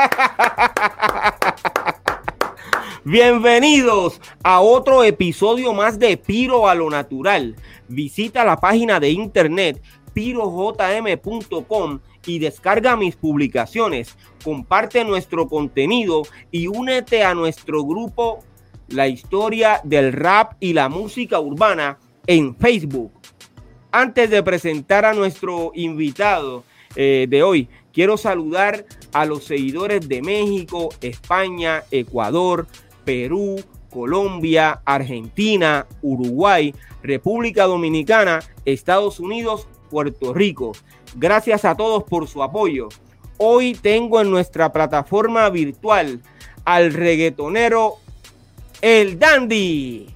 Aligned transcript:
Bienvenidos 3.04 4.20
a 4.42 4.60
otro 4.60 5.04
episodio 5.04 5.72
más 5.72 5.98
de 5.98 6.16
Piro 6.16 6.68
a 6.68 6.74
lo 6.74 6.90
Natural. 6.90 7.54
Visita 7.88 8.44
la 8.44 8.56
página 8.56 9.00
de 9.00 9.10
internet 9.10 9.82
pirojm.com 10.12 12.00
y 12.26 12.38
descarga 12.38 12.96
mis 12.96 13.16
publicaciones. 13.16 14.16
Comparte 14.42 15.04
nuestro 15.04 15.48
contenido 15.48 16.22
y 16.50 16.66
únete 16.66 17.24
a 17.24 17.34
nuestro 17.34 17.84
grupo 17.84 18.40
La 18.88 19.06
historia 19.06 19.80
del 19.84 20.12
rap 20.12 20.54
y 20.60 20.72
la 20.72 20.88
música 20.88 21.40
urbana 21.40 21.98
en 22.26 22.56
Facebook. 22.56 23.12
Antes 23.92 24.30
de 24.30 24.42
presentar 24.42 25.04
a 25.04 25.14
nuestro 25.14 25.72
invitado 25.74 26.64
eh, 26.96 27.26
de 27.28 27.42
hoy, 27.42 27.68
quiero 27.92 28.16
saludar 28.16 28.84
a 29.12 29.24
los 29.26 29.44
seguidores 29.44 30.08
de 30.08 30.22
México, 30.22 30.90
España, 31.00 31.84
Ecuador, 31.90 32.66
Perú, 33.04 33.62
Colombia, 33.90 34.80
Argentina, 34.84 35.86
Uruguay, 36.02 36.74
República 37.02 37.64
Dominicana, 37.64 38.40
Estados 38.64 39.18
Unidos, 39.20 39.66
Puerto 39.90 40.32
Rico. 40.32 40.72
Gracias 41.16 41.64
a 41.64 41.74
todos 41.74 42.04
por 42.04 42.28
su 42.28 42.42
apoyo. 42.42 42.88
Hoy 43.38 43.74
tengo 43.74 44.20
en 44.20 44.30
nuestra 44.30 44.70
plataforma 44.72 45.48
virtual 45.50 46.20
al 46.64 46.92
reggaetonero 46.92 47.94
El 48.82 49.18
Dandy. 49.18 50.06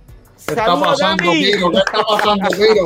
¿Qué 0.46 0.52
está 0.52 0.78
pasando, 0.78 1.32
Piro? 1.32 1.70
¿Qué 1.70 1.78
está 1.78 2.02
pasando, 2.06 2.48
Piro? 2.50 2.84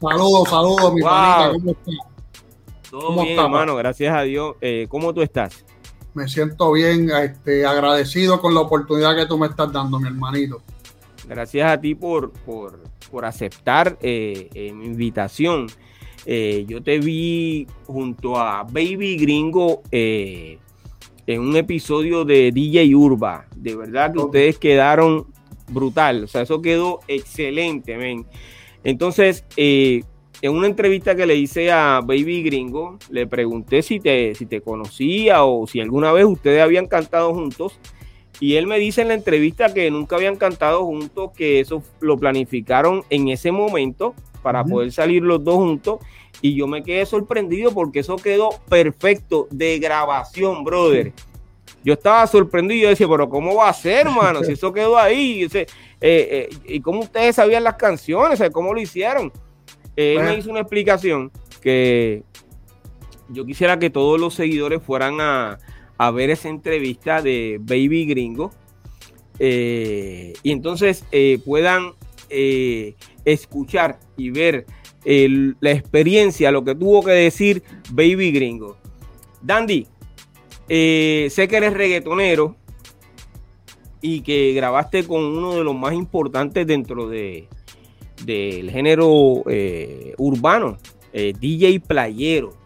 Saludos, 0.00 0.48
saludos, 0.48 0.94
mi 0.94 1.00
Wow. 1.02 1.10
panita. 1.10 1.52
¿Cómo 1.52 1.70
está? 1.72 2.09
Todo 2.90 3.06
¿Cómo 3.06 3.22
bien, 3.22 3.34
está, 3.34 3.44
hermano, 3.44 3.76
gracias 3.76 4.14
a 4.14 4.22
Dios. 4.22 4.56
Eh, 4.60 4.86
¿Cómo 4.88 5.14
tú 5.14 5.22
estás? 5.22 5.64
Me 6.14 6.26
siento 6.28 6.72
bien, 6.72 7.08
este, 7.10 7.64
agradecido 7.64 8.40
con 8.40 8.52
la 8.54 8.60
oportunidad 8.60 9.14
que 9.14 9.26
tú 9.26 9.38
me 9.38 9.46
estás 9.46 9.72
dando, 9.72 10.00
mi 10.00 10.08
hermanito. 10.08 10.60
Gracias 11.28 11.70
a 11.70 11.80
ti 11.80 11.94
por, 11.94 12.32
por, 12.32 12.80
por 13.10 13.24
aceptar 13.24 13.96
eh, 14.02 14.50
eh, 14.54 14.72
mi 14.72 14.86
invitación. 14.86 15.68
Eh, 16.26 16.64
yo 16.68 16.82
te 16.82 16.98
vi 16.98 17.66
junto 17.86 18.36
a 18.36 18.64
Baby 18.64 19.16
Gringo 19.16 19.82
eh, 19.90 20.58
en 21.26 21.40
un 21.40 21.56
episodio 21.56 22.24
de 22.24 22.50
DJ 22.52 22.94
Urba. 22.94 23.46
De 23.56 23.76
verdad 23.76 24.12
que 24.12 24.18
ustedes 24.18 24.58
quedaron 24.58 25.26
brutal. 25.68 26.24
O 26.24 26.26
sea, 26.26 26.42
eso 26.42 26.60
quedó 26.60 27.00
excelente, 27.08 27.96
men. 27.96 28.26
Entonces, 28.82 29.44
eh, 29.56 30.02
en 30.42 30.52
una 30.52 30.66
entrevista 30.66 31.14
que 31.14 31.26
le 31.26 31.36
hice 31.36 31.70
a 31.70 32.00
Baby 32.02 32.42
Gringo, 32.42 32.98
le 33.10 33.26
pregunté 33.26 33.82
si 33.82 34.00
te, 34.00 34.34
si 34.34 34.46
te 34.46 34.62
conocía 34.62 35.44
o 35.44 35.66
si 35.66 35.80
alguna 35.80 36.12
vez 36.12 36.24
ustedes 36.24 36.62
habían 36.62 36.86
cantado 36.86 37.34
juntos. 37.34 37.78
Y 38.40 38.54
él 38.54 38.66
me 38.66 38.78
dice 38.78 39.02
en 39.02 39.08
la 39.08 39.14
entrevista 39.14 39.74
que 39.74 39.90
nunca 39.90 40.16
habían 40.16 40.36
cantado 40.36 40.86
juntos, 40.86 41.32
que 41.36 41.60
eso 41.60 41.82
lo 42.00 42.16
planificaron 42.16 43.04
en 43.10 43.28
ese 43.28 43.52
momento 43.52 44.14
para 44.42 44.64
poder 44.64 44.92
salir 44.92 45.22
los 45.22 45.44
dos 45.44 45.56
juntos. 45.56 45.98
Y 46.40 46.54
yo 46.54 46.66
me 46.66 46.82
quedé 46.82 47.04
sorprendido 47.04 47.72
porque 47.72 47.98
eso 47.98 48.16
quedó 48.16 48.48
perfecto 48.70 49.46
de 49.50 49.78
grabación, 49.78 50.64
brother. 50.64 51.12
Yo 51.84 51.92
estaba 51.92 52.26
sorprendido 52.26 52.78
y 52.78 52.82
yo 52.82 52.88
decía, 52.88 53.08
pero 53.08 53.28
¿cómo 53.28 53.56
va 53.56 53.68
a 53.68 53.74
ser, 53.74 54.08
mano? 54.08 54.42
Si 54.42 54.52
eso 54.54 54.72
quedó 54.72 54.96
ahí. 54.96 55.42
Ese, 55.42 55.60
eh, 55.60 55.68
eh, 56.00 56.48
¿Y 56.64 56.80
cómo 56.80 57.00
ustedes 57.00 57.36
sabían 57.36 57.64
las 57.64 57.74
canciones? 57.74 58.40
¿Cómo 58.52 58.72
lo 58.72 58.80
hicieron? 58.80 59.30
Eh, 59.96 60.16
él 60.18 60.22
me 60.24 60.38
hizo 60.38 60.50
una 60.50 60.60
explicación 60.60 61.30
que 61.60 62.22
yo 63.28 63.44
quisiera 63.44 63.78
que 63.78 63.90
todos 63.90 64.18
los 64.20 64.34
seguidores 64.34 64.82
fueran 64.82 65.20
a, 65.20 65.58
a 65.98 66.10
ver 66.10 66.30
esa 66.30 66.48
entrevista 66.48 67.22
de 67.22 67.58
Baby 67.60 68.06
Gringo 68.06 68.50
eh, 69.38 70.32
y 70.42 70.52
entonces 70.52 71.04
eh, 71.12 71.38
puedan 71.44 71.92
eh, 72.28 72.94
escuchar 73.24 73.98
y 74.16 74.30
ver 74.30 74.66
el- 75.04 75.56
la 75.60 75.70
experiencia, 75.72 76.50
lo 76.52 76.64
que 76.64 76.74
tuvo 76.74 77.02
que 77.04 77.12
decir 77.12 77.62
Baby 77.90 78.32
Gringo. 78.32 78.76
Dandy, 79.42 79.86
sé 80.68 81.46
que 81.48 81.56
eres 81.56 81.72
reggaetonero 81.72 82.56
y 84.02 84.20
que 84.20 84.52
grabaste 84.52 85.04
con 85.04 85.24
uno 85.24 85.54
de 85.56 85.64
los 85.64 85.74
más 85.74 85.94
importantes 85.94 86.66
dentro 86.66 87.08
de 87.08 87.48
del 88.24 88.70
género 88.70 89.42
eh, 89.48 90.14
urbano, 90.18 90.78
eh, 91.12 91.32
DJ 91.38 91.80
Playero 91.80 92.58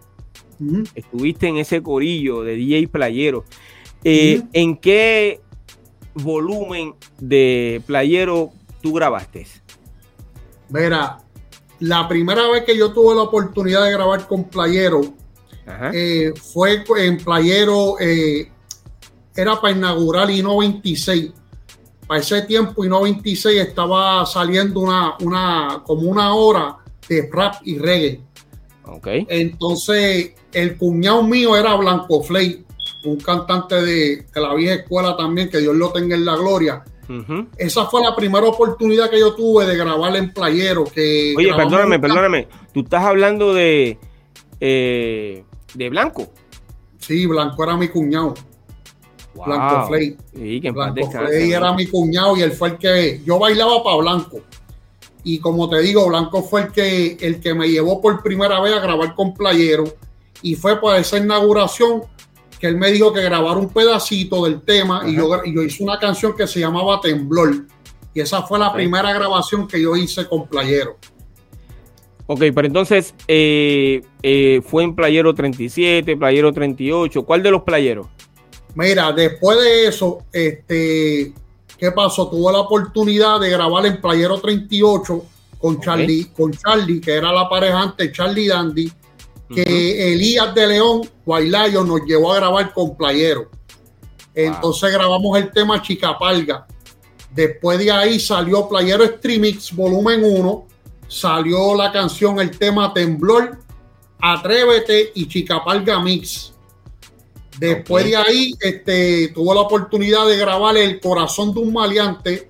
estuviste 0.94 1.48
en 1.48 1.59
ese 1.59 1.82
corillo 1.82 2.42
de 2.42 2.54
DJ 2.54 2.88
Playero. 2.88 3.44
Eh. 4.03 4.43
¿En 4.53 4.76
qué 4.76 5.41
volumen 6.14 6.94
de 7.19 7.82
Playero 7.87 8.50
tú 8.81 8.93
grabaste? 8.94 9.47
Mira, 10.69 11.19
la 11.81 12.09
primera 12.09 12.48
vez 12.50 12.64
que 12.64 12.78
yo 12.78 12.93
tuve 12.93 13.14
la 13.14 13.22
oportunidad 13.22 13.84
de 13.84 13.93
grabar 13.93 14.26
con 14.26 14.44
Playero 14.44 15.03
fue 16.53 16.84
en 16.98 17.19
Playero, 17.19 17.97
era 17.98 19.60
para 19.60 19.76
inaugurar 19.76 20.31
Ino 20.31 20.59
26. 20.59 21.32
Para 22.06 22.20
ese 22.20 22.42
tiempo, 22.42 22.84
Ino 22.84 23.03
26 23.03 23.60
estaba 23.60 24.25
saliendo 24.26 24.81
una, 24.81 25.15
una, 25.20 25.82
como 25.84 26.03
una 26.03 26.34
hora 26.34 26.76
de 27.09 27.28
rap 27.32 27.54
y 27.65 27.78
reggae. 27.78 28.20
ok. 28.84 29.06
Entonces, 29.28 30.32
el 30.53 30.76
cuñado 30.76 31.22
mío 31.22 31.56
era 31.56 31.75
Blanco 31.76 32.22
Flay, 32.22 32.64
un 33.04 33.16
cantante 33.16 33.76
de, 33.76 34.26
de 34.34 34.41
la 34.41 34.54
vieja 34.54 34.75
escuela 34.75 35.16
también, 35.16 35.48
que 35.48 35.59
Dios 35.59 35.75
lo 35.75 35.93
tenga 35.93 36.14
en 36.14 36.25
la 36.25 36.37
gloria. 36.37 36.84
Esa 37.59 37.84
fue 37.87 38.03
la 38.03 38.16
primera 38.16 38.47
oportunidad 38.47 39.10
que 39.10 39.20
yo 39.20 39.34
tuve 39.34 39.66
de 39.66 39.76
grabar 39.76 40.16
en 40.16 40.32
Playero. 40.32 40.84
Que 40.84 41.34
Oye, 41.37 41.53
perdóname, 41.54 41.98
perdóname. 41.98 42.48
Tú 42.72 42.81
estás 42.81 43.04
hablando 43.04 43.53
de, 43.53 43.98
eh, 44.60 45.44
de 45.75 45.91
Blanco. 45.91 46.28
Sí, 46.98 47.26
Blanco 47.26 47.62
era 47.62 47.76
mi 47.76 47.88
cuñado. 47.88 48.34
Blanco. 49.34 49.89
Flay. 49.89 50.17
Sí, 50.34 50.61
que 50.61 50.71
Blanco 50.71 51.11
Flay 51.11 51.53
era 51.53 51.72
mi 51.72 51.87
cuñado 51.87 52.37
y 52.37 52.43
él 52.43 52.53
fue 52.53 52.71
el 52.71 52.78
que 52.78 53.21
yo 53.25 53.39
bailaba 53.39 53.83
para 53.83 53.97
Blanco. 53.97 54.41
Y 55.22 55.39
como 55.39 55.69
te 55.69 55.81
digo, 55.81 56.06
Blanco 56.09 56.43
fue 56.43 56.62
el 56.62 56.72
que, 56.72 57.17
el 57.21 57.41
que 57.41 57.55
me 57.55 57.69
llevó 57.69 58.00
por 58.00 58.23
primera 58.23 58.61
vez 58.61 58.75
a 58.75 58.81
grabar 58.81 59.15
con 59.15 59.34
Playero. 59.34 59.84
Y 60.43 60.55
fue 60.55 60.81
para 60.81 60.99
esa 60.99 61.19
inauguración 61.19 62.03
que 62.61 62.67
él 62.67 62.77
me 62.77 62.93
dijo 62.93 63.12
que 63.12 63.23
grabara 63.23 63.59
un 63.59 63.71
pedacito 63.71 64.44
del 64.44 64.61
tema 64.61 65.03
y 65.06 65.17
Ajá. 65.17 65.19
yo, 65.19 65.44
y 65.44 65.55
yo 65.55 65.62
hice 65.62 65.83
una 65.83 65.99
canción 65.99 66.37
que 66.37 66.47
se 66.47 66.61
llamaba 66.61 67.00
Temblor. 67.00 67.67
Y 68.12 68.21
esa 68.21 68.43
fue 68.43 68.59
la 68.59 68.73
primera 68.73 69.12
grabación 69.12 69.67
que 69.67 69.81
yo 69.81 69.97
hice 69.97 70.28
con 70.28 70.47
Playero. 70.47 70.97
Ok, 72.27 72.41
pero 72.55 72.67
entonces 72.67 73.15
eh, 73.28 74.03
eh, 74.23 74.62
fue 74.65 74.83
en 74.84 74.94
Playero 74.94 75.34
37, 75.34 76.17
Playero 76.17 76.53
38. 76.53 77.23
¿Cuál 77.23 77.43
de 77.43 77.50
los 77.50 77.62
playeros? 77.62 78.06
Mira, 78.75 79.12
después 79.12 79.59
de 79.59 79.87
eso, 79.87 80.25
este, 80.32 81.32
¿qué 81.79 81.93
pasó? 81.93 82.29
Tuve 82.29 82.53
la 82.53 82.61
oportunidad 82.61 83.41
de 83.41 83.50
grabar 83.50 83.87
en 83.87 84.00
Playero 84.00 84.41
38 84.41 85.25
con. 85.59 85.81
Charlie, 85.81 86.26
con 86.37 86.53
Charlie, 86.53 87.00
que 87.00 87.12
era 87.12 87.32
la 87.32 87.49
pareja 87.49 87.81
antes, 87.81 88.12
Charlie 88.12 88.49
Dandy, 88.49 88.93
que 89.49 89.62
Ujú. 89.62 89.71
Elías 89.71 90.55
de 90.55 90.67
León, 90.67 91.09
Guaylayo, 91.25 91.85
nos 91.85 92.03
llevó 92.03 92.32
a 92.32 92.37
grabar 92.37 92.73
con 92.73 92.97
Playero. 92.97 93.50
Entonces 94.35 94.93
grabamos 94.93 95.38
el 95.38 95.53
tema 95.53 95.81
Chicapalga. 95.81 96.67
Después 97.31 97.79
de 97.79 97.91
ahí 97.91 98.20
salió 98.20 98.69
Playero 98.69 99.05
Streamix 99.06 99.75
Volumen 99.75 100.23
1, 100.25 100.67
salió 101.09 101.75
la 101.77 101.91
canción, 101.93 102.41
el 102.41 102.56
tema 102.56 102.93
Temblor, 102.93 103.59
Atrévete 104.20 105.12
y 105.15 105.29
Chicapalga 105.29 106.00
Mix. 106.00 106.54
Después 107.59 108.05
de 108.05 108.17
ahí, 108.17 108.55
este, 108.61 109.29
tuvo 109.29 109.55
la 109.55 109.61
oportunidad 109.61 110.27
de 110.27 110.37
grabar 110.37 110.77
El 110.77 111.01
Corazón 111.01 111.55
de 111.55 111.61
un 111.61 111.73
Maleante 111.73 112.49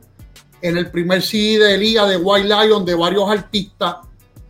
en 0.62 0.78
el 0.78 0.90
primer 0.90 1.22
CD 1.22 1.58
de 1.58 1.74
Elías 1.74 2.08
de 2.08 2.16
White 2.16 2.48
Lion 2.48 2.84
de 2.84 2.94
varios 2.94 3.28
artistas. 3.28 3.96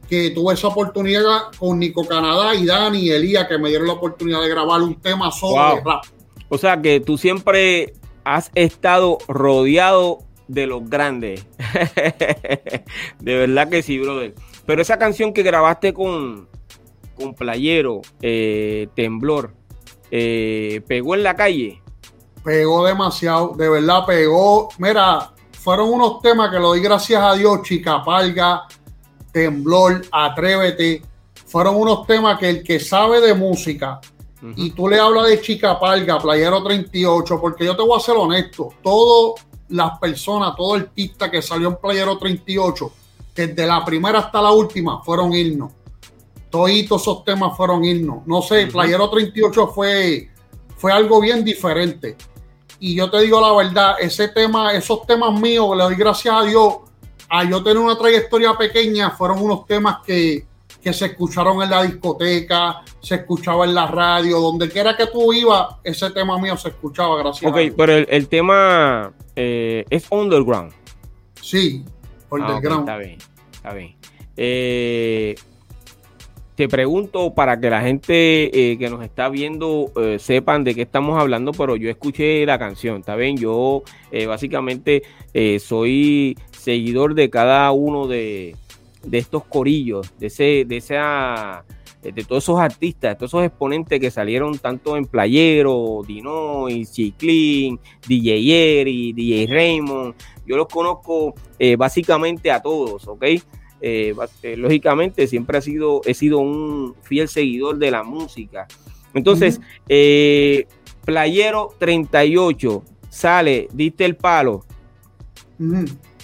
que 0.09 0.31
tuve 0.31 0.53
esa 0.53 0.69
oportunidad 0.69 1.45
con 1.59 1.79
Nico 1.79 2.07
Canadá 2.07 2.55
y 2.55 2.67
Dani 2.67 2.99
y 3.01 3.11
Elías 3.11 3.49
que 3.49 3.59
me 3.59 3.71
dieron 3.71 3.87
la 3.87 3.95
oportunidad 3.95 4.43
de 4.43 4.49
grabar 4.51 4.83
un 4.83 5.01
tema 5.01 5.33
sobre 5.33 5.81
rap. 5.81 6.05
O 6.51 6.59
sea 6.59 6.81
que 6.81 7.01
tú 7.01 7.17
siempre 7.17 7.95
has 8.23 8.51
estado 8.55 9.19
rodeado 9.27 10.19
de 10.47 10.67
los 10.67 10.89
grandes. 10.89 11.47
de 13.21 13.35
verdad 13.35 13.69
que 13.69 13.83
sí, 13.83 13.99
brother. 13.99 14.35
Pero 14.67 14.83
esa 14.83 14.99
canción 14.99 15.33
que 15.33 15.43
grabaste 15.43 15.93
con, 15.95 16.49
con 17.17 17.35
Playero, 17.35 18.03
eh, 18.23 18.89
Temblor, 18.95 19.53
eh, 20.17 20.81
¿pegó 20.87 21.17
en 21.17 21.25
la 21.25 21.35
calle? 21.35 21.83
Pegó 22.45 22.85
demasiado, 22.87 23.55
de 23.57 23.69
verdad 23.69 24.07
pegó. 24.07 24.69
Mira, 24.79 25.33
fueron 25.61 25.93
unos 25.93 26.23
temas 26.23 26.53
que 26.53 26.61
lo 26.61 26.73
di 26.75 26.81
gracias 26.81 27.21
a 27.21 27.35
Dios, 27.35 27.63
Chica 27.63 28.05
Palga, 28.05 28.63
Temblor, 29.33 30.03
Atrévete. 30.13 31.03
Fueron 31.47 31.75
unos 31.75 32.07
temas 32.07 32.39
que 32.39 32.49
el 32.49 32.63
que 32.63 32.79
sabe 32.79 33.21
de 33.21 33.35
música 33.35 34.01
y 34.55 34.71
tú 34.71 34.87
le 34.89 35.01
hablas 35.01 35.27
de 35.27 35.41
Chica 35.41 35.81
Palga, 35.81 36.19
Playero 36.19 36.63
38, 36.63 37.41
porque 37.41 37.65
yo 37.65 37.75
te 37.75 37.83
voy 37.83 37.99
a 37.99 38.01
ser 38.01 38.15
honesto, 38.17 38.75
todas 38.85 39.45
las 39.71 39.99
personas, 39.99 40.55
todo 40.55 40.75
artista 40.75 41.29
que 41.29 41.43
salió 41.43 41.69
en 41.69 41.77
Playero 41.77 42.19
38, 42.19 42.93
desde 43.35 43.67
la 43.67 43.85
primera 43.85 44.21
hasta 44.21 44.41
la 44.41 44.53
última, 44.53 45.03
fueron 45.03 45.33
himnos. 45.33 45.73
Todos 46.55 46.71
esos 46.71 47.25
temas 47.25 47.57
fueron 47.57 47.85
himnos. 47.85 48.25
No 48.27 48.41
sé, 48.41 48.69
Playero 48.69 49.11
38 49.11 49.67
fue, 49.75 50.31
fue 50.77 50.93
algo 50.93 51.21
bien 51.21 51.45
diferente. 51.45 52.17
Y 52.79 52.95
yo 52.95 53.11
te 53.11 53.23
digo 53.23 53.41
la 53.41 53.53
verdad, 53.53 53.97
ese 54.01 54.29
tema, 54.29 54.73
esos 54.73 55.05
temas 55.05 55.33
míos, 55.41 55.77
le 55.77 55.83
doy 55.83 55.97
gracias 55.97 56.33
a 56.33 56.45
Dios, 56.45 56.75
a 57.29 57.43
yo 57.43 57.61
tener 57.61 57.79
una 57.79 57.99
trayectoria 57.99 58.57
pequeña, 58.57 59.11
fueron 59.11 59.43
unos 59.43 59.67
temas 59.67 59.97
que, 60.07 60.47
que 60.81 60.93
se 60.93 61.07
escucharon 61.07 61.61
en 61.61 61.71
la 61.71 61.83
discoteca, 61.83 62.83
se 63.01 63.17
escuchaba 63.17 63.65
en 63.65 63.75
la 63.75 63.89
radio, 63.89 64.39
donde 64.39 64.69
quiera 64.69 64.97
que 64.97 65.09
tú 65.09 65.33
ibas, 65.33 65.75
ese 65.83 66.09
tema 66.13 66.39
mío 66.39 66.57
se 66.57 66.69
escuchaba, 66.69 67.19
gracias. 67.19 67.51
Ok, 67.51 67.75
pero 67.77 67.95
el, 67.95 68.29
tema 68.29 69.13
eh, 69.35 69.85
es 69.91 70.07
underground. 70.09 70.73
Sí, 71.43 71.85
ah, 71.87 72.27
underground. 72.31 72.89
está 72.89 72.97
bien, 72.97 73.19
está 73.53 73.73
bien. 73.73 73.97
Eh, 74.37 75.35
te 76.55 76.69
pregunto 76.69 77.35
para 77.35 77.59
que 77.59 77.71
la 77.71 77.81
gente 77.83 78.73
eh, 78.73 78.79
que 78.79 78.89
nos 78.89 79.03
está 79.03 79.29
viendo 79.29 79.93
sepan 80.19 80.65
de 80.65 80.75
qué 80.75 80.83
estamos 80.83 81.21
hablando, 81.21 81.53
pero 81.53 81.77
yo 81.77 81.91
escuché 81.91 82.47
la 82.47 82.59
canción, 82.59 82.99
¿está 82.99 83.17
bien? 83.17 83.37
Yo 83.37 83.83
básicamente 84.29 85.03
soy 85.59 86.37
seguidor 86.53 87.15
de 87.15 87.29
cada 87.31 87.71
uno 87.73 88.07
de, 88.07 88.57
de 89.07 89.19
estos 89.19 89.45
corillos, 89.45 90.13
de 90.19 90.27
ese, 90.27 90.65
de 90.67 90.77
esa, 90.77 91.65
de 92.03 92.25
todos 92.25 92.45
esos 92.45 92.59
artistas, 92.59 93.13
de 93.13 93.17
todos 93.17 93.31
esos 93.31 93.45
exponentes 93.45 94.01
que 94.01 94.11
salieron 94.11 94.59
tanto 94.59 94.97
en 94.97 95.05
Playero, 95.05 96.03
Dinoy, 96.07 96.87
Chiclin, 96.87 97.79
DJ 98.07 98.81
Eri, 98.81 99.13
DJ 99.13 99.47
Raymond. 99.47 100.15
Yo 100.47 100.57
los 100.57 100.67
conozco 100.69 101.35
eh, 101.59 101.77
básicamente 101.77 102.51
a 102.51 102.61
todos, 102.61 103.07
¿ok? 103.09 103.25
Eh, 103.81 104.15
eh, 104.43 104.57
lógicamente 104.57 105.27
siempre 105.27 105.59
ha 105.59 105.61
sido, 105.61 106.01
he 106.05 106.15
sido 106.15 106.39
un 106.39 106.95
fiel 107.03 107.29
seguidor 107.29 107.79
de 107.79 107.91
la 107.91 108.03
música. 108.03 108.67
Entonces, 109.13 109.61
Playero 111.05 111.75
38 111.79 112.83
sale, 113.11 113.69
diste 113.73 114.05
el 114.05 114.17
palo. 114.17 114.65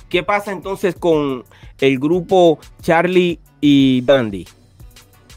¿Qué 0.08 0.22
pasa 0.22 0.50
entonces 0.50 0.94
con 0.96 1.44
el 1.80 1.98
grupo 1.98 2.58
Charlie 2.82 3.38
y 3.60 4.00
Dandy? 4.02 4.46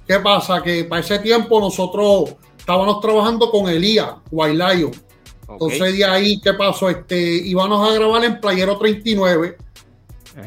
¿Qué 0.07 0.19
pasa? 0.19 0.62
Que 0.63 0.83
para 0.83 1.01
ese 1.01 1.19
tiempo 1.19 1.59
nosotros 1.59 2.36
estábamos 2.57 3.00
trabajando 3.01 3.50
con 3.51 3.69
Elías, 3.69 4.16
Lion. 4.31 4.92
Entonces 5.48 5.98
de 5.98 6.06
ahí, 6.06 6.42
¿qué 6.42 6.54
pasó? 6.54 6.89
Este, 6.89 7.18
íbamos 7.21 7.88
a 7.88 7.94
grabar 7.94 8.24
en 8.24 8.39
Playero 8.39 8.77
39. 8.77 9.57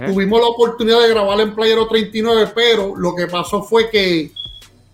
Tuvimos 0.07 0.41
la 0.41 0.47
oportunidad 0.49 1.03
de 1.03 1.11
grabar 1.11 1.41
en 1.41 1.55
Playero 1.55 1.87
39, 1.87 2.53
pero 2.55 2.97
lo 2.97 3.15
que 3.15 3.27
pasó 3.27 3.63
fue 3.63 3.89
que 3.89 4.33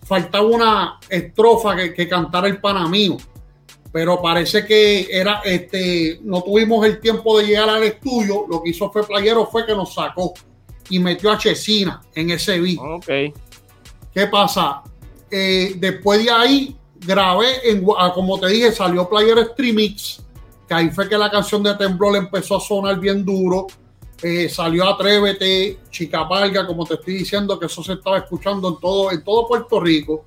faltaba 0.05 0.45
una 0.45 0.99
estrofa 1.09 1.75
que, 1.75 1.93
que 1.93 2.07
cantara 2.07 2.47
el 2.47 2.59
panamío. 2.59 3.17
Pero 3.91 4.21
parece 4.21 4.65
que 4.65 5.07
era, 5.11 5.41
este, 5.45 6.19
no 6.23 6.41
tuvimos 6.41 6.85
el 6.85 6.99
tiempo 6.99 7.37
de 7.39 7.47
llegar 7.47 7.69
al 7.69 7.83
estudio. 7.83 8.45
Lo 8.49 8.61
que 8.61 8.71
hizo 8.71 8.91
fue 8.91 9.05
Playero 9.05 9.45
fue 9.47 9.65
que 9.65 9.73
nos 9.73 9.93
sacó 9.93 10.33
y 10.89 10.99
metió 10.99 11.31
a 11.31 11.37
Chesina 11.37 12.01
en 12.13 12.31
ese 12.31 12.59
beat. 12.59 12.79
Ok. 12.79 13.35
¿Qué 14.13 14.27
pasa? 14.27 14.83
Eh, 15.29 15.73
después 15.77 16.23
de 16.23 16.29
ahí 16.31 16.75
grabé, 17.05 17.69
en, 17.69 17.85
ah, 17.97 18.11
como 18.13 18.39
te 18.39 18.47
dije, 18.47 18.71
salió 18.71 19.09
Player 19.09 19.45
Streamix, 19.51 20.21
que 20.67 20.73
ahí 20.73 20.89
fue 20.89 21.09
que 21.09 21.17
la 21.17 21.29
canción 21.29 21.63
de 21.63 21.73
Temblor 21.75 22.15
empezó 22.15 22.57
a 22.57 22.59
sonar 22.59 22.99
bien 22.99 23.25
duro. 23.25 23.67
Eh, 24.23 24.47
salió 24.47 24.87
Atrévete, 24.87 25.79
Chica 25.91 26.27
Palga, 26.27 26.65
como 26.65 26.85
te 26.85 26.93
estoy 26.93 27.15
diciendo, 27.15 27.59
que 27.59 27.65
eso 27.65 27.83
se 27.83 27.93
estaba 27.93 28.17
escuchando 28.17 28.69
en 28.69 28.79
todo, 28.79 29.11
en 29.11 29.23
todo 29.23 29.47
Puerto 29.47 29.79
Rico. 29.81 30.25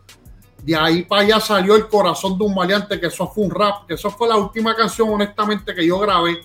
De 0.63 0.77
ahí 0.77 1.03
para 1.05 1.23
allá 1.23 1.41
salió 1.41 1.75
El 1.75 1.89
Corazón 1.89 2.39
de 2.39 2.45
un 2.45 2.55
Maleante, 2.55 3.01
que 3.01 3.07
eso 3.07 3.27
fue 3.27 3.45
un 3.45 3.51
rap, 3.51 3.87
que 3.87 3.95
eso 3.95 4.11
fue 4.11 4.29
la 4.29 4.37
última 4.37 4.77
canción, 4.77 5.09
honestamente, 5.09 5.75
que 5.75 5.87
yo 5.87 5.99
grabé 5.99 6.41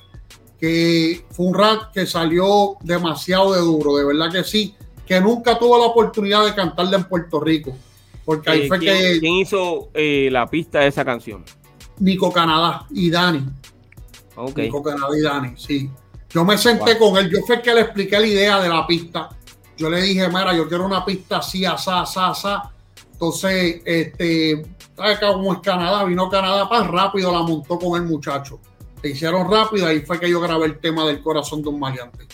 que 0.61 1.25
fue 1.31 1.47
un 1.47 1.55
rap 1.55 1.91
que 1.91 2.05
salió 2.05 2.77
demasiado 2.81 3.53
de 3.53 3.61
duro, 3.61 3.97
de 3.97 4.05
verdad 4.05 4.31
que 4.31 4.43
sí, 4.43 4.75
que 5.07 5.19
nunca 5.19 5.57
tuvo 5.57 5.79
la 5.79 5.87
oportunidad 5.87 6.45
de 6.45 6.53
cantarle 6.53 6.97
en 6.97 7.05
Puerto 7.05 7.39
Rico. 7.39 7.75
Porque 8.23 8.51
ahí 8.51 8.61
eh, 8.61 8.67
fue 8.67 8.79
que. 8.79 9.17
¿Quién 9.19 9.33
hizo 9.33 9.89
eh, 9.95 10.29
la 10.31 10.47
pista 10.47 10.81
de 10.81 10.87
esa 10.87 11.03
canción? 11.03 11.43
Nico 11.97 12.31
Canadá 12.31 12.85
y 12.91 13.09
Dani. 13.09 13.43
Okay. 14.35 14.65
Nico 14.65 14.83
Canadá 14.83 15.17
y 15.17 15.21
Dani, 15.21 15.53
sí. 15.57 15.89
Yo 16.33 16.45
me 16.45 16.57
senté 16.57 16.97
con 16.97 17.17
él, 17.17 17.29
yo 17.29 17.39
fue 17.45 17.55
el 17.55 17.61
que 17.61 17.73
le 17.73 17.81
expliqué 17.81 18.19
la 18.19 18.27
idea 18.27 18.59
de 18.59 18.69
la 18.69 18.87
pista. 18.87 19.29
Yo 19.77 19.89
le 19.89 20.01
dije, 20.01 20.27
mira, 20.27 20.53
yo 20.55 20.67
quiero 20.67 20.85
una 20.85 21.03
pista 21.03 21.37
así, 21.37 21.65
asá, 21.65 22.01
asá, 22.01 22.29
asá. 22.29 22.71
Entonces, 23.11 23.81
este, 23.85 24.63
¿sabes 24.95 25.19
cómo 25.19 25.53
es 25.53 25.59
Canadá? 25.59 26.03
Vino 26.05 26.29
Canadá, 26.29 26.69
para 26.69 26.87
rápido 26.87 27.31
la 27.31 27.41
montó 27.41 27.77
con 27.77 28.01
el 28.01 28.07
muchacho 28.07 28.59
se 29.01 29.09
hicieron 29.09 29.49
rápido, 29.49 29.87
ahí 29.87 30.01
fue 30.01 30.19
que 30.19 30.29
yo 30.29 30.39
grabé 30.39 30.67
el 30.67 30.79
tema 30.79 31.05
del 31.05 31.21
corazón 31.21 31.61
de 31.61 31.69
un 31.69 31.79
maleante. 31.79 32.25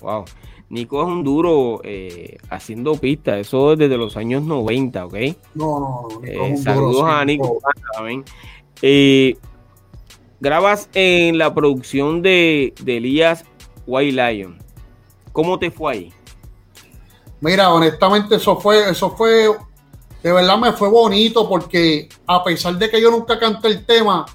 Wow. 0.00 0.24
Nico 0.70 1.02
es 1.02 1.08
un 1.08 1.24
duro 1.24 1.80
eh, 1.84 2.38
haciendo 2.50 2.94
pistas, 2.96 3.38
eso 3.38 3.76
desde 3.76 3.96
los 3.96 4.16
años 4.16 4.42
90, 4.42 5.06
¿ok? 5.06 5.14
No, 5.54 5.80
no, 5.80 6.08
no. 6.10 6.24
Eh, 6.24 6.56
saludos 6.56 7.04
a 7.04 7.24
Nico. 7.24 7.58
Eh, 8.80 9.36
grabas 10.44 10.90
en 10.92 11.38
la 11.38 11.54
producción 11.54 12.20
de, 12.20 12.74
de 12.80 12.98
Elías 12.98 13.44
White 13.86 14.12
Lion. 14.12 14.58
¿Cómo 15.32 15.58
te 15.58 15.70
fue 15.70 15.92
ahí? 15.92 16.12
Mira, 17.40 17.72
honestamente, 17.72 18.36
eso 18.36 18.60
fue, 18.60 18.90
eso 18.90 19.16
fue, 19.16 19.48
de 20.22 20.32
verdad 20.32 20.58
me 20.58 20.72
fue 20.72 20.88
bonito 20.88 21.48
porque 21.48 22.08
a 22.26 22.44
pesar 22.44 22.78
de 22.78 22.90
que 22.90 23.00
yo 23.00 23.10
nunca 23.10 23.38
canté 23.38 23.68
el 23.68 23.86
tema, 23.86 24.26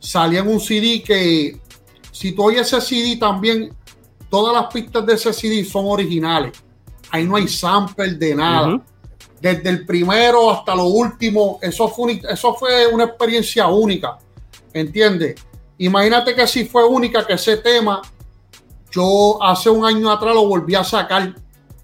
salía 0.00 0.40
en 0.40 0.48
un 0.48 0.60
CD 0.60 1.02
que 1.02 1.60
si 2.10 2.32
tú 2.32 2.44
oyes 2.44 2.72
ese 2.72 2.80
CD 2.80 3.16
también, 3.16 3.72
todas 4.28 4.52
las 4.54 4.72
pistas 4.72 5.06
de 5.06 5.14
ese 5.14 5.32
CD 5.32 5.64
son 5.64 5.86
originales. 5.86 6.52
Ahí 7.10 7.24
no 7.24 7.36
hay 7.36 7.46
sample 7.46 8.14
de 8.14 8.34
nada. 8.34 8.82
Desde 9.40 9.70
el 9.70 9.86
primero 9.86 10.50
hasta 10.50 10.74
lo 10.74 10.86
último, 10.86 11.60
eso 11.62 11.88
fue, 11.88 12.20
eso 12.28 12.54
fue 12.54 12.88
una 12.88 13.04
experiencia 13.04 13.68
única. 13.68 14.18
¿Entiendes? 14.74 15.36
Imagínate 15.78 16.34
que 16.34 16.46
si 16.46 16.66
fue 16.66 16.84
única 16.84 17.26
que 17.26 17.34
ese 17.34 17.56
tema, 17.56 18.02
yo 18.90 19.42
hace 19.42 19.70
un 19.70 19.84
año 19.84 20.10
atrás 20.10 20.34
lo 20.34 20.46
volví 20.46 20.74
a 20.74 20.84
sacar, 20.84 21.34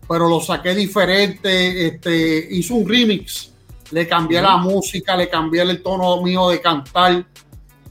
pero 0.08 0.28
lo 0.28 0.40
saqué 0.40 0.74
diferente. 0.74 1.86
Este, 1.86 2.48
hice 2.50 2.72
un 2.72 2.88
remix, 2.88 3.52
le 3.92 4.06
cambié 4.06 4.42
la 4.42 4.56
música, 4.58 5.16
le 5.16 5.28
cambié 5.28 5.62
el 5.62 5.82
tono 5.82 6.20
mío 6.22 6.50
de 6.50 6.60
cantar 6.60 7.24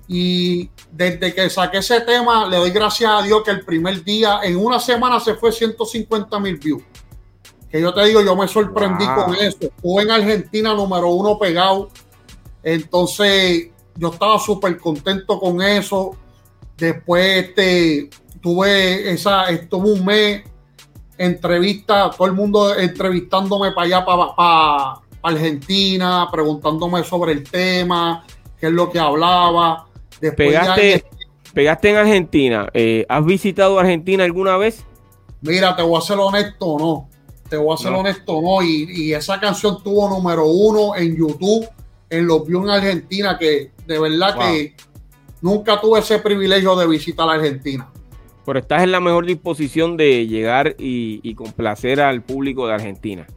y 0.08 0.70
desde 0.92 1.34
que 1.34 1.50
saqué 1.50 1.78
ese 1.78 2.02
tema, 2.02 2.48
le 2.48 2.58
doy 2.58 2.72
gracias 2.72 3.12
a 3.12 3.22
Dios 3.22 3.44
que 3.44 3.52
el 3.52 3.64
primer 3.64 4.04
día, 4.04 4.40
en 4.44 4.58
una 4.58 4.80
semana 4.80 5.20
se 5.20 5.36
fue 5.36 5.52
150 5.52 6.40
mil 6.40 6.58
views. 6.58 6.84
Que 7.70 7.80
yo 7.80 7.94
te 7.94 8.04
digo, 8.06 8.22
yo 8.22 8.36
me 8.36 8.48
sorprendí 8.48 9.06
con 9.06 9.36
eso. 9.36 9.72
Fue 9.80 10.02
en 10.02 10.10
Argentina 10.10 10.74
número 10.74 11.10
uno 11.10 11.38
pegado. 11.38 11.90
Entonces, 12.64 13.70
yo 14.00 14.10
estaba 14.10 14.40
súper 14.40 14.78
contento 14.78 15.40
con 15.40 15.62
eso. 15.62 16.16
Después, 16.78 17.46
este, 17.46 18.10
tuve 18.42 19.12
esa, 19.12 19.50
estuve 19.50 19.92
un 19.92 20.06
mes 20.06 20.44
entrevista, 21.18 22.10
todo 22.10 22.28
el 22.28 22.34
mundo 22.34 22.76
entrevistándome 22.76 23.74
para 23.74 23.86
allá, 23.86 24.06
para, 24.06 24.36
para 24.36 25.02
Argentina, 25.22 26.28
preguntándome 26.32 27.04
sobre 27.04 27.34
el 27.34 27.44
tema, 27.44 28.26
qué 28.58 28.68
es 28.68 28.74
lo 28.74 28.90
que 28.90 29.00
hablaba 29.00 29.90
pegaste, 30.36 31.04
pegaste 31.54 31.90
en 31.90 31.96
Argentina. 31.96 32.70
Eh, 32.74 33.06
¿Has 33.10 33.26
visitado 33.26 33.80
Argentina 33.80 34.24
alguna 34.24 34.58
vez? 34.58 34.86
Mira, 35.42 35.76
te 35.76 35.82
voy 35.82 35.98
a 35.98 36.02
ser 36.02 36.18
honesto, 36.18 36.78
no. 36.78 37.10
te 37.50 37.58
voy 37.58 37.74
a 37.74 37.78
ser 37.78 37.94
honesto, 37.94 38.42
no. 38.42 38.62
Y, 38.62 39.14
esa 39.14 39.40
canción 39.40 39.82
tuvo 39.84 40.10
número 40.10 40.46
uno 40.46 40.96
en 40.96 41.16
YouTube, 41.16 41.68
en 42.10 42.28
los 42.28 42.46
views 42.46 42.66
en 42.66 42.72
Argentina, 42.72 43.38
que 43.38 43.72
de 43.86 44.00
verdad 44.00 44.38
que 44.38 44.76
nunca 45.42 45.80
tuve 45.80 46.00
ese 46.00 46.20
privilegio 46.20 46.76
de 46.76 46.88
visitar 46.88 47.30
a 47.30 47.34
Argentina. 47.34 47.90
Pero 48.46 48.60
estás 48.60 48.84
en 48.84 48.92
la 48.92 49.00
mejor 49.00 49.26
disposición 49.26 49.96
de 49.96 50.28
llegar 50.28 50.76
y, 50.80 51.34
complacer 51.36 52.02
al 52.02 52.24
público 52.24 52.68
de 52.68 52.74
Argentina. 52.74 53.28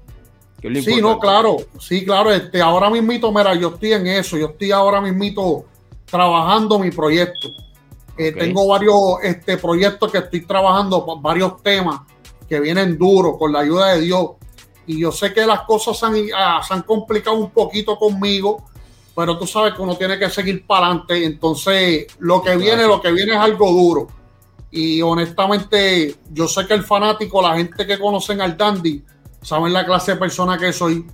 sí, 0.63 1.01
no, 1.01 1.19
claro, 1.19 1.57
sí, 1.79 2.05
claro. 2.05 2.33
Este, 2.33 2.61
ahora 2.63 2.89
mismito, 2.89 3.31
mira, 3.31 3.55
yo 3.55 3.75
estoy 3.75 3.93
en 3.93 4.07
eso, 4.07 4.39
yo 4.39 4.47
estoy 4.47 4.71
ahora 4.71 5.01
mismito 5.01 5.67
trabajando 6.07 6.79
mi 6.79 6.91
proyecto. 6.91 7.49
Eh, 8.17 8.33
tengo 8.33 8.67
varios 8.67 8.97
este, 9.23 9.57
proyectos 9.57 10.13
que 10.13 10.19
estoy 10.19 10.43
trabajando, 10.43 11.05
varios 11.21 11.63
temas 11.63 12.01
que 12.49 12.61
vienen 12.61 12.99
duros 12.99 13.37
con 13.39 13.53
la 13.53 13.61
ayuda 13.61 13.95
de 13.95 14.03
Dios. 14.03 14.31
Y 14.87 15.01
yo 15.01 15.13
sé 15.13 15.33
que 15.33 15.47
las 15.47 15.63
cosas 15.63 15.99
se 15.99 16.07
han, 16.07 16.15
ah, 16.37 16.61
se 16.67 16.75
han 16.75 16.83
complicado 16.83 17.37
un 17.37 17.51
poquito 17.51 17.97
conmigo, 17.97 18.65
pero 19.15 19.39
tú 19.39 19.47
sabes 19.47 19.75
que 19.75 19.83
uno 19.83 19.97
tiene 19.97 20.19
que 20.19 20.31
seguir 20.31 20.67
para 20.67 20.87
adelante. 20.87 21.25
Entonces, 21.25 22.07
lo 22.19 22.43
que 22.43 22.57
viene, 22.57 22.85
lo 22.85 23.01
que 23.01 23.13
viene 23.13 23.33
es 23.33 23.39
algo 23.39 23.71
duro. 23.71 24.09
Y 24.71 25.03
honestamente, 25.03 26.17
yo 26.31 26.49
sé 26.49 26.67
que 26.67 26.75
el 26.75 26.83
fanático, 26.83 27.43
la 27.43 27.57
gente 27.57 27.87
que 27.87 27.99
conocen 27.99 28.41
al 28.41 28.57
Dandy, 28.57 29.03
saben 29.43 29.73
la 29.73 29.85
clase 29.85 30.13
de 30.13 30.19
persona 30.19 30.57
que 30.59 30.73
soy. 30.73 31.07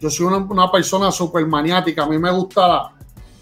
Yo 0.00 0.10
soy 0.10 0.26
una, 0.26 0.38
una 0.38 0.70
persona 0.70 1.12
súper 1.12 1.46
maniática. 1.46 2.04
A 2.04 2.08
mí 2.08 2.18
me 2.18 2.32
gusta 2.32 2.66
la, 2.66 2.92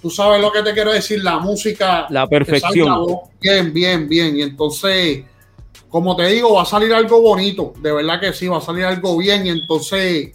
tú 0.03 0.11
sabes 0.11 0.43
lo 0.43 0.51
que 0.51 0.62
te 0.62 0.75
quiero 0.75 0.93
decir, 0.93 1.23
la 1.23 1.39
música. 1.39 2.07
La 2.11 2.27
perfección. 2.27 3.07
Bien, 3.41 3.73
bien, 3.73 4.09
bien. 4.09 4.37
Y 4.37 4.43
entonces, 4.43 5.25
como 5.93 6.17
te 6.17 6.27
digo, 6.27 6.55
va 6.55 6.63
a 6.63 6.65
salir 6.65 6.93
algo 6.95 7.21
bonito. 7.21 7.75
De 7.81 7.93
verdad 7.93 8.19
que 8.19 8.33
sí, 8.33 8.49
va 8.49 8.57
a 8.57 8.63
salir 8.63 8.85
algo 8.85 9.17
bien. 9.19 9.47
Y 9.47 9.51
entonces, 9.51 10.33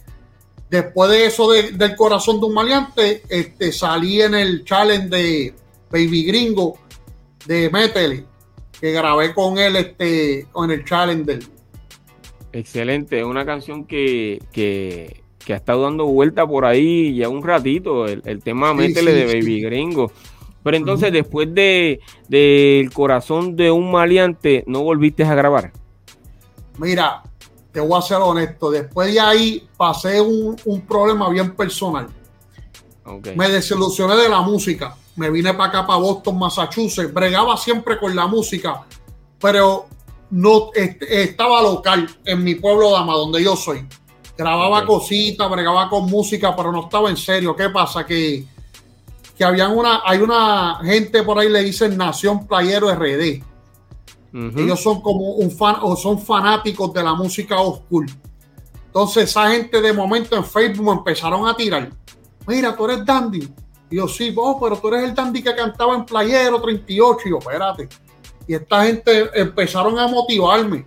después 0.70 1.10
de 1.10 1.26
eso 1.26 1.50
del 1.50 1.96
corazón 1.96 2.38
de 2.38 2.46
un 2.46 2.54
maleante, 2.54 3.22
este, 3.28 3.72
salí 3.72 4.22
en 4.22 4.36
el 4.36 4.64
challenge 4.64 5.08
de 5.08 5.54
Baby 5.90 6.26
Gringo 6.26 6.78
de 7.44 7.70
Metele, 7.70 8.24
que 8.80 8.92
grabé 8.92 9.34
con 9.34 9.58
él 9.58 9.74
este, 9.74 10.46
con 10.52 10.70
el 10.70 10.84
challenge 10.84 11.24
del. 11.24 11.46
Excelente, 12.52 13.24
una 13.24 13.44
canción 13.44 13.84
que, 13.84 14.40
que 14.52 15.22
que 15.48 15.54
ha 15.54 15.56
estado 15.56 15.84
dando 15.84 16.04
vuelta 16.04 16.46
por 16.46 16.66
ahí 16.66 17.14
ya 17.16 17.30
un 17.30 17.42
ratito, 17.42 18.06
el, 18.06 18.42
tema 18.42 18.74
Métele 18.74 19.14
de 19.14 19.24
Baby 19.24 19.62
Gringo. 19.62 20.12
Pero 20.62 20.76
entonces, 20.76 21.12
después 21.12 21.52
de 21.54 22.00
del 22.28 22.92
corazón 22.92 23.56
de 23.56 23.70
un 23.70 23.90
maleante, 23.90 24.64
¿no 24.66 24.82
volviste 24.82 25.24
a 25.24 25.34
grabar? 25.34 25.72
Mira, 26.78 27.22
te 27.72 27.80
voy 27.80 27.98
a 27.98 28.02
ser 28.02 28.18
honesto, 28.18 28.70
después 28.70 29.12
de 29.12 29.20
ahí 29.20 29.68
pasé 29.76 30.20
un, 30.20 30.56
problema 30.88 31.28
bien 31.30 31.54
personal. 31.54 32.08
Me 33.34 33.48
desilusioné 33.48 34.16
de 34.16 34.28
la 34.28 34.42
música. 34.42 34.94
Me 35.16 35.30
vine 35.30 35.54
para 35.54 35.70
acá, 35.70 35.86
para 35.86 35.98
Boston, 35.98 36.38
Massachusetts. 36.38 37.12
Bregaba 37.12 37.56
siempre 37.56 37.98
con 37.98 38.14
la 38.14 38.26
música, 38.26 38.84
pero 39.40 39.86
no 40.30 40.70
estaba 40.74 41.62
local 41.62 42.08
en 42.24 42.44
mi 42.44 42.54
pueblo 42.56 42.92
Dama, 42.92 43.14
donde 43.14 43.42
yo 43.42 43.56
soy 43.56 43.86
grababa 44.38 44.86
cositas, 44.86 45.50
bregaba 45.50 45.90
con 45.90 46.06
música, 46.06 46.54
pero 46.54 46.70
no 46.70 46.84
estaba 46.84 47.10
en 47.10 47.16
serio. 47.16 47.56
¿Qué 47.56 47.68
pasa? 47.70 48.06
Que, 48.06 48.44
que 49.38 49.44
habían 49.44 49.76
una, 49.76 50.02
hay 50.04 50.18
una 50.18 50.80
gente 50.82 51.22
por 51.22 51.38
ahí 51.38 51.48
le 51.48 51.62
dicen 51.62 51.96
Nación 51.96 52.46
Playero 52.48 52.92
RD. 52.92 53.44
Ellos 54.32 54.82
son 54.82 55.00
como 55.00 55.30
un 55.32 55.50
fan 55.50 55.76
o 55.80 55.96
son 55.96 56.20
fanáticos 56.20 56.92
de 56.92 57.02
la 57.02 57.14
música 57.14 57.58
oscura. 57.60 58.12
Entonces, 58.86 59.30
esa 59.30 59.50
gente 59.50 59.80
de 59.80 59.92
momento 59.92 60.36
en 60.36 60.44
Facebook 60.44 60.92
empezaron 60.92 61.46
a 61.46 61.56
tirar. 61.56 61.88
Mira, 62.46 62.76
tú 62.76 62.84
eres 62.86 63.04
Dandy. 63.04 63.48
Y 63.90 63.96
yo, 63.96 64.08
sí, 64.08 64.30
vos, 64.30 64.56
pero 64.60 64.76
tú 64.76 64.88
eres 64.88 65.08
el 65.08 65.14
Dandy 65.14 65.42
que 65.42 65.54
cantaba 65.54 65.94
en 65.94 66.04
Playero 66.04 66.60
38. 66.60 67.20
Y 67.24 67.30
yo, 67.30 67.38
espérate. 67.38 67.88
Y 68.46 68.54
esta 68.54 68.84
gente 68.84 69.30
empezaron 69.34 69.98
a 69.98 70.08
motivarme. 70.08 70.84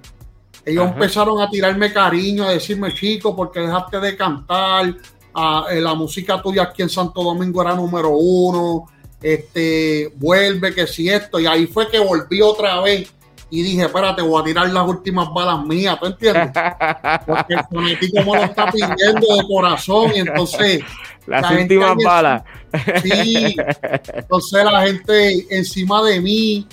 Ellos 0.65 0.88
empezaron 0.88 1.41
a 1.41 1.50
tirarme 1.50 1.91
cariño, 1.91 2.43
a 2.43 2.51
decirme, 2.51 2.93
chico, 2.93 3.36
porque 3.36 3.62
dejaste 3.62 4.00
de 4.00 4.15
cantar, 4.15 4.96
ah, 5.34 5.66
eh, 5.72 5.82
la 5.82 5.94
música 5.94 6.42
tuya 6.42 6.64
aquí 6.64 6.82
en 6.82 6.90
Santo 6.90 7.24
Domingo 7.24 7.62
era 7.62 7.76
número 7.76 8.10
uno, 8.10 8.86
este, 9.22 10.12
vuelve, 10.16 10.74
que 10.74 10.88
si 10.88 11.10
esto, 11.10 11.40
y 11.40 11.46
ahí 11.46 11.68
fue 11.68 11.90
que 11.90 12.00
volví 12.00 12.42
otra 12.42 12.82
vez 12.82 13.12
y 13.50 13.62
dije, 13.62 13.84
espérate, 13.84 14.22
voy 14.22 14.42
a 14.42 14.46
tirar 14.46 14.70
las 14.70 14.88
últimas 14.88 15.32
balas 15.34 15.66
mías, 15.66 16.00
¿tú 16.00 16.06
entiendes? 16.06 16.52
Porque 17.26 17.54
el 17.54 17.64
fanático 17.70 18.18
me 18.20 18.38
lo 18.38 18.44
está 18.44 18.72
pidiendo 18.72 19.36
de 19.36 19.48
corazón 19.48 20.12
y 20.16 20.20
entonces... 20.20 20.84
Las 21.28 21.52
últimas 21.52 21.96
balas. 22.04 22.44
Sí, 23.04 23.56
entonces 24.14 24.64
la 24.64 24.82
gente 24.84 25.56
encima 25.56 26.02
de 26.02 26.22
mí, 26.22 26.68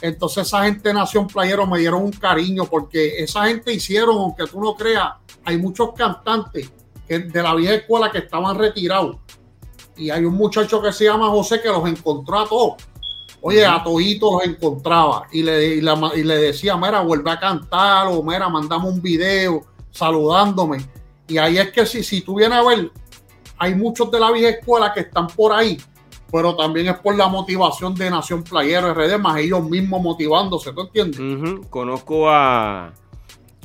entonces 0.00 0.48
esa 0.48 0.64
gente 0.64 0.88
de 0.88 0.94
Nación 0.94 1.28
Playero 1.28 1.66
me 1.66 1.78
dieron 1.78 2.02
un 2.02 2.12
cariño 2.12 2.66
porque 2.66 3.22
esa 3.22 3.46
gente 3.46 3.72
hicieron, 3.72 4.18
aunque 4.18 4.46
tú 4.46 4.60
no 4.60 4.74
creas, 4.74 5.12
hay 5.44 5.56
muchos 5.56 5.92
cantantes 5.94 6.70
de 7.08 7.42
la 7.42 7.54
vieja 7.54 7.74
escuela 7.74 8.10
que 8.10 8.18
estaban 8.18 8.58
retirados. 8.58 9.16
Y 9.96 10.10
hay 10.10 10.24
un 10.24 10.34
muchacho 10.34 10.82
que 10.82 10.92
se 10.92 11.04
llama 11.04 11.28
José 11.28 11.60
que 11.60 11.68
los 11.68 11.86
encontró 11.88 12.38
a 12.40 12.46
todos. 12.46 12.74
Oye, 13.40 13.64
a 13.64 13.82
toditos 13.82 14.32
los 14.32 14.44
encontraba 14.44 15.26
y 15.30 15.42
le, 15.42 15.76
y, 15.76 15.80
le 15.80 16.36
decía, 16.36 16.76
mira, 16.76 17.00
vuelve 17.00 17.30
a 17.30 17.38
cantar 17.38 18.08
o 18.08 18.22
mira, 18.22 18.48
mandame 18.48 18.88
un 18.88 19.00
video 19.00 19.64
saludándome. 19.90 20.78
Y 21.28 21.38
ahí 21.38 21.58
es 21.58 21.70
que 21.70 21.86
si, 21.86 22.02
si 22.02 22.22
tú 22.22 22.36
vienes 22.36 22.58
a 22.58 22.64
ver, 22.64 22.90
hay 23.58 23.74
muchos 23.74 24.10
de 24.10 24.20
la 24.20 24.32
vieja 24.32 24.58
escuela 24.58 24.92
que 24.92 25.00
están 25.00 25.28
por 25.28 25.52
ahí 25.52 25.78
pero 26.30 26.56
también 26.56 26.88
es 26.88 26.98
por 26.98 27.16
la 27.16 27.28
motivación 27.28 27.94
de 27.94 28.10
Nación 28.10 28.42
Playero 28.42 28.92
RD, 28.92 29.18
más 29.18 29.38
ellos 29.38 29.68
mismos 29.68 30.02
motivándose, 30.02 30.72
¿tú 30.72 30.82
entiendes? 30.82 31.66
Conozco 31.70 32.28
a, 32.28 32.92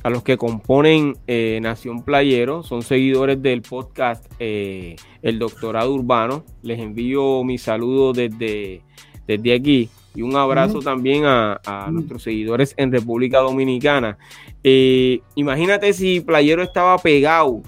a 0.03 0.09
los 0.09 0.23
que 0.23 0.37
componen 0.37 1.15
eh, 1.27 1.59
Nación 1.61 2.03
Playero, 2.03 2.63
son 2.63 2.81
seguidores 2.81 3.41
del 3.41 3.61
podcast 3.61 4.25
eh, 4.39 4.95
El 5.21 5.37
Doctorado 5.39 5.93
Urbano. 5.93 6.43
Les 6.63 6.79
envío 6.79 7.43
mi 7.43 7.57
saludo 7.57 8.13
desde, 8.13 8.81
desde 9.27 9.53
aquí 9.53 9.89
y 10.15 10.23
un 10.23 10.35
abrazo 10.35 10.79
también 10.79 11.23
a, 11.25 11.59
nuestros 11.91 12.23
seguidores 12.23 12.73
en 12.77 12.91
República 12.91 13.39
Dominicana. 13.39 14.17
Eh, 14.63 15.21
imagínate 15.35 15.93
si 15.93 16.19
Playero 16.21 16.63
estaba 16.63 16.97
pegado 16.97 17.61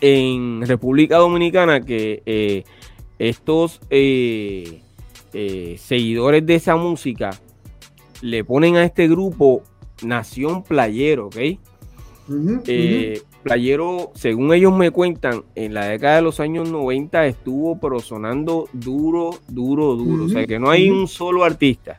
en 0.00 0.62
República 0.66 1.18
Dominicana 1.18 1.80
que 1.80 2.64
estos 3.18 3.80
seguidores 5.76 6.46
de 6.46 6.54
esa 6.54 6.76
música 6.76 7.30
le 8.20 8.44
ponen 8.44 8.76
a 8.76 8.84
este 8.84 9.08
grupo 9.08 9.62
Nación 10.02 10.62
Playero, 10.62 11.26
¿ok? 11.26 11.36
Eh, 12.66 13.20
playero, 13.42 14.12
según 14.14 14.54
ellos 14.54 14.72
me 14.72 14.90
cuentan, 14.90 15.42
en 15.54 15.74
la 15.74 15.86
década 15.86 16.16
de 16.16 16.22
los 16.22 16.40
años 16.40 16.70
90 16.70 17.26
estuvo 17.26 17.78
pero 17.80 18.00
sonando 18.00 18.68
duro, 18.72 19.38
duro, 19.48 19.96
duro. 19.96 20.24
o 20.24 20.28
sea 20.28 20.46
que 20.46 20.58
no 20.58 20.70
hay 20.70 20.88
un 20.88 21.08
solo 21.08 21.44
artista 21.44 21.96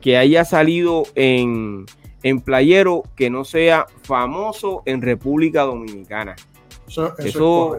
que 0.00 0.16
haya 0.16 0.44
salido 0.44 1.04
en, 1.14 1.86
en 2.22 2.40
Playero 2.40 3.04
que 3.14 3.30
no 3.30 3.44
sea 3.44 3.86
famoso 4.02 4.82
en 4.86 5.02
República 5.02 5.62
Dominicana. 5.62 6.36
Eso, 7.18 7.78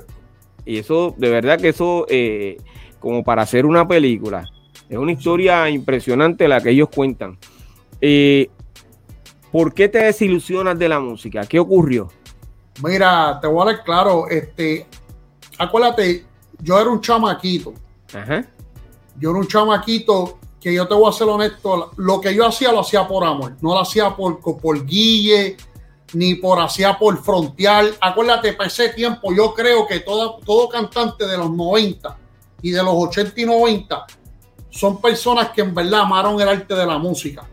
y 0.65 0.77
eso, 0.77 1.13
de 1.17 1.29
verdad 1.29 1.59
que 1.59 1.69
eso, 1.69 2.05
eh, 2.09 2.57
como 2.99 3.23
para 3.23 3.43
hacer 3.43 3.65
una 3.65 3.87
película, 3.87 4.49
es 4.89 4.97
una 4.97 5.11
historia 5.11 5.69
impresionante 5.69 6.47
la 6.47 6.61
que 6.61 6.71
ellos 6.71 6.89
cuentan. 6.93 7.37
Eh, 8.01 8.49
¿Por 9.55 9.73
qué 9.73 9.87
te 9.87 9.99
desilusionas 9.99 10.77
de 10.77 10.89
la 10.89 10.99
música? 10.99 11.45
¿Qué 11.45 11.57
ocurrió? 11.57 12.11
Mira, 12.83 13.39
te 13.39 13.47
voy 13.47 13.61
a 13.61 13.71
dar 13.71 13.85
claro, 13.85 14.27
este, 14.27 14.85
acuérdate, 15.57 16.25
yo 16.59 16.77
era 16.77 16.89
un 16.89 16.99
chamaquito. 16.99 17.73
Yo 19.17 19.29
era 19.29 19.39
un 19.39 19.47
chamaquito 19.47 20.39
que 20.59 20.73
yo 20.73 20.85
te 20.85 20.93
voy 20.93 21.07
a 21.07 21.13
ser 21.13 21.29
honesto, 21.29 21.91
lo 21.95 22.19
que 22.19 22.35
yo 22.35 22.45
hacía 22.45 22.73
lo 22.73 22.81
hacía 22.81 23.07
por 23.07 23.23
amor, 23.23 23.55
no 23.61 23.69
lo 23.69 23.79
hacía 23.79 24.13
por, 24.13 24.41
por 24.41 24.85
guille, 24.85 25.55
ni 26.11 26.35
por 26.35 26.59
hacia 26.59 26.99
por 26.99 27.23
frontear. 27.23 27.85
Acuérdate, 28.01 28.51
para 28.51 28.67
ese 28.67 28.89
tiempo 28.89 29.33
yo 29.33 29.53
creo 29.53 29.87
que 29.87 30.01
todo, 30.01 30.37
todo 30.45 30.67
cantante 30.67 31.25
de 31.25 31.37
los 31.37 31.49
90 31.49 32.17
y 32.61 32.71
de 32.71 32.83
los 32.83 32.93
80 32.93 33.39
y 33.39 33.45
90 33.45 34.05
son 34.69 34.99
personas 34.99 35.51
que 35.51 35.61
en 35.61 35.73
verdad 35.73 36.01
amaron 36.01 36.41
el 36.41 36.49
arte 36.49 36.75
de 36.75 36.85
la 36.85 36.97
música. 36.97 37.47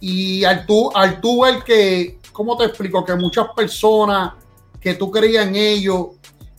Y 0.00 0.44
al 0.44 0.66
tú, 0.66 0.90
al 0.94 1.20
tú 1.20 1.42
ver 1.42 1.62
que, 1.62 2.18
¿cómo 2.32 2.56
te 2.56 2.64
explico? 2.64 3.04
Que 3.04 3.14
muchas 3.14 3.48
personas 3.54 4.32
que 4.80 4.94
tú 4.94 5.10
creías 5.10 5.46
en 5.46 5.56
ellos 5.56 6.08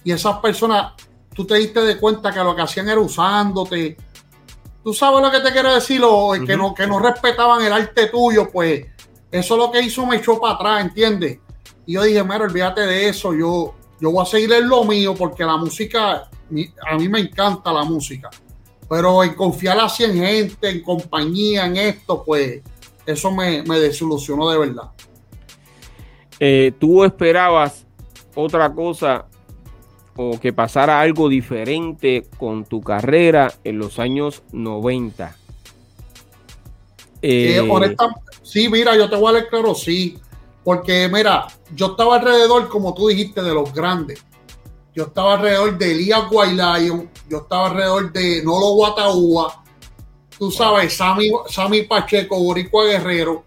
y 0.03 0.11
esas 0.11 0.37
personas, 0.39 0.93
tú 1.33 1.45
te 1.45 1.55
diste 1.55 1.81
de 1.81 1.97
cuenta 1.97 2.31
que 2.31 2.39
lo 2.39 2.55
que 2.55 2.61
hacían 2.61 2.89
era 2.89 2.99
usándote. 2.99 3.97
Tú 4.83 4.93
sabes 4.93 5.21
lo 5.21 5.31
que 5.31 5.39
te 5.39 5.51
quiero 5.51 5.73
decir, 5.73 6.01
o 6.03 6.31
que, 6.45 6.57
no, 6.57 6.73
que 6.73 6.87
no 6.87 6.99
respetaban 6.99 7.63
el 7.63 7.73
arte 7.73 8.07
tuyo, 8.07 8.49
pues 8.51 8.85
eso 9.31 9.57
lo 9.57 9.71
que 9.71 9.81
hizo 9.81 10.05
me 10.05 10.17
echó 10.17 10.39
para 10.39 10.55
atrás, 10.55 10.81
¿entiendes? 10.81 11.39
Y 11.85 11.93
yo 11.93 12.03
dije, 12.03 12.23
mira, 12.23 12.45
olvídate 12.45 12.81
de 12.81 13.09
eso, 13.09 13.33
yo, 13.33 13.75
yo 13.99 14.11
voy 14.11 14.23
a 14.23 14.25
seguir 14.25 14.53
en 14.53 14.69
lo 14.69 14.83
mío 14.85 15.13
porque 15.13 15.43
la 15.43 15.57
música, 15.57 16.29
a 16.87 16.97
mí 16.97 17.09
me 17.09 17.19
encanta 17.19 17.73
la 17.73 17.83
música. 17.83 18.29
Pero 18.87 19.23
en 19.23 19.33
confiar 19.33 19.79
así 19.79 20.03
en 20.03 20.15
gente, 20.15 20.69
en 20.69 20.81
compañía, 20.81 21.65
en 21.65 21.77
esto, 21.77 22.23
pues 22.23 22.61
eso 23.05 23.31
me, 23.31 23.61
desilusionó 23.61 24.49
de 24.49 24.57
verdad. 24.57 24.91
Eh, 26.39 26.73
¿Tú 26.79 27.03
esperabas 27.03 27.85
otra 28.35 28.73
cosa 28.73 29.25
o 30.17 30.39
que 30.39 30.53
pasara 30.53 30.99
algo 30.99 31.29
diferente 31.29 32.27
con 32.37 32.65
tu 32.65 32.81
carrera 32.81 33.53
en 33.63 33.79
los 33.79 33.99
años 33.99 34.43
90? 34.51 35.35
Eh, 37.21 37.57
eh 37.57 37.95
sí, 38.43 38.69
mira, 38.69 38.95
yo 38.95 39.09
te 39.09 39.15
voy 39.15 39.29
a 39.29 39.31
leer 39.33 39.49
claro, 39.49 39.73
sí. 39.73 40.17
Porque, 40.63 41.07
mira, 41.11 41.47
yo 41.75 41.91
estaba 41.91 42.15
alrededor, 42.15 42.67
como 42.69 42.93
tú 42.93 43.07
dijiste, 43.07 43.41
de 43.41 43.53
los 43.53 43.71
grandes. 43.71 44.23
Yo 44.95 45.03
estaba 45.03 45.35
alrededor 45.35 45.77
de 45.77 45.91
Elías 45.91 46.29
Guaylayo, 46.29 47.05
yo 47.29 47.37
estaba 47.39 47.67
alrededor 47.67 48.11
de 48.11 48.41
Nolo 48.43 48.73
Guataúa, 48.75 49.63
tú 50.37 50.51
sabes, 50.51 50.95
Sammy, 50.95 51.31
Sammy 51.49 51.83
Pacheco, 51.83 52.39
Boricua 52.39 52.85
Guerrero. 52.85 53.43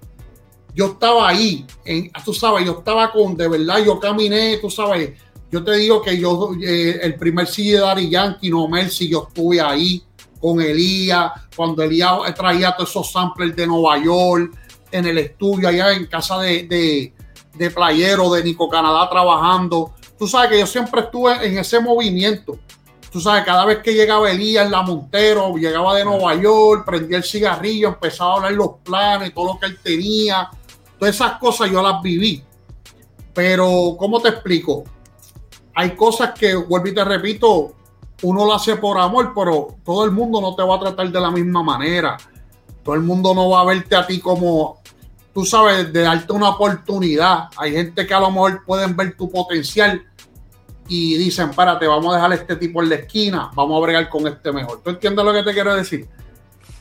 Yo 0.75 0.87
estaba 0.87 1.29
ahí, 1.29 1.67
en, 1.85 2.11
tú 2.25 2.33
sabes, 2.33 2.65
yo 2.65 2.79
estaba 2.79 3.11
con, 3.11 3.37
de 3.37 3.49
verdad, 3.49 3.85
yo 3.85 3.99
caminé, 3.99 4.59
tú 4.59 4.71
sabes, 4.71 5.19
yo 5.51 5.65
te 5.65 5.75
digo 5.77 6.03
que 6.03 6.17
yo, 6.19 6.51
eh, 6.63 7.01
el 7.03 7.17
primer 7.17 7.47
CD 7.47 7.73
de 7.73 7.79
Dari 7.81 8.09
Yankee, 8.09 8.51
no 8.51 8.69
Mercy, 8.69 9.09
yo 9.09 9.27
estuve 9.29 9.61
ahí 9.61 10.03
con 10.41 10.61
Elías, 10.61 11.33
cuando 11.57 11.83
Elías 11.83 12.13
traía 12.37 12.77
todos 12.77 12.91
esos 12.91 13.11
samples 13.11 13.57
de 13.57 13.67
Nueva 13.67 13.99
York, 14.03 14.55
en 14.91 15.07
el 15.07 15.19
estudio, 15.19 15.69
allá 15.69 15.93
en 15.93 16.07
casa 16.07 16.39
de, 16.39 16.65
de, 16.65 17.13
de 17.55 17.71
Playero, 17.71 18.31
de 18.33 18.45
Nico 18.45 18.69
Canadá, 18.69 19.09
trabajando. 19.11 19.93
Tú 20.19 20.27
sabes 20.27 20.51
que 20.51 20.59
yo 20.61 20.67
siempre 20.67 21.03
estuve 21.03 21.47
en 21.47 21.59
ese 21.59 21.81
movimiento. 21.81 22.59
Tú 23.11 23.21
sabes, 23.21 23.45
cada 23.45 23.65
vez 23.65 23.79
que 23.79 23.95
llegaba 23.95 24.31
Elías, 24.31 24.71
la 24.71 24.83
Montero, 24.83 25.57
llegaba 25.57 25.95
de 25.95 26.05
Nueva 26.05 26.35
York, 26.35 26.85
prendía 26.85 27.17
el 27.17 27.25
cigarrillo, 27.25 27.89
empezaba 27.89 28.33
a 28.33 28.37
hablar 28.37 28.53
los 28.53 28.71
planes, 28.85 29.33
todo 29.33 29.55
lo 29.55 29.59
que 29.59 29.67
él 29.67 29.79
tenía. 29.83 30.51
Todas 30.99 31.15
esas 31.15 31.39
cosas 31.39 31.71
yo 31.71 31.81
las 31.83 32.03
viví. 32.03 32.45
Pero, 33.33 33.97
¿cómo 33.99 34.21
te 34.21 34.29
explico? 34.29 34.85
Hay 35.75 35.93
cosas 35.93 36.33
que, 36.39 36.55
vuelvo 36.55 36.89
y 36.89 36.95
te 36.95 37.05
repito, 37.05 37.73
uno 38.23 38.45
lo 38.45 38.53
hace 38.53 38.77
por 38.77 38.99
amor, 38.99 39.33
pero 39.35 39.77
todo 39.85 40.05
el 40.05 40.11
mundo 40.11 40.41
no 40.41 40.55
te 40.55 40.63
va 40.63 40.77
a 40.77 40.81
tratar 40.81 41.11
de 41.11 41.21
la 41.21 41.31
misma 41.31 41.63
manera. 41.63 42.17
Todo 42.83 42.95
el 42.95 43.03
mundo 43.03 43.35
no 43.35 43.49
va 43.51 43.61
a 43.61 43.65
verte 43.65 43.95
a 43.97 44.07
ti 44.07 44.19
como, 44.19 44.81
tú 45.33 45.47
sabes, 45.47 45.93
de 45.93 46.03
darte 46.03 46.33
una 46.33 46.51
oportunidad. 46.51 47.49
Hay 47.57 47.73
gente 47.73 48.07
que 48.07 48.13
a 48.13 48.21
lo 48.21 48.31
mejor 48.31 48.65
pueden 48.67 48.97
ver 48.97 49.17
tu 49.17 49.31
potencial 49.31 50.05
y 50.89 51.19
dicen, 51.19 51.51
párate, 51.51 51.87
vamos 51.87 52.13
a 52.13 52.17
dejar 52.17 52.33
a 52.33 52.35
este 52.35 52.57
tipo 52.57 52.83
en 52.83 52.89
la 52.89 52.95
esquina, 52.97 53.51
vamos 53.55 53.77
a 53.77 53.81
bregar 53.85 54.09
con 54.09 54.27
este 54.27 54.51
mejor. 54.53 54.81
¿Tú 54.83 54.91
entiendes 54.91 55.25
lo 55.25 55.33
que 55.33 55.43
te 55.43 55.53
quiero 55.53 55.75
decir? 55.75 56.09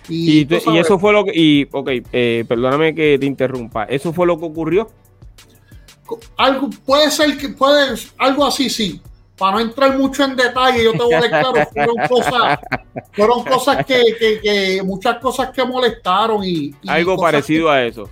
Y, 0.09 0.47
eso 0.77 0.97
fue 0.97 1.11
lo 1.11 1.25
que, 1.25 1.31
y, 1.35 1.67
ok, 1.69 1.89
eh, 2.13 2.45
perdóname 2.47 2.95
que 2.95 3.17
te 3.19 3.25
interrumpa, 3.25 3.83
¿eso 3.83 4.13
fue 4.13 4.25
lo 4.25 4.39
que 4.39 4.45
ocurrió? 4.45 4.89
Algo, 6.37 6.69
puede 6.85 7.11
ser 7.11 7.37
que, 7.37 7.49
puede, 7.49 7.97
algo 8.17 8.45
así, 8.45 8.69
sí. 8.69 9.01
Para 9.37 9.57
no 9.57 9.59
entrar 9.59 9.95
mucho 9.97 10.23
en 10.23 10.35
detalle, 10.35 10.83
yo 10.83 10.93
te 10.93 10.97
voy 10.97 11.13
a 11.13 11.17
decir 11.17 11.29
claro, 11.29 11.53
fueron 11.71 11.95
cosas, 12.07 12.59
fueron 13.11 13.43
cosas 13.43 13.85
que, 13.85 14.39
que, 14.41 14.81
muchas 14.83 15.19
cosas 15.19 15.51
que 15.51 15.63
molestaron 15.63 16.43
y... 16.43 16.73
algo 16.87 17.17
parecido 17.17 17.69
a 17.69 17.83
eso. 17.83 18.09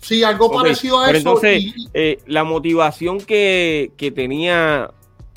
Sí, 0.00 0.22
algo 0.22 0.50
parecido 0.50 0.98
a 0.98 1.10
eso. 1.10 1.16
Entonces, 1.16 1.64
eh, 1.94 2.18
la 2.26 2.44
motivación 2.44 3.18
que, 3.18 3.92
que 3.96 4.10
tenía 4.10 4.90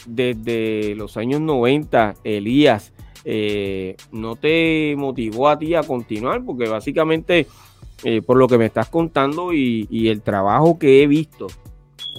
desde 0.05 0.96
los 0.96 1.17
años 1.17 1.41
90, 1.41 2.15
Elías, 2.24 2.93
eh, 3.24 3.96
no 4.12 4.36
te 4.36 4.96
motivó 4.98 5.50
a 5.50 5.60
ti 5.60 5.75
a 5.75 5.83
continuar? 5.83 6.44
Porque 6.44 6.68
básicamente, 6.68 7.48
eh, 8.03 8.22
por 8.22 8.37
lo 8.37 8.48
que 8.48 8.57
me 8.57 8.66
estás 8.66 8.90
contando 8.90 9.53
y, 9.53 10.07
el 10.07 10.22
trabajo 10.22 10.79
que 10.79 11.03
he 11.03 11.07
visto 11.07 11.48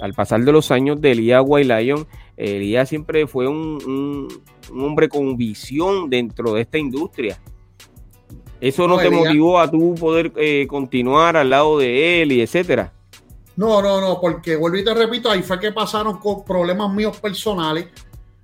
al 0.01 0.15
pasar 0.15 0.43
de 0.45 0.53
los 0.53 0.71
años 0.71 1.01
de 1.01 1.13
Elías 1.13 1.45
Lion, 1.45 2.07
Elías 2.37 2.89
siempre 2.89 3.27
fue 3.27 3.49
un, 3.49 4.29
hombre 4.71 5.09
con 5.09 5.37
visión 5.37 6.09
dentro 6.09 6.55
de 6.55 6.63
esta 6.63 6.79
industria. 6.79 7.39
¿Eso 8.61 8.87
no, 8.87 8.97
te 8.97 9.11
motivó 9.11 9.59
a 9.59 9.69
tú 9.69 9.95
poder 9.97 10.33
eh, 10.37 10.67
continuar 10.69 11.37
al 11.37 11.51
lado 11.51 11.79
de 11.79 12.23
él 12.23 12.31
y 12.31 12.43
etcétera? 12.43 12.93
No, 13.57 13.83
no, 13.83 14.01
no, 14.01 14.21
porque 14.21 14.57
vuelvo 14.57 14.79
y 14.79 14.85
te 14.85 14.95
repito, 14.95 15.31
ahí 15.31 15.43
fue 15.43 15.61
que 15.61 15.73
pasaron 15.73 16.19
con 16.19 16.45
problemas 16.45 16.93
míos 16.93 17.19
personales. 17.19 17.87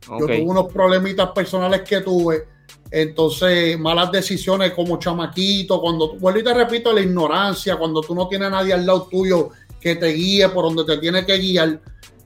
Yo 0.06 0.18
tuve 0.18 0.42
unos 0.42 0.72
problemitas 0.72 1.30
personales 1.30 1.82
que 1.82 2.00
tuve. 2.00 2.46
Entonces, 2.90 3.78
malas 3.78 4.10
decisiones 4.10 4.72
como 4.72 4.98
chamaquito, 4.98 5.80
cuando, 5.80 6.16
vuelvo 6.16 6.40
y 6.40 6.44
te 6.44 6.54
repito, 6.54 6.92
la 6.92 7.00
ignorancia, 7.00 7.76
cuando 7.76 8.00
tú 8.00 8.14
no 8.14 8.28
tienes 8.28 8.48
a 8.48 8.50
nadie 8.50 8.72
al 8.72 8.86
lado 8.86 9.06
tuyo 9.10 9.50
que 9.80 9.96
te 9.96 10.08
guíe 10.08 10.48
por 10.48 10.64
donde 10.64 10.84
te 10.84 11.00
tiene 11.00 11.24
que 11.24 11.36
guiar. 11.36 11.80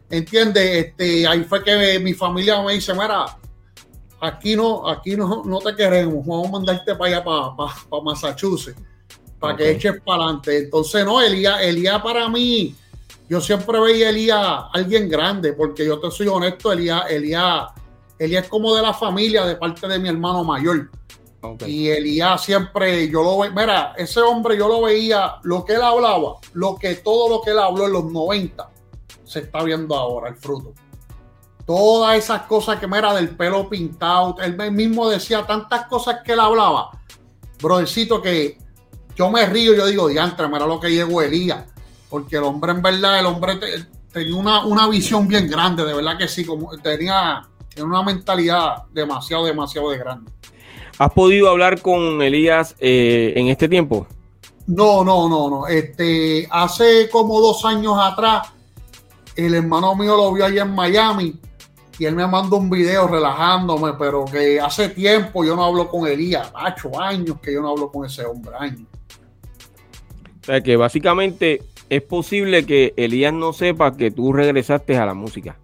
¿Entiendes? 0.08 0.86
Este, 0.86 1.26
ahí 1.26 1.44
fue 1.44 1.62
que 1.64 1.98
mi 1.98 2.14
familia 2.14 2.62
me 2.62 2.74
dice, 2.74 2.92
mira, 2.92 3.38
aquí 4.20 4.54
no, 4.54 4.88
aquí 4.88 5.16
no, 5.16 5.42
no 5.44 5.58
te 5.58 5.74
queremos, 5.74 6.24
vamos 6.26 6.48
a 6.48 6.52
mandarte 6.52 6.94
para 6.94 7.16
allá, 7.16 7.24
para, 7.24 7.56
para 7.56 8.02
Massachusetts 8.02 8.91
para 9.42 9.56
que 9.56 9.72
eches 9.72 10.00
para 10.06 10.22
adelante. 10.22 10.56
Entonces, 10.56 11.04
no, 11.04 11.20
Elías, 11.20 11.60
Elías 11.60 12.00
para 12.00 12.28
mí, 12.28 12.76
yo 13.28 13.40
siempre 13.40 13.80
veía 13.80 14.06
a 14.06 14.10
Elías 14.10 14.62
alguien 14.72 15.08
grande, 15.08 15.52
porque 15.52 15.84
yo 15.84 15.98
te 15.98 16.12
soy 16.12 16.28
honesto, 16.28 16.70
Elías, 16.70 17.10
Elías, 17.10 17.64
Elías 18.20 18.44
es 18.44 18.48
como 18.48 18.72
de 18.76 18.82
la 18.82 18.94
familia, 18.94 19.44
de 19.44 19.56
parte 19.56 19.88
de 19.88 19.98
mi 19.98 20.08
hermano 20.08 20.44
mayor. 20.44 20.88
Y 21.66 21.88
Elías 21.88 22.44
siempre, 22.44 23.08
yo 23.08 23.24
lo 23.24 23.38
veía, 23.40 23.52
mira, 23.52 23.94
ese 23.96 24.20
hombre 24.20 24.56
yo 24.56 24.68
lo 24.68 24.82
veía, 24.82 25.34
lo 25.42 25.64
que 25.64 25.74
él 25.74 25.82
hablaba, 25.82 26.36
lo 26.52 26.76
que 26.76 26.94
todo 26.94 27.28
lo 27.28 27.42
que 27.42 27.50
él 27.50 27.58
habló 27.58 27.86
en 27.86 27.92
los 27.94 28.04
90, 28.04 28.70
se 29.24 29.40
está 29.40 29.64
viendo 29.64 29.96
ahora, 29.96 30.28
el 30.28 30.36
fruto. 30.36 30.72
Todas 31.66 32.16
esas 32.16 32.42
cosas 32.42 32.78
que 32.78 32.86
me 32.86 32.98
era 32.98 33.12
del 33.12 33.30
pelo 33.30 33.68
pintado, 33.68 34.36
él 34.40 34.70
mismo 34.70 35.10
decía 35.10 35.44
tantas 35.44 35.86
cosas 35.86 36.20
que 36.24 36.34
él 36.34 36.40
hablaba, 36.40 36.90
brodercito, 37.60 38.22
que 38.22 38.61
yo 39.16 39.30
me 39.30 39.46
río, 39.46 39.74
yo 39.74 39.86
digo, 39.86 40.08
diantre, 40.08 40.48
mira 40.48 40.66
lo 40.66 40.80
que 40.80 40.90
llegó 40.90 41.22
Elías. 41.22 41.64
Porque 42.08 42.36
el 42.36 42.44
hombre, 42.44 42.72
en 42.72 42.82
verdad, 42.82 43.20
el 43.20 43.26
hombre 43.26 43.58
tenía 44.12 44.36
una, 44.36 44.88
visión 44.88 45.26
bien 45.26 45.48
grande, 45.48 45.84
de 45.84 45.94
verdad 45.94 46.18
que 46.18 46.28
sí, 46.28 46.44
como 46.44 46.70
tenía, 46.78 47.42
una 47.82 48.02
mentalidad 48.02 48.84
demasiado, 48.92 49.46
demasiado 49.46 49.90
de 49.90 49.98
grande. 49.98 50.30
¿Has 50.98 51.10
podido 51.12 51.48
hablar 51.48 51.80
con 51.80 52.20
Elías 52.20 52.76
eh, 52.78 53.32
en 53.36 53.48
este 53.48 53.68
tiempo? 53.68 54.06
No, 54.66 55.02
no, 55.02 55.28
no, 55.28 55.48
no. 55.48 55.66
Este, 55.66 56.46
hace 56.50 57.08
como 57.10 57.40
dos 57.40 57.64
años 57.64 57.94
atrás, 57.98 58.48
el 59.34 59.54
hermano 59.54 59.94
mío 59.96 60.16
lo 60.16 60.32
vio 60.32 60.44
allá 60.44 60.62
en 60.62 60.74
Miami 60.74 61.40
y 61.98 62.04
él 62.04 62.14
me 62.14 62.26
mandó 62.26 62.56
un 62.56 62.68
video 62.68 63.08
relajándome, 63.08 63.94
pero 63.98 64.24
que 64.24 64.60
hace 64.60 64.90
tiempo 64.90 65.44
yo 65.44 65.56
no 65.56 65.64
hablo 65.64 65.88
con 65.88 66.06
Elías, 66.06 66.52
ocho 66.54 67.00
años 67.00 67.36
que 67.42 67.52
yo 67.52 67.62
no 67.62 67.70
hablo 67.70 67.90
con 67.90 68.06
ese 68.06 68.24
hombre, 68.24 68.52
años. 68.58 68.91
O 70.42 70.44
sea 70.44 70.60
que 70.60 70.76
básicamente 70.76 71.62
es 71.88 72.02
posible 72.02 72.66
que 72.66 72.94
Elías 72.96 73.32
no 73.32 73.52
sepa 73.52 73.96
que 73.96 74.10
tú 74.10 74.32
regresaste 74.32 74.96
a 74.96 75.06
la 75.06 75.14
música. 75.14 75.58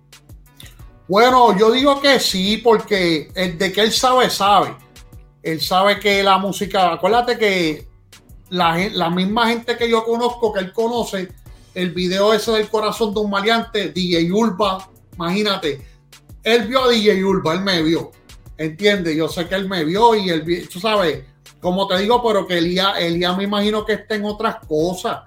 Bueno, 1.08 1.58
yo 1.58 1.72
digo 1.72 2.00
que 2.00 2.20
sí, 2.20 2.58
porque 2.58 3.30
el 3.34 3.56
de 3.56 3.72
que 3.72 3.80
él 3.80 3.92
sabe, 3.92 4.28
sabe. 4.28 4.74
Él 5.42 5.60
sabe 5.60 5.98
que 5.98 6.22
la 6.22 6.36
música, 6.36 6.92
acuérdate 6.92 7.38
que 7.38 7.88
la, 8.50 9.10
misma 9.10 9.48
gente 9.48 9.76
que 9.76 9.88
yo 9.88 10.04
conozco, 10.04 10.52
que 10.52 10.60
él 10.60 10.72
conoce, 10.72 11.28
el 11.74 11.92
video 11.92 12.34
ese 12.34 12.52
del 12.52 12.68
corazón 12.68 13.14
de 13.14 13.20
un 13.20 13.30
maleante, 13.30 13.90
DJ 13.90 14.30
Urba, 14.30 14.88
imagínate, 15.14 15.80
él 16.42 16.66
vio 16.66 16.84
a 16.84 16.88
DJ 16.88 17.24
Urba, 17.24 17.54
él 17.54 17.60
me 17.60 17.82
vio, 17.82 18.10
¿entiendes? 18.56 19.16
Yo 19.16 19.28
sé 19.28 19.46
que 19.48 19.54
él 19.54 19.68
me 19.68 19.84
vio 19.84 20.14
y 20.14 20.28
él, 20.28 20.68
tú 20.70 20.78
sabes, 20.80 21.24
como 21.61 21.87
te 21.87 21.99
digo, 21.99 22.23
pero 22.23 22.47
que 22.47 22.59
Elías, 22.59 22.99
Elías 22.99 23.37
me 23.37 23.44
imagino 23.44 23.85
que 23.85 23.94
está 23.94 24.14
en 24.14 24.25
otras 24.25 24.57
cosas. 24.66 25.23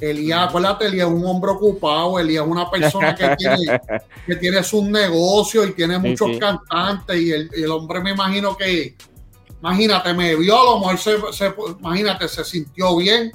Elías, 0.00 0.48
acuérdate, 0.48 0.86
Elías 0.86 1.08
es 1.08 1.14
un 1.14 1.24
hombre 1.24 1.50
ocupado, 1.50 2.18
Elías 2.18 2.44
es 2.44 2.50
una 2.50 2.70
persona 2.70 3.14
que 3.14 3.36
tiene, 3.36 3.80
que 4.26 4.36
tiene 4.36 4.62
sus 4.62 4.84
negocios 4.84 5.68
y 5.68 5.72
tiene 5.72 5.98
muchos 5.98 6.38
cantantes 6.38 7.20
y 7.20 7.32
el, 7.32 7.70
hombre 7.70 8.00
me 8.00 8.10
imagino 8.10 8.56
que, 8.56 8.96
imagínate, 9.60 10.14
me 10.14 10.36
vio, 10.36 10.60
a 10.60 10.64
lo 10.64 10.78
mejor 10.78 10.98
se, 10.98 11.54
imagínate, 11.80 12.28
se 12.28 12.44
sintió 12.44 12.96
bien, 12.96 13.32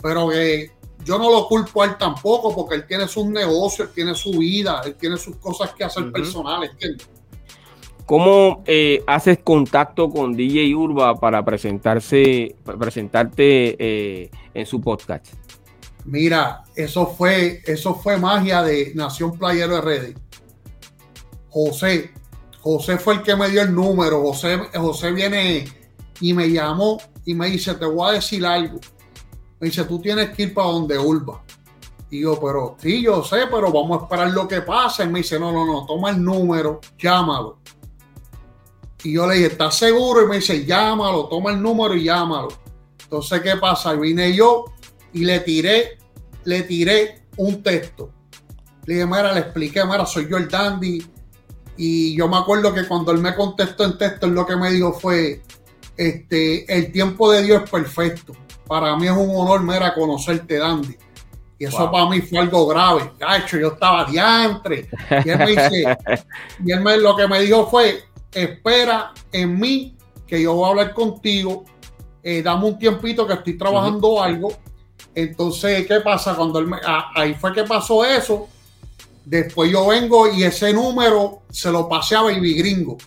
pero 0.00 0.28
que 0.28 0.70
yo 1.04 1.18
no 1.18 1.30
lo 1.30 1.48
culpo 1.48 1.82
a 1.82 1.86
él 1.86 1.96
tampoco 1.98 2.54
porque 2.54 2.76
él 2.76 2.86
tiene 2.86 3.08
sus 3.08 3.26
negocios, 3.26 3.88
él 3.88 3.94
tiene 3.94 4.14
su 4.14 4.32
vida, 4.32 4.82
él 4.84 4.94
tiene 4.94 5.16
sus 5.16 5.36
cosas 5.36 5.72
que 5.72 5.84
hacer 5.84 6.12
personales, 6.12 6.70
¿entiendes? 6.72 7.08
¿Cómo 8.08 8.62
eh, 8.66 9.04
haces 9.06 9.40
contacto 9.44 10.08
con 10.08 10.34
DJ 10.34 10.74
Urba 10.74 11.14
para 11.16 11.44
presentarse, 11.44 12.56
presentarte 12.78 13.76
eh, 13.78 14.30
en 14.54 14.64
su 14.64 14.80
podcast? 14.80 15.26
Mira, 16.06 16.64
eso 16.74 17.06
fue, 17.08 17.60
eso 17.66 17.94
fue 17.96 18.16
magia 18.16 18.62
de 18.62 18.92
Nación 18.94 19.38
Playero 19.38 19.74
de 19.74 19.80
Redes. 19.82 20.14
José, 21.50 22.10
José 22.62 22.96
fue 22.96 23.16
el 23.16 23.22
que 23.22 23.36
me 23.36 23.50
dio 23.50 23.60
el 23.60 23.74
número. 23.74 24.22
José, 24.22 24.56
José 24.74 25.12
viene 25.12 25.66
y 26.22 26.32
me 26.32 26.50
llamó 26.50 26.96
y 27.26 27.34
me 27.34 27.50
dice, 27.50 27.74
te 27.74 27.84
voy 27.84 28.08
a 28.08 28.12
decir 28.14 28.46
algo. 28.46 28.80
Me 29.60 29.66
dice, 29.68 29.84
tú 29.84 30.00
tienes 30.00 30.30
que 30.30 30.44
ir 30.44 30.54
para 30.54 30.68
donde 30.68 30.98
Urba. 30.98 31.42
Y 32.10 32.22
yo, 32.22 32.40
pero 32.40 32.74
sí, 32.80 33.02
yo 33.02 33.22
sé, 33.22 33.40
pero 33.50 33.70
vamos 33.70 34.00
a 34.00 34.04
esperar 34.04 34.30
lo 34.30 34.48
que 34.48 34.62
pase. 34.62 35.04
Y 35.04 35.08
me 35.08 35.18
dice, 35.18 35.38
no, 35.38 35.52
no, 35.52 35.66
no, 35.66 35.84
toma 35.84 36.08
el 36.08 36.24
número, 36.24 36.80
llámalo. 36.98 37.57
Y 39.04 39.12
yo 39.12 39.26
le 39.26 39.36
dije, 39.36 39.46
¿estás 39.48 39.76
seguro? 39.76 40.24
Y 40.24 40.28
me 40.28 40.36
dice, 40.36 40.64
llámalo, 40.64 41.26
toma 41.26 41.52
el 41.52 41.62
número 41.62 41.94
y 41.94 42.04
llámalo. 42.04 42.48
Entonces, 43.02 43.40
¿qué 43.40 43.56
pasa? 43.56 43.94
vine 43.94 44.34
yo 44.34 44.66
y 45.12 45.24
le 45.24 45.40
tiré, 45.40 45.98
le 46.44 46.62
tiré 46.62 47.22
un 47.36 47.62
texto. 47.62 48.10
Le 48.84 48.94
dije, 48.94 49.06
mira, 49.06 49.32
le 49.32 49.40
expliqué, 49.40 49.84
mira, 49.84 50.04
soy 50.04 50.28
yo 50.28 50.36
el 50.36 50.48
dandy. 50.48 51.06
Y 51.76 52.16
yo 52.16 52.28
me 52.28 52.36
acuerdo 52.36 52.74
que 52.74 52.86
cuando 52.86 53.12
él 53.12 53.18
me 53.18 53.34
contestó 53.34 53.84
en 53.84 53.96
texto, 53.96 54.26
él 54.26 54.32
lo 54.32 54.44
que 54.44 54.56
me 54.56 54.70
dijo 54.70 54.92
fue, 54.92 55.42
este, 55.96 56.72
el 56.72 56.90
tiempo 56.90 57.30
de 57.30 57.42
Dios 57.44 57.62
es 57.64 57.70
perfecto. 57.70 58.34
Para 58.66 58.96
mí 58.96 59.06
es 59.06 59.12
un 59.12 59.30
honor, 59.30 59.62
mira, 59.62 59.94
conocerte, 59.94 60.58
dandy. 60.58 60.96
Y 61.60 61.64
eso 61.64 61.90
para 61.90 62.08
mí 62.08 62.20
fue 62.20 62.38
algo 62.38 62.66
grave. 62.68 63.10
Gacho, 63.18 63.58
yo 63.58 63.68
estaba 63.68 64.04
diantre. 64.04 64.88
Y 65.24 65.28
él 65.28 65.38
me 65.38 65.46
dice, 65.46 65.98
y 66.64 66.72
él 66.72 66.80
me, 66.80 66.96
lo 66.98 67.16
que 67.16 67.26
me 67.26 67.40
dijo 67.40 67.68
fue, 67.68 68.04
espera 68.32 69.12
en 69.32 69.58
mí 69.58 69.96
que 70.26 70.42
yo 70.42 70.54
voy 70.54 70.66
a 70.66 70.68
hablar 70.68 70.94
contigo, 70.94 71.64
eh, 72.22 72.42
dame 72.42 72.66
un 72.66 72.78
tiempito 72.78 73.26
que 73.26 73.34
estoy 73.34 73.56
trabajando 73.56 74.22
algo. 74.22 74.52
Entonces, 75.14 75.86
¿qué 75.86 76.00
pasa? 76.00 76.34
Cuando 76.34 76.58
él 76.58 76.66
me, 76.66 76.76
ah, 76.84 77.10
ahí 77.14 77.34
fue 77.34 77.52
que 77.52 77.64
pasó 77.64 78.04
eso. 78.04 78.48
Después 79.24 79.70
yo 79.70 79.86
vengo 79.86 80.30
y 80.30 80.44
ese 80.44 80.72
número 80.72 81.42
se 81.50 81.70
lo 81.70 81.88
pasé 81.88 82.16
a 82.16 82.22
Baby 82.22 82.54
Gringo. 82.54 82.98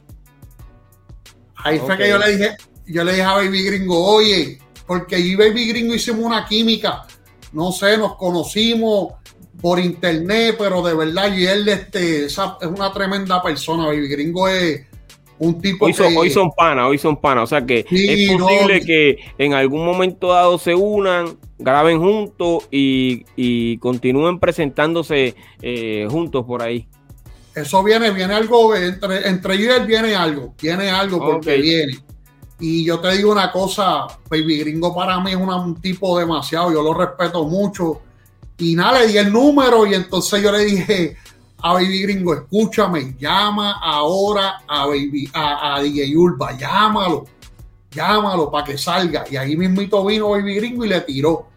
Ahí 1.56 1.80
fue 1.80 1.98
que 1.98 2.10
yo 2.10 2.18
le 2.18 2.36
dije, 2.36 2.58
yo 2.88 3.04
le 3.04 3.12
dije 3.12 3.24
a 3.24 3.36
Baby 3.36 3.64
Gringo, 3.64 4.04
oye, 4.04 4.60
porque 4.88 5.22
yo 5.22 5.28
y 5.30 5.36
Baby 5.36 5.68
Gringo 5.68 5.94
hicimos 5.94 6.26
una 6.26 6.46
química, 6.46 7.06
no 7.54 7.72
sé, 7.72 7.98
nos 7.98 8.16
conocimos 8.16 9.14
por 9.62 9.80
internet, 9.80 10.56
pero 10.58 10.82
de 10.82 10.96
verdad, 10.96 11.34
y 11.34 11.46
él 11.46 11.68
este, 11.70 12.26
es 12.26 12.38
una 12.38 12.92
tremenda 12.92 13.42
persona, 13.42 13.86
Baby 13.86 14.08
Gringo 14.08 14.48
es 14.48 14.91
un 15.42 15.60
tipo 15.60 15.86
hoy 15.86 15.94
son, 15.94 16.16
hoy 16.16 16.30
son 16.30 16.52
panas, 16.52 16.86
hoy 16.88 17.00
son 17.00 17.20
panas. 17.20 17.46
O 17.46 17.48
sea 17.48 17.66
que 17.66 17.80
es 17.90 18.32
posible 18.32 18.80
que 18.82 19.18
en 19.40 19.56
algún 19.56 19.84
momento 19.84 20.28
dado 20.28 20.60
se 20.60 20.76
unan, 20.76 21.36
graben 21.58 22.00
juntos 22.00 22.68
y, 22.70 23.78
continúen 23.80 24.40
presentándose 24.40 25.36
eh, 25.64 26.08
juntos 26.12 26.46
por 26.46 26.62
ahí. 26.62 26.88
Eso 27.56 27.84
viene, 27.84 28.12
viene 28.12 28.36
algo, 28.36 28.76
entre, 28.76 29.28
entre 29.28 29.56
ellos 29.56 29.88
viene 29.88 30.16
algo, 30.16 30.54
viene 30.62 30.92
algo 30.92 31.20
porque 31.20 31.58
viene. 31.58 31.98
Y 32.60 32.86
yo 32.86 33.00
te 33.00 33.12
digo 33.18 33.32
una 33.32 33.52
cosa, 33.52 34.06
Baby 34.30 34.60
Gringo 34.60 34.94
para 34.94 35.20
mí 35.20 35.32
es 35.32 35.38
un 35.38 35.82
tipo 35.82 36.20
demasiado, 36.20 36.72
yo 36.72 36.84
lo 36.84 36.94
respeto 36.94 37.46
mucho. 37.46 38.02
Y 38.60 38.76
nada, 38.76 39.00
le 39.00 39.08
di 39.08 39.18
el 39.18 39.34
número 39.34 39.88
y 39.88 39.96
entonces 39.96 40.44
yo 40.44 40.52
le 40.52 40.66
dije, 40.66 41.18
a 41.62 41.74
Baby 41.74 42.02
Gringo, 42.04 42.34
escúchame, 42.34 43.16
llama 43.20 43.80
ahora 43.82 44.64
a 44.68 44.86
Baby, 44.88 45.30
a, 45.34 45.80
DJ 45.82 46.16
Urba, 46.16 46.58
llámalo, 46.58 47.26
llámalo 47.92 48.50
para 48.50 48.66
que 48.66 48.78
salga. 48.78 49.26
Y 49.30 49.38
ahí 49.38 49.56
mismito 49.56 50.06
vino 50.06 50.30
Baby 50.30 50.56
Gringo 50.56 50.86
y 50.86 50.90
le 50.90 51.02
tiró. 51.02 51.48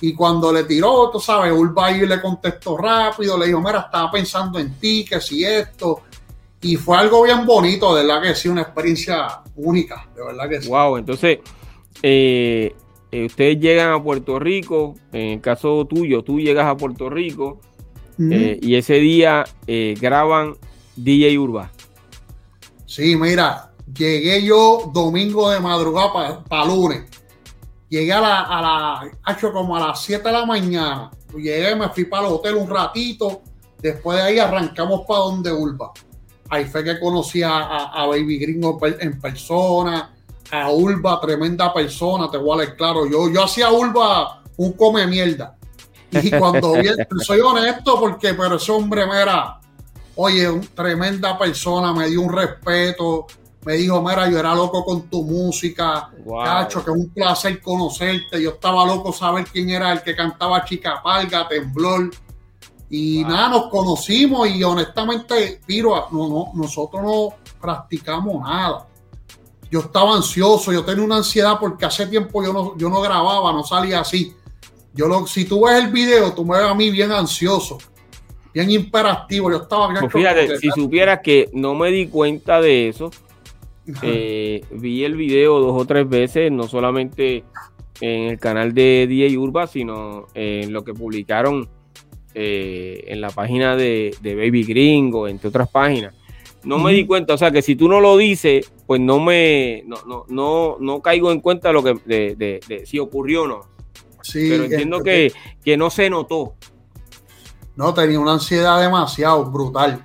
Y 0.00 0.12
cuando 0.12 0.52
le 0.52 0.64
tiró, 0.64 1.10
tú 1.10 1.20
sabes, 1.20 1.52
Urba 1.52 1.86
ahí 1.86 2.06
le 2.06 2.20
contestó 2.20 2.76
rápido, 2.76 3.38
le 3.38 3.46
dijo, 3.46 3.60
mira, 3.60 3.80
estaba 3.80 4.10
pensando 4.10 4.58
en 4.58 4.74
ti, 4.78 5.04
que 5.08 5.20
si 5.20 5.44
esto. 5.44 6.02
Y 6.60 6.76
fue 6.76 6.96
algo 6.96 7.22
bien 7.22 7.46
bonito, 7.46 7.94
de 7.94 8.04
verdad 8.04 8.22
que 8.22 8.34
sí, 8.34 8.48
una 8.48 8.62
experiencia 8.62 9.42
única, 9.56 10.08
de 10.14 10.24
verdad 10.24 10.48
que 10.48 10.62
sí. 10.62 10.68
Wow, 10.68 10.96
entonces, 10.96 11.38
eh, 12.02 12.74
eh, 13.12 13.26
ustedes 13.26 13.60
llegan 13.60 13.92
a 13.92 14.02
Puerto 14.02 14.38
Rico, 14.38 14.94
en 15.12 15.34
el 15.34 15.40
caso 15.40 15.86
tuyo, 15.86 16.24
tú 16.24 16.40
llegas 16.40 16.66
a 16.66 16.76
Puerto 16.76 17.08
Rico, 17.08 17.60
eh, 18.18 18.58
y 18.62 18.76
ese 18.76 18.94
día 18.94 19.44
eh, 19.66 19.94
graban 20.00 20.56
DJ 20.96 21.38
Urba. 21.38 21.70
Sí, 22.86 23.16
mira, 23.16 23.72
llegué 23.92 24.42
yo 24.44 24.90
domingo 24.92 25.50
de 25.50 25.60
madrugada 25.60 26.44
para 26.44 26.64
lunes. 26.64 27.04
Llegué 27.88 28.12
a 28.12 28.20
la, 28.20 28.40
a 28.42 28.62
la, 28.62 29.32
hecho 29.32 29.52
como 29.52 29.76
a 29.76 29.88
las 29.88 30.02
7 30.02 30.22
de 30.22 30.32
la 30.32 30.46
mañana. 30.46 31.10
Llegué, 31.36 31.74
me 31.74 31.88
fui 31.88 32.04
para 32.04 32.26
el 32.26 32.34
hotel 32.34 32.54
un 32.56 32.68
ratito. 32.68 33.42
Después 33.78 34.18
de 34.18 34.24
ahí 34.24 34.38
arrancamos 34.38 35.02
para 35.06 35.20
donde 35.20 35.52
Urba. 35.52 35.92
Ahí 36.48 36.66
fue 36.66 36.84
que 36.84 37.00
conocí 37.00 37.42
a, 37.42 38.06
Baby 38.08 38.38
Gringo 38.38 38.78
en 39.00 39.20
persona, 39.20 40.14
a 40.50 40.70
Urba, 40.70 41.20
tremenda 41.20 41.72
persona, 41.72 42.30
te 42.30 42.38
voy 42.38 42.54
a 42.54 42.62
leer 42.62 42.76
claro. 42.76 43.06
Yo, 43.06 43.28
yo 43.30 43.44
hacía 43.44 43.70
Urba 43.72 44.42
un 44.56 44.72
come 44.72 45.06
mierda. 45.06 45.56
Y 46.22 46.30
cuando 46.30 46.72
vi, 46.74 46.88
soy 47.24 47.40
honesto 47.40 47.98
porque, 47.98 48.34
pero 48.34 48.56
ese 48.56 48.72
hombre, 48.72 49.06
mira, 49.06 49.60
oye, 50.16 50.48
un, 50.48 50.66
tremenda 50.68 51.38
persona, 51.38 51.92
me 51.92 52.08
dio 52.08 52.20
un 52.22 52.32
respeto, 52.32 53.26
me 53.64 53.74
dijo, 53.74 54.02
mira, 54.02 54.28
yo 54.28 54.38
era 54.38 54.54
loco 54.54 54.84
con 54.84 55.08
tu 55.08 55.24
música, 55.24 56.10
cacho, 56.44 56.84
que 56.84 56.90
es 56.90 56.96
un 56.96 57.10
placer 57.10 57.60
conocerte, 57.60 58.42
yo 58.42 58.50
estaba 58.50 58.84
loco 58.84 59.12
saber 59.12 59.44
quién 59.50 59.70
era 59.70 59.92
el 59.92 60.02
que 60.02 60.14
cantaba 60.14 60.64
Chica 60.64 61.00
Palga, 61.02 61.48
Temblor, 61.48 62.10
y 62.90 63.24
nada, 63.24 63.48
nos 63.48 63.66
conocimos 63.68 64.48
y 64.48 64.62
honestamente, 64.62 65.60
Piro, 65.66 66.08
no, 66.12 66.28
no, 66.28 66.52
nosotros 66.54 67.02
no 67.02 67.28
practicamos 67.60 68.40
nada. 68.40 68.86
Yo 69.70 69.80
estaba 69.80 70.14
ansioso, 70.14 70.70
yo 70.70 70.84
tenía 70.84 71.04
una 71.04 71.16
ansiedad 71.16 71.58
porque 71.58 71.86
hace 71.86 72.06
tiempo 72.06 72.44
yo 72.44 72.52
no, 72.52 72.76
yo 72.76 72.88
no 72.88 73.00
grababa, 73.00 73.52
no 73.52 73.64
salía 73.64 74.00
así. 74.00 74.36
Yo 74.94 75.08
lo, 75.08 75.26
si 75.26 75.44
tú 75.44 75.66
ves 75.66 75.82
el 75.82 75.90
video, 75.90 76.32
tú 76.32 76.44
me 76.44 76.56
ves 76.56 76.66
a 76.66 76.74
mí 76.74 76.88
bien 76.90 77.10
ansioso, 77.10 77.78
bien 78.52 78.70
imperativo. 78.70 79.50
Yo 79.50 79.62
estaba 79.62 79.88
bien. 79.88 80.00
Pues 80.00 80.12
fíjate, 80.12 80.56
si 80.58 80.70
supieras 80.70 81.20
que 81.20 81.50
no 81.52 81.74
me 81.74 81.90
di 81.90 82.06
cuenta 82.06 82.60
de 82.60 82.88
eso, 82.88 83.10
eh, 84.02 84.64
vi 84.70 85.04
el 85.04 85.16
video 85.16 85.58
dos 85.58 85.82
o 85.82 85.84
tres 85.84 86.08
veces, 86.08 86.52
no 86.52 86.68
solamente 86.68 87.42
en 88.00 88.22
el 88.30 88.38
canal 88.38 88.72
de 88.72 89.06
DJ 89.08 89.36
Urba, 89.36 89.66
sino 89.66 90.26
en 90.32 90.72
lo 90.72 90.84
que 90.84 90.94
publicaron 90.94 91.68
eh, 92.34 93.04
en 93.08 93.20
la 93.20 93.30
página 93.30 93.74
de, 93.74 94.16
Baby 94.22 94.62
Gringo, 94.62 95.26
entre 95.26 95.48
otras 95.48 95.68
páginas. 95.68 96.14
No 96.62 96.78
me 96.78 96.92
di 96.92 97.04
cuenta, 97.04 97.34
o 97.34 97.36
sea 97.36 97.50
que 97.50 97.62
si 97.62 97.74
tú 97.76 97.88
no 97.88 98.00
lo 98.00 98.16
dices, 98.16 98.72
pues 98.86 99.00
no 99.00 99.20
me, 99.20 99.82
no, 99.86 99.96
no, 100.06 100.24
no, 100.28 100.76
no 100.80 101.02
caigo 101.02 101.30
en 101.30 101.40
cuenta 101.40 101.72
lo 101.72 101.82
que 101.82 101.94
de, 102.06 102.36
de 102.36 102.86
si 102.86 102.98
ocurrió 102.98 103.42
o 103.42 103.48
no 103.48 103.73
pero 104.32 104.64
entiendo 104.64 105.02
que, 105.02 105.32
no 105.76 105.90
se 105.90 106.10
notó. 106.10 106.54
No, 107.76 107.92
tenía 107.92 108.20
una 108.20 108.32
ansiedad 108.32 108.80
demasiado 108.80 109.44
brutal. 109.46 110.04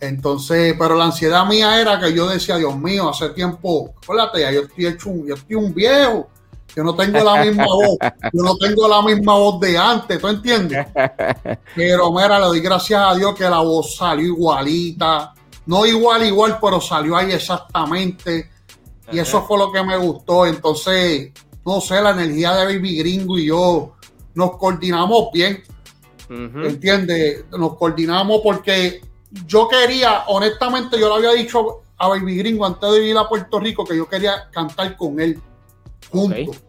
Entonces, 0.00 0.74
pero 0.78 0.96
la 0.96 1.04
ansiedad 1.04 1.46
mía 1.46 1.80
era 1.80 1.98
que 1.98 2.12
yo 2.12 2.28
decía, 2.28 2.56
Dios 2.56 2.76
mío, 2.76 3.08
hace 3.08 3.30
tiempo, 3.30 3.94
acuérdate, 4.02 4.40
yo 4.52 4.62
estoy 4.62 4.86
hecho 4.86 5.10
un, 5.10 5.26
yo 5.26 5.34
estoy 5.34 5.56
un 5.56 5.72
viejo, 5.72 6.28
yo 6.76 6.84
no 6.84 6.94
tengo 6.94 7.22
la 7.22 7.44
misma 7.44 7.64
voz, 7.64 7.96
yo 8.32 8.42
no 8.42 8.56
tengo 8.56 8.88
la 8.88 9.00
misma 9.00 9.34
voz 9.34 9.60
de 9.60 9.78
antes, 9.78 10.20
¿tú 10.20 10.28
entiendes? 10.28 10.86
Pero 11.74 12.12
mira, 12.12 12.38
le 12.38 12.46
doy 12.46 12.60
gracias 12.60 13.00
a 13.00 13.14
Dios 13.14 13.34
que 13.34 13.44
la 13.44 13.60
voz 13.60 13.96
salió 13.96 14.26
igualita, 14.26 15.32
no 15.66 15.86
igual, 15.86 16.24
igual, 16.26 16.58
pero 16.60 16.80
salió 16.80 17.16
ahí 17.16 17.32
exactamente. 17.32 18.50
Y 19.10 19.18
eso 19.18 19.42
fue 19.42 19.58
lo 19.58 19.72
que 19.72 19.82
me 19.82 19.96
gustó. 19.96 20.46
Entonces, 20.46 21.32
no 21.64 21.80
sé, 21.80 22.00
la 22.02 22.10
energía 22.10 22.54
de 22.54 22.76
Baby 22.76 22.98
Gringo 22.98 23.38
y 23.38 23.46
yo 23.46 23.94
nos 24.34 24.56
coordinamos 24.56 25.30
bien. 25.32 25.62
¿Entiendes? 26.28 27.44
Nos 27.50 27.76
coordinamos 27.76 28.40
porque 28.42 29.02
yo 29.46 29.68
quería, 29.68 30.24
honestamente, 30.28 30.98
yo 30.98 31.08
le 31.08 31.26
había 31.26 31.42
dicho 31.42 31.82
a 31.96 32.08
Baby 32.08 32.36
Gringo 32.38 32.66
antes 32.66 32.90
de 32.90 33.08
ir 33.08 33.16
a 33.16 33.28
Puerto 33.28 33.60
Rico 33.60 33.84
que 33.84 33.96
yo 33.96 34.08
quería 34.08 34.48
cantar 34.50 34.96
con 34.96 35.20
él 35.20 35.40
juntos. 36.10 36.62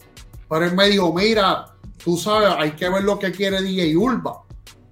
Pero 0.49 0.65
él 0.65 0.75
me 0.75 0.89
dijo, 0.89 1.13
mira, 1.13 1.65
tú 2.03 2.17
sabes, 2.17 2.49
hay 2.57 2.71
que 2.71 2.89
ver 2.89 3.03
lo 3.03 3.17
que 3.17 3.31
quiere 3.31 3.61
DJ 3.61 3.95
Urba. 3.97 4.43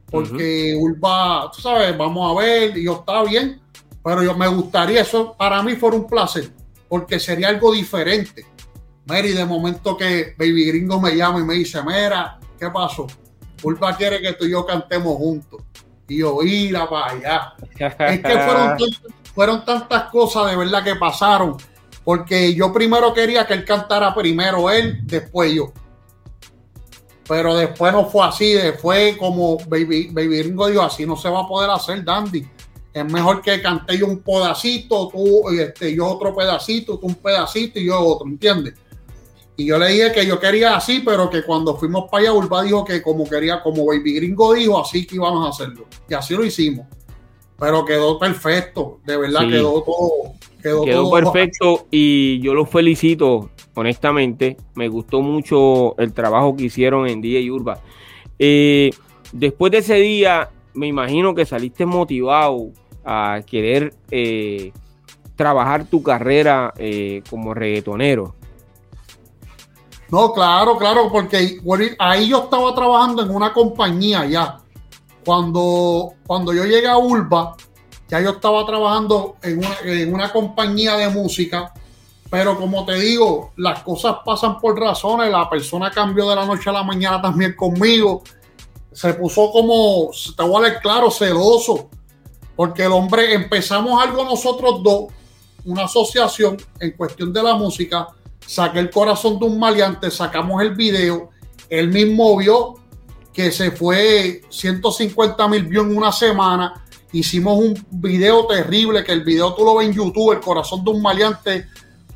Porque 0.09 0.75
Urba, 0.79 1.51
tú 1.53 1.61
sabes, 1.61 1.97
vamos 1.97 2.31
a 2.31 2.39
ver, 2.39 2.77
y 2.77 2.85
yo 2.85 2.97
está 2.97 3.23
bien, 3.23 3.61
pero 4.03 4.21
yo 4.21 4.35
me 4.35 4.47
gustaría, 4.47 5.01
eso 5.01 5.35
para 5.37 5.63
mí 5.63 5.75
fue 5.75 5.91
un 5.91 6.05
placer, 6.07 6.51
porque 6.87 7.19
sería 7.19 7.49
algo 7.49 7.73
diferente. 7.73 8.45
Mary, 9.05 9.33
de 9.33 9.45
momento 9.45 9.97
que 9.97 10.33
Baby 10.37 10.67
Gringo 10.67 10.99
me 10.99 11.15
llama 11.15 11.39
y 11.39 11.43
me 11.43 11.55
dice, 11.55 11.81
mira, 11.83 12.39
¿qué 12.57 12.69
pasó? 12.69 13.07
Culpa 13.61 13.95
quiere 13.95 14.21
que 14.21 14.33
tú 14.33 14.45
y 14.45 14.51
yo 14.51 14.65
cantemos 14.65 15.15
juntos. 15.17 15.61
Y 16.07 16.19
yo, 16.19 16.41
ira 16.43 16.89
para 16.89 17.11
allá. 17.11 17.53
es 17.77 18.21
que 18.21 18.37
fueron, 18.39 18.77
fueron 19.35 19.65
tantas 19.65 20.09
cosas 20.09 20.51
de 20.51 20.57
verdad 20.57 20.83
que 20.83 20.95
pasaron. 20.95 21.57
Porque 22.03 22.53
yo 22.53 22.73
primero 22.73 23.13
quería 23.13 23.45
que 23.47 23.53
él 23.53 23.63
cantara 23.63 24.13
primero 24.13 24.69
él, 24.69 24.99
después 25.03 25.53
yo. 25.53 25.71
pero 27.27 27.55
después 27.55 27.93
no 27.93 28.05
fue 28.05 28.25
así, 28.25 28.57
fue 28.81 29.15
como 29.17 29.57
Baby, 29.67 30.09
Baby 30.11 30.39
Gringo 30.39 30.67
dijo, 30.67 30.81
así 30.81 31.05
no 31.05 31.15
se 31.15 31.29
va 31.29 31.41
a 31.41 31.47
poder 31.47 31.69
hacer, 31.69 32.03
Dandy. 32.03 32.45
Es 32.93 33.05
mejor 33.05 33.41
que 33.41 33.61
cante 33.61 33.97
yo 33.97 34.05
un 34.05 34.19
pedacito, 34.19 35.07
tú, 35.07 35.49
este, 35.49 35.95
yo 35.95 36.05
otro 36.05 36.35
pedacito, 36.35 36.99
tú 36.99 37.07
un 37.07 37.15
pedacito 37.15 37.79
y 37.79 37.85
yo 37.85 37.99
otro, 37.99 38.27
¿entiendes? 38.27 38.75
Y 39.55 39.65
yo 39.65 39.77
le 39.77 39.89
dije 39.89 40.11
que 40.11 40.25
yo 40.25 40.39
quería 40.39 40.75
así, 40.75 41.01
pero 41.05 41.29
que 41.29 41.43
cuando 41.43 41.75
fuimos 41.77 42.09
para 42.09 42.23
allá, 42.23 42.33
Urba 42.33 42.63
dijo 42.63 42.83
que 42.83 43.01
como 43.01 43.29
quería, 43.29 43.61
como 43.61 43.85
Baby 43.85 44.15
Gringo 44.15 44.53
dijo, 44.53 44.79
así 44.79 45.05
que 45.05 45.15
íbamos 45.15 45.45
a 45.45 45.49
hacerlo. 45.49 45.85
Y 46.09 46.13
así 46.13 46.33
lo 46.33 46.43
hicimos. 46.43 46.87
Pero 47.59 47.85
quedó 47.85 48.17
perfecto, 48.17 48.99
de 49.05 49.17
verdad 49.17 49.47
quedó 49.47 49.81
todo. 49.83 50.33
Quedó, 50.61 51.11
perfecto 51.11 51.87
y 51.91 52.39
yo 52.39 52.53
los 52.53 52.69
felicito, 52.69 53.51
honestamente. 53.75 54.57
Me 54.75 54.87
gustó 54.87 55.21
mucho 55.21 55.97
el 55.97 56.13
trabajo 56.13 56.55
que 56.55 56.63
hicieron 56.63 57.07
en 57.07 57.21
DJ 57.21 57.51
Urba. 57.51 57.79
Eh, 58.39 58.91
después 59.33 59.71
de 59.71 59.79
ese 59.79 59.95
día, 59.95 60.49
me 60.73 60.87
imagino 60.87 61.35
que 61.35 61.45
saliste 61.45 61.85
motivado 61.85 62.71
a 63.05 63.41
querer 63.45 63.93
eh, 64.09 64.71
trabajar 65.35 65.85
tu 65.85 66.01
carrera 66.01 66.73
eh, 66.77 67.21
como 67.29 67.53
reggaetonero. 67.53 68.35
No, 70.13 70.31
claro, 70.31 70.77
claro, 70.77 71.11
porque 71.11 71.59
ahí 71.97 72.27
yo 72.27 72.43
estaba 72.43 72.75
trabajando 72.75 73.23
en 73.23 73.31
una 73.31 73.51
compañía 73.51 74.23
ya. 74.27 74.59
Cuando, 75.25 76.13
cuando 76.27 76.53
yo 76.53 76.65
llegué 76.65 76.87
a 76.87 76.99
Urba, 76.99 77.55
ya 78.07 78.21
yo 78.21 78.29
estaba 78.29 78.63
trabajando 78.63 79.37
en 79.41 79.57
una, 79.57 79.75
en 79.83 80.13
una 80.13 80.31
compañía 80.31 80.97
de 80.97 81.09
música, 81.09 81.73
pero 82.29 82.55
como 82.59 82.85
te 82.85 82.93
digo, 82.93 83.53
las 83.57 83.81
cosas 83.81 84.17
pasan 84.23 84.59
por 84.59 84.79
razones. 84.79 85.31
La 85.31 85.49
persona 85.49 85.89
cambió 85.89 86.29
de 86.29 86.35
la 86.35 86.45
noche 86.45 86.69
a 86.69 86.73
la 86.73 86.83
mañana 86.83 87.19
también 87.19 87.55
conmigo. 87.55 88.21
Se 88.91 89.15
puso 89.15 89.51
como, 89.51 90.11
te 90.37 90.43
voy 90.43 90.57
a 90.57 90.69
ver 90.69 90.79
claro, 90.79 91.09
celoso 91.09 91.89
porque 92.55 92.83
el 92.85 92.91
hombre, 92.91 93.33
empezamos 93.33 93.99
algo 93.99 94.23
nosotros 94.25 94.83
dos, 94.83 95.05
una 95.65 95.85
asociación 95.85 96.57
en 96.79 96.91
cuestión 96.91 97.33
de 97.33 97.41
la 97.41 97.55
música, 97.55 98.09
saqué 98.45 98.79
el 98.79 98.89
corazón 98.89 99.39
de 99.39 99.45
un 99.45 99.59
maleante, 99.59 100.11
sacamos 100.11 100.61
el 100.61 100.75
video, 100.75 101.29
él 101.69 101.89
mismo 101.89 102.37
vio 102.37 102.75
que 103.33 103.51
se 103.51 103.71
fue 103.71 104.41
150 104.49 105.47
mil 105.47 105.63
views 105.63 105.87
en 105.87 105.97
una 105.97 106.11
semana, 106.11 106.85
hicimos 107.11 107.57
un 107.57 107.87
video 107.91 108.45
terrible, 108.45 109.03
que 109.03 109.11
el 109.11 109.23
video 109.23 109.53
tú 109.53 109.65
lo 109.65 109.75
ves 109.75 109.87
en 109.87 109.93
YouTube, 109.93 110.33
el 110.33 110.39
corazón 110.39 110.83
de 110.83 110.91
un 110.91 111.01
maleante, 111.01 111.67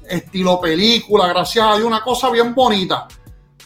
estilo 0.07 0.61
película, 0.61 1.27
gracias 1.27 1.65
a 1.65 1.75
Dios, 1.75 1.87
una 1.87 2.01
cosa 2.01 2.29
bien 2.29 2.53
bonita. 2.53 3.07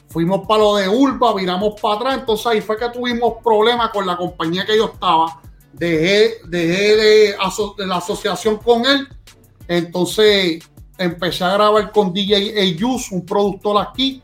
Fuimos 0.08 0.46
para 0.48 0.62
lo 0.62 0.76
de 0.76 0.90
Urba, 0.90 1.34
viramos 1.34 1.80
para 1.80 1.96
atrás, 1.96 2.20
entonces 2.20 2.46
ahí 2.48 2.62
fue 2.62 2.78
que 2.78 2.90
tuvimos 2.90 3.36
problemas 3.44 3.90
con 3.92 4.06
la 4.06 4.18
compañía 4.18 4.66
que 4.66 4.78
yo 4.78 4.86
estaba 4.94 5.42
dejé, 5.74 6.38
dejé 6.48 6.96
de, 6.96 7.36
la 7.86 7.98
asociación 7.98 8.58
con 8.58 8.86
él. 8.86 9.08
Entonces 9.68 10.64
empecé 11.04 11.44
a 11.44 11.54
grabar 11.54 11.92
con 11.92 12.14
DJ 12.14 12.60
Ayus, 12.60 13.12
un 13.12 13.26
productor 13.26 13.82
aquí. 13.82 14.22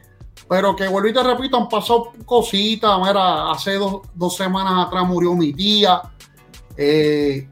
Pero 0.49 0.75
que 0.75 0.87
vuelvo 0.87 1.09
y 1.09 1.13
te 1.13 1.23
repito, 1.23 1.57
han 1.57 1.67
pasado 1.67 2.13
cositas. 2.25 2.97
Mira, 2.99 3.51
hace 3.51 3.75
dos, 3.75 4.35
semanas 4.35 4.87
atrás 4.87 5.05
murió 5.05 5.33
mi 5.33 5.51
tía. 5.51 6.01
Eh, 6.77 7.49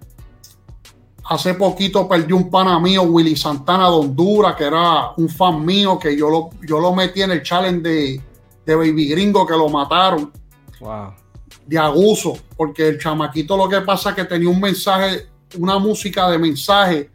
hace 1.25 1.55
poquito 1.55 2.07
perdí 2.07 2.31
un 2.31 2.49
pana 2.49 2.79
mío, 2.79 3.03
Willy 3.03 3.35
Santana 3.35 3.89
de 3.89 3.95
Honduras, 3.95 4.55
que 4.55 4.65
era 4.65 5.11
un 5.17 5.27
fan 5.27 5.65
mío, 5.65 5.99
que 5.99 6.15
yo 6.15 6.29
lo, 6.29 6.49
yo 6.65 6.79
lo 6.79 6.93
metí 6.93 7.21
en 7.21 7.31
el 7.31 7.43
challenge 7.43 7.81
de, 7.81 8.21
de 8.65 8.75
Baby 8.75 9.09
Gringo, 9.09 9.45
que 9.45 9.53
lo 9.53 9.67
mataron. 9.67 10.31
Wow 10.79 11.25
de 11.65 11.77
abuso, 11.77 12.37
porque 12.55 12.87
el 12.87 12.99
chamaquito 12.99 13.57
lo 13.57 13.67
que 13.67 13.81
pasa 13.81 14.11
es 14.11 14.15
que 14.15 14.25
tenía 14.25 14.49
un 14.49 14.59
mensaje, 14.59 15.27
una 15.57 15.79
música 15.79 16.29
de 16.29 16.37
mensaje 16.37 17.11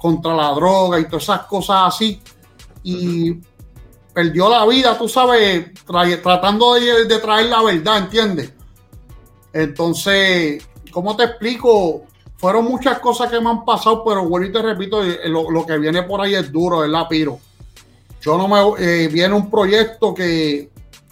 contra 0.00 0.34
la 0.34 0.50
droga 0.54 0.98
y 0.98 1.04
todas 1.04 1.24
esas 1.24 1.42
cosas 1.42 1.94
así, 1.94 2.20
y 2.82 3.34
perdió 4.14 4.48
la 4.48 4.64
vida, 4.66 4.96
tú 4.96 5.08
sabes, 5.08 5.72
tratando 6.22 6.74
de, 6.74 7.18
traer 7.18 7.46
la 7.46 7.62
verdad, 7.62 7.98
¿entiendes? 7.98 8.52
Entonces, 9.52 10.66
¿cómo 10.90 11.14
te 11.16 11.24
explico? 11.24 12.04
Fueron 12.36 12.64
muchas 12.64 12.98
cosas 13.00 13.30
que 13.30 13.40
me 13.40 13.50
han 13.50 13.64
pasado, 13.64 14.02
pero 14.02 14.26
vuelvo 14.26 14.48
y 14.48 14.52
te 14.52 14.62
repito, 14.62 15.04
eh, 15.04 15.20
lo, 15.28 15.66
que 15.66 15.76
viene 15.78 16.02
por 16.04 16.22
ahí 16.22 16.34
es 16.34 16.50
duro, 16.50 16.82
es 16.82 17.06
piro. 17.08 17.38
Yo 18.22 18.38
no 18.38 18.48
me 18.48 18.82
eh, 18.82 19.08
viene 19.08 19.34
un 19.34 19.50
proyecto 19.50 20.14
que 20.14 20.70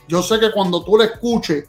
yo 0.08 0.22
sé 0.22 0.40
que 0.40 0.50
cuando 0.50 0.82
tú 0.82 0.96
le 0.96 1.04
escuches, 1.04 1.68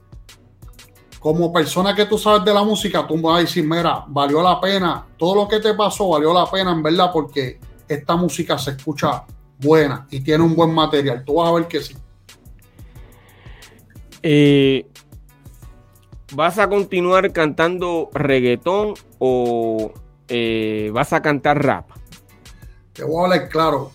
como 1.20 1.52
persona 1.52 1.94
que 1.94 2.06
tú 2.06 2.18
sabes 2.18 2.46
de 2.46 2.54
la 2.54 2.64
música, 2.64 3.06
tú 3.06 3.20
vas 3.22 3.38
a 3.38 3.42
decir, 3.42 3.66
mira, 3.66 4.06
valió 4.08 4.42
la 4.42 4.60
pena, 4.60 5.06
todo 5.18 5.36
lo 5.36 5.48
que 5.48 5.60
te 5.60 5.74
pasó 5.74 6.10
valió 6.10 6.34
la 6.34 6.46
pena 6.50 6.72
en 6.72 6.82
verdad 6.82 7.12
porque 7.12 7.60
esta 7.88 8.16
música 8.16 8.58
se 8.58 8.72
escucha 8.72 9.26
buena 9.60 10.08
y 10.10 10.22
tiene 10.22 10.44
un 10.44 10.56
buen 10.56 10.74
material. 10.74 11.24
Tú 11.26 11.36
vas 11.36 11.50
a 11.50 11.54
ver 11.54 11.68
que 11.68 11.82
sí. 11.82 11.96
Eh, 14.24 14.88
¿Vas 16.34 16.58
a 16.58 16.70
continuar 16.70 17.34
cantando 17.34 18.10
reggaetón 18.14 18.94
o 19.18 19.92
eh, 20.30 20.90
vas 20.94 21.12
a 21.12 21.22
cantar 21.22 21.64
rap? 21.64 21.90
Te 22.94 23.04
voy 23.04 23.22
a 23.22 23.24
hablar 23.26 23.50
claro. 23.50 23.92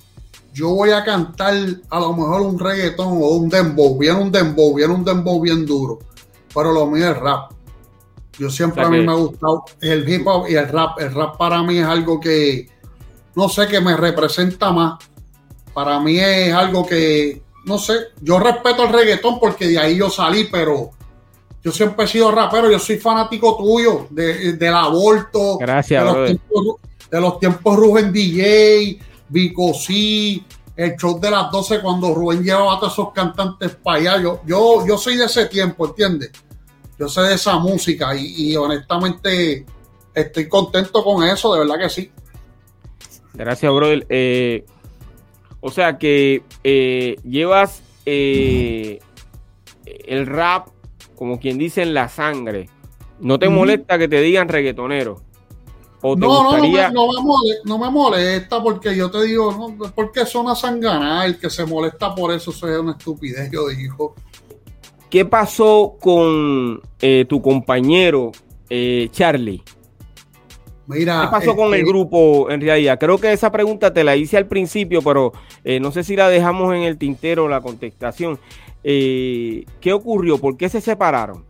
Yo 0.52 0.70
voy 0.70 0.90
a 0.90 1.04
cantar 1.04 1.54
a 1.90 2.00
lo 2.00 2.12
mejor 2.12 2.42
un 2.42 2.58
reggaetón 2.58 3.08
o 3.08 3.28
un 3.36 3.48
dembow. 3.48 3.96
Viene 3.96 4.20
un 4.20 4.30
dembow, 4.30 4.74
viene 4.74 4.92
un 4.92 5.04
dembow 5.04 5.40
bien 5.40 5.64
duro 5.64 6.00
pero 6.54 6.72
lo 6.72 6.86
mío 6.86 7.10
es 7.10 7.16
rap. 7.18 7.50
Yo 8.38 8.50
siempre 8.50 8.84
a 8.84 8.88
mí 8.88 9.00
me 9.00 9.12
ha 9.12 9.16
gustado 9.16 9.64
el 9.80 10.08
hip 10.08 10.26
hop 10.26 10.46
y 10.48 10.54
el 10.54 10.68
rap. 10.68 11.00
El 11.00 11.14
rap 11.14 11.36
para 11.36 11.62
mí 11.62 11.78
es 11.78 11.86
algo 11.86 12.20
que, 12.20 12.68
no 13.34 13.48
sé, 13.48 13.66
que 13.68 13.80
me 13.80 13.96
representa 13.96 14.72
más. 14.72 14.98
Para 15.72 16.00
mí 16.00 16.18
es 16.18 16.52
algo 16.52 16.86
que, 16.86 17.42
no 17.64 17.78
sé, 17.78 17.94
yo 18.20 18.38
respeto 18.38 18.84
el 18.84 18.92
reggaetón 18.92 19.38
porque 19.40 19.68
de 19.68 19.78
ahí 19.78 19.96
yo 19.96 20.10
salí, 20.10 20.48
pero 20.50 20.90
yo 21.62 21.72
siempre 21.72 22.04
he 22.04 22.08
sido 22.08 22.30
rapero, 22.30 22.70
yo 22.70 22.78
soy 22.78 22.98
fanático 22.98 23.56
tuyo, 23.56 24.06
de, 24.10 24.52
del 24.54 24.74
aborto. 24.74 25.58
Gracias, 25.58 26.04
de 26.04 26.12
los, 26.12 26.26
tiempos, 26.26 26.76
de 27.10 27.20
los 27.20 27.40
tiempos 27.40 27.76
Rubén 27.76 28.12
DJ, 28.12 28.98
Vico 29.28 29.72
C, 29.74 30.44
el 30.76 30.96
show 30.96 31.18
de 31.18 31.30
las 31.30 31.50
12 31.50 31.80
cuando 31.80 32.14
Rubén 32.14 32.42
llevaba 32.42 32.74
a 32.74 32.80
todos 32.80 32.92
esos 32.92 33.12
cantantes 33.12 33.76
para 33.76 33.98
allá. 33.98 34.22
Yo, 34.22 34.40
yo, 34.44 34.86
yo 34.86 34.98
soy 34.98 35.16
de 35.16 35.24
ese 35.24 35.46
tiempo, 35.46 35.86
¿entiendes? 35.86 36.32
Yo 36.98 37.08
sé 37.08 37.22
de 37.22 37.34
esa 37.34 37.58
música 37.58 38.14
y, 38.16 38.54
honestamente 38.56 39.66
estoy 40.14 40.48
contento 40.48 41.02
con 41.02 41.24
eso, 41.24 41.52
de 41.52 41.60
verdad 41.60 41.78
que 41.78 41.88
sí. 41.88 42.10
Gracias, 43.32 43.72
brother. 43.72 44.06
Eh, 44.08 44.64
o 45.60 45.70
sea 45.70 45.98
que 45.98 46.44
eh, 46.62 47.16
llevas 47.24 47.82
eh, 48.06 49.00
el 49.84 50.26
rap, 50.26 50.68
como 51.16 51.40
quien 51.40 51.58
dice, 51.58 51.82
en 51.82 51.94
la 51.94 52.08
sangre. 52.08 52.68
¿No 53.18 53.38
te 53.38 53.48
molesta 53.48 53.98
que 53.98 54.06
te 54.06 54.20
digan 54.20 54.48
reggaetonero? 54.48 55.22
no, 56.02 56.16
no, 56.16 56.52
no, 57.64 57.78
me, 57.78 57.90
molesta, 57.90 58.62
porque 58.62 58.94
yo 58.94 59.10
te 59.10 59.22
digo, 59.22 59.52
no, 59.52 59.90
porque 59.94 60.26
son 60.26 60.54
sangana, 60.54 61.24
el 61.24 61.38
que 61.38 61.48
se 61.48 61.64
molesta 61.64 62.14
por 62.14 62.30
eso, 62.30 62.50
eso 62.50 62.68
es 62.68 62.78
una 62.78 62.92
estupidez, 62.92 63.50
yo 63.50 63.68
digo. 63.68 64.14
¿Qué 65.14 65.24
pasó 65.24 65.96
con 66.00 66.82
eh, 67.00 67.24
tu 67.28 67.40
compañero 67.40 68.32
eh, 68.68 69.08
Charlie? 69.12 69.62
Mira, 70.88 71.20
¿Qué 71.20 71.28
pasó 71.30 71.54
con 71.54 71.68
el 71.68 71.74
este 71.74 71.88
grupo 71.88 72.50
en 72.50 72.60
realidad? 72.60 72.98
Creo 72.98 73.18
que 73.18 73.32
esa 73.32 73.52
pregunta 73.52 73.94
te 73.94 74.02
la 74.02 74.16
hice 74.16 74.38
al 74.38 74.48
principio, 74.48 75.02
pero 75.02 75.32
eh, 75.62 75.78
no 75.78 75.92
sé 75.92 76.02
si 76.02 76.16
la 76.16 76.28
dejamos 76.28 76.74
en 76.74 76.82
el 76.82 76.98
tintero 76.98 77.48
la 77.48 77.60
contestación. 77.60 78.40
¿Qué 78.82 79.92
ocurrió? 79.92 80.38
¿Por 80.38 80.56
qué 80.56 80.68
se 80.68 80.80
separaron? 80.80 81.44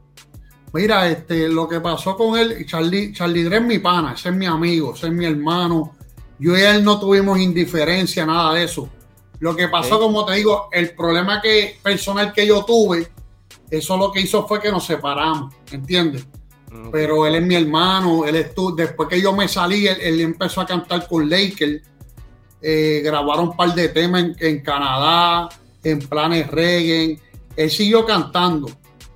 Mira, 0.74 1.08
este, 1.08 1.48
lo 1.48 1.66
que 1.66 1.80
pasó 1.80 2.18
con 2.18 2.38
él, 2.38 2.66
Charlie, 2.66 3.14
Charlie 3.14 3.44
Dre 3.44 3.56
es 3.56 3.64
mi 3.64 3.78
pana, 3.78 4.12
ese 4.12 4.28
es 4.28 4.34
mi 4.34 4.44
amigo, 4.44 4.92
ese 4.92 5.06
es 5.06 5.12
mi 5.14 5.24
hermano. 5.24 5.96
Yo 6.38 6.54
y 6.54 6.60
él 6.60 6.84
no 6.84 7.00
tuvimos 7.00 7.38
indiferencia, 7.38 8.26
nada 8.26 8.52
de 8.52 8.64
eso. 8.64 8.90
Lo 9.38 9.56
que 9.56 9.68
pasó, 9.68 9.98
como 9.98 10.26
te 10.26 10.34
digo, 10.34 10.68
el 10.70 10.90
problema 10.90 11.40
que, 11.40 11.78
personal 11.82 12.30
que 12.34 12.46
yo 12.46 12.62
tuve 12.66 13.13
eso 13.78 13.96
lo 13.96 14.12
que 14.12 14.20
hizo 14.20 14.46
fue 14.46 14.60
que 14.60 14.70
nos 14.70 14.84
separamos, 14.84 15.54
¿entiendes? 15.70 16.26
Pero 16.90 17.26
él 17.26 17.36
es 17.36 17.42
mi 17.42 17.54
hermano, 17.54 18.24
él 18.24 18.36
estuvo, 18.36 18.72
después 18.72 19.08
que 19.08 19.20
yo 19.20 19.32
me 19.32 19.46
salí, 19.46 19.86
él, 19.86 20.20
empezó 20.20 20.60
a 20.60 20.66
cantar 20.66 21.06
con 21.06 21.28
Laker, 21.28 21.82
eh, 22.60 23.00
grabaron 23.04 23.50
un 23.50 23.56
par 23.56 23.74
de 23.74 23.88
temas 23.88 24.24
en, 24.38 24.60
Canadá, 24.60 25.48
en 25.82 26.00
planes 26.00 26.50
reggae, 26.50 27.20
él 27.56 27.70
siguió 27.70 28.04
cantando. 28.04 28.68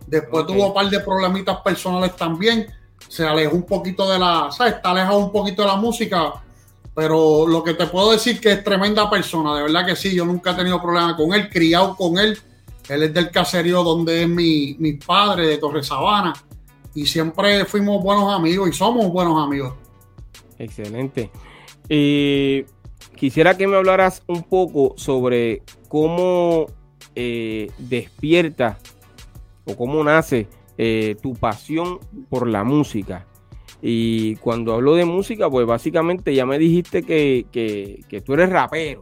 Después 0.06 0.46
tuvo 0.46 0.68
un 0.68 0.74
par 0.74 0.88
de 0.88 1.00
problemitas 1.00 1.58
personales 1.60 2.14
también, 2.16 2.66
se 3.08 3.26
alejó 3.26 3.56
un 3.56 3.66
poquito 3.66 4.08
de 4.08 4.18
la, 4.18 4.50
¿sabes? 4.52 4.74
Está 4.74 4.90
alejado 4.90 5.18
un 5.18 5.32
poquito 5.32 5.62
de 5.62 5.68
la 5.68 5.76
música, 5.76 6.34
pero 6.94 7.46
lo 7.46 7.64
que 7.64 7.74
te 7.74 7.86
puedo 7.86 8.12
decir 8.12 8.40
que 8.40 8.52
es 8.52 8.64
tremenda 8.64 9.10
persona, 9.10 9.56
de 9.56 9.62
verdad 9.64 9.84
que 9.84 9.96
sí, 9.96 10.14
yo 10.14 10.24
nunca 10.24 10.52
he 10.52 10.54
tenido 10.54 10.80
problema 10.80 11.16
con 11.16 11.34
él, 11.34 11.48
criado 11.48 11.96
con 11.96 12.18
él 12.18 12.38
Él 12.88 13.02
es 13.02 13.14
del 13.14 13.30
caserío 13.30 13.82
donde 13.82 14.22
es 14.22 14.28
mi, 14.28 14.76
mi 14.78 14.94
padre, 14.94 15.46
de 15.46 15.58
Torre 15.58 15.82
Sabana. 15.82 16.32
Y 16.94 17.06
siempre 17.06 17.64
fuimos 17.64 18.02
buenos 18.02 18.32
amigos 18.32 18.68
y 18.68 18.72
somos 18.72 19.10
buenos 19.12 19.38
amigos. 19.42 19.74
Excelente. 20.58 21.30
Y 21.88 22.64
quisiera 23.14 23.56
que 23.56 23.66
me 23.66 23.76
hablaras 23.76 24.22
un 24.26 24.42
poco 24.42 24.94
sobre 24.96 25.62
cómo 25.88 26.66
eh, 27.14 27.70
despierta 27.78 28.78
o 29.64 29.76
cómo 29.76 30.02
nace 30.04 30.48
eh, 30.76 31.16
tu 31.22 31.34
pasión 31.34 31.98
por 32.28 32.48
la 32.48 32.64
música. 32.64 33.26
Y 33.80 34.36
cuando 34.36 34.74
hablo 34.74 34.94
de 34.94 35.04
música, 35.04 35.48
pues 35.48 35.66
básicamente 35.66 36.34
ya 36.34 36.46
me 36.46 36.58
dijiste 36.58 37.02
que, 37.02 37.46
que, 37.52 38.20
tú 38.20 38.34
eres 38.34 38.50
rapero. 38.50 39.00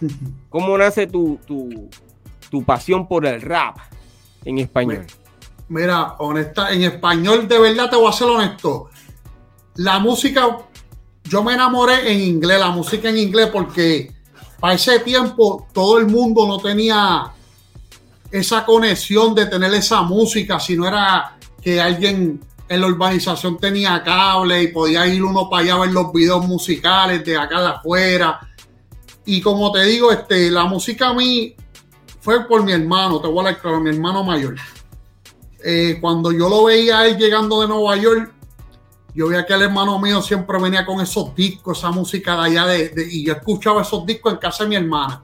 ¿Cómo 0.48 0.76
nace 0.76 1.06
tu, 1.06 1.38
tu, 1.46 1.88
pasión 2.60 3.08
por 3.08 3.24
el 3.24 3.40
rap 3.40 3.78
en 4.44 4.58
español? 4.58 5.06
Mira, 5.68 6.16
honesta, 6.18 6.70
en 6.70 6.82
español 6.82 7.48
de 7.48 7.58
verdad 7.58 7.88
te 7.88 7.96
voy 7.96 8.08
a 8.08 8.12
ser 8.12 8.28
honesto. 8.28 8.90
La 9.76 9.98
música, 9.98 10.58
yo 11.24 11.42
me 11.42 11.54
enamoré 11.54 12.12
en 12.12 12.20
inglés, 12.20 12.60
la 12.60 12.70
música 12.70 13.08
en 13.08 13.16
inglés, 13.16 13.48
porque 13.50 14.12
para 14.60 14.74
ese 14.74 14.98
tiempo 15.00 15.66
todo 15.72 15.98
el 15.98 16.06
mundo 16.06 16.46
no 16.46 16.58
tenía 16.58 17.32
esa 18.30 18.64
conexión 18.64 19.34
de 19.34 19.46
tener 19.46 19.72
esa 19.74 20.02
música, 20.02 20.60
si 20.60 20.76
no 20.76 20.86
era 20.86 21.36
que 21.62 21.80
alguien 21.80 22.40
en 22.68 22.80
la 22.80 22.86
urbanización 22.86 23.58
tenía 23.58 24.02
cable 24.02 24.62
y 24.62 24.68
podía 24.68 25.06
ir 25.06 25.22
uno 25.22 25.48
para 25.48 25.62
allá 25.62 25.74
a 25.74 25.78
ver 25.80 25.90
los 25.90 26.12
videos 26.12 26.46
musicales 26.46 27.24
de 27.24 27.36
acá 27.36 27.60
de 27.60 27.68
afuera. 27.68 28.40
Y 29.26 29.40
como 29.40 29.70
te 29.70 29.84
digo, 29.84 30.10
este, 30.10 30.50
la 30.50 30.64
música 30.64 31.08
a 31.08 31.14
mí 31.14 31.54
fue 32.22 32.46
por 32.46 32.62
mi 32.62 32.72
hermano, 32.72 33.20
te 33.20 33.26
voy 33.26 33.44
a 33.44 33.48
decir, 33.50 33.70
mi 33.80 33.90
hermano 33.90 34.22
mayor. 34.22 34.54
Eh, 35.64 35.98
cuando 36.00 36.32
yo 36.32 36.48
lo 36.48 36.64
veía 36.64 37.06
él 37.06 37.18
llegando 37.18 37.60
de 37.60 37.68
Nueva 37.68 37.96
York, 37.96 38.32
yo 39.14 39.28
veía 39.28 39.44
que 39.44 39.52
el 39.52 39.62
hermano 39.62 39.98
mío 39.98 40.22
siempre 40.22 40.58
venía 40.60 40.86
con 40.86 41.00
esos 41.00 41.34
discos, 41.34 41.78
esa 41.78 41.90
música 41.90 42.36
de 42.36 42.60
allá, 42.60 42.66
y 43.10 43.26
yo 43.26 43.34
escuchaba 43.34 43.82
esos 43.82 44.06
discos 44.06 44.32
en 44.32 44.38
casa 44.38 44.62
de 44.62 44.70
mi 44.70 44.76
hermana. 44.76 45.22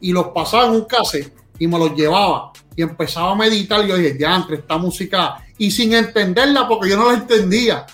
Y 0.00 0.12
los 0.12 0.26
pasaba 0.28 0.66
en 0.66 0.72
un 0.72 0.84
cassette 0.84 1.32
y 1.58 1.66
me 1.68 1.78
los 1.78 1.94
llevaba. 1.94 2.52
Y 2.76 2.82
empezaba 2.82 3.32
a 3.32 3.34
meditar 3.36 3.84
y 3.84 3.88
yo 3.88 3.96
dije, 3.96 4.16
ya, 4.18 4.34
entre 4.36 4.56
esta 4.56 4.76
música 4.76 5.44
y 5.56 5.70
sin 5.70 5.92
entenderla 5.92 6.66
porque 6.68 6.90
yo 6.90 6.96
no 6.96 7.10
la 7.10 7.18
entendía. 7.18 7.86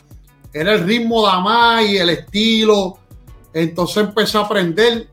Era 0.52 0.72
el 0.72 0.84
ritmo 0.84 1.26
de 1.26 1.92
y 1.92 1.96
el 1.98 2.10
estilo. 2.10 2.98
Entonces 3.52 3.98
empecé 3.98 4.38
a 4.38 4.42
aprender. 4.42 5.08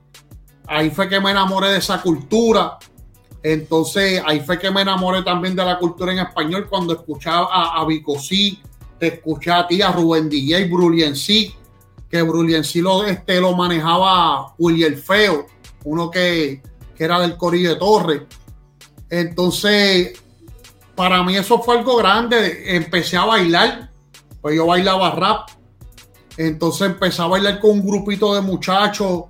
Ahí 0.67 0.89
fue 0.89 1.09
que 1.09 1.19
me 1.19 1.31
enamoré 1.31 1.69
de 1.69 1.77
esa 1.77 2.01
cultura. 2.01 2.77
Entonces 3.43 4.21
ahí 4.25 4.39
fue 4.41 4.59
que 4.59 4.69
me 4.69 4.81
enamoré 4.81 5.23
también 5.23 5.55
de 5.55 5.65
la 5.65 5.77
cultura 5.79 6.11
en 6.11 6.19
español 6.19 6.67
cuando 6.69 6.93
escuchaba 6.93 7.47
a, 7.51 7.81
a 7.81 7.85
Bicosí, 7.85 8.61
escuchaba 8.99 9.61
a 9.61 9.67
ti, 9.67 9.81
a 9.81 9.91
Rubén 9.91 10.29
DJ, 10.29 10.65
Bruliencí, 10.65 11.53
que 12.09 12.21
Bruliencí 12.21 12.81
lo, 12.81 13.03
este, 13.05 13.41
lo 13.41 13.55
manejaba 13.55 14.53
William 14.57 14.95
Feo, 14.95 15.47
uno 15.85 16.11
que, 16.11 16.61
que 16.95 17.03
era 17.03 17.19
del 17.19 17.37
Corillo 17.37 17.69
de 17.69 17.75
Torres. 17.77 18.21
Entonces 19.09 20.21
para 21.01 21.23
mí 21.23 21.35
eso 21.35 21.59
fue 21.59 21.79
algo 21.79 21.95
grande. 21.97 22.75
Empecé 22.75 23.17
a 23.17 23.25
bailar, 23.25 23.89
pues 24.39 24.55
yo 24.55 24.67
bailaba 24.67 25.09
rap. 25.11 25.49
Entonces 26.37 26.89
empecé 26.89 27.23
a 27.23 27.25
bailar 27.25 27.59
con 27.59 27.71
un 27.71 27.85
grupito 27.85 28.35
de 28.35 28.41
muchachos, 28.41 29.23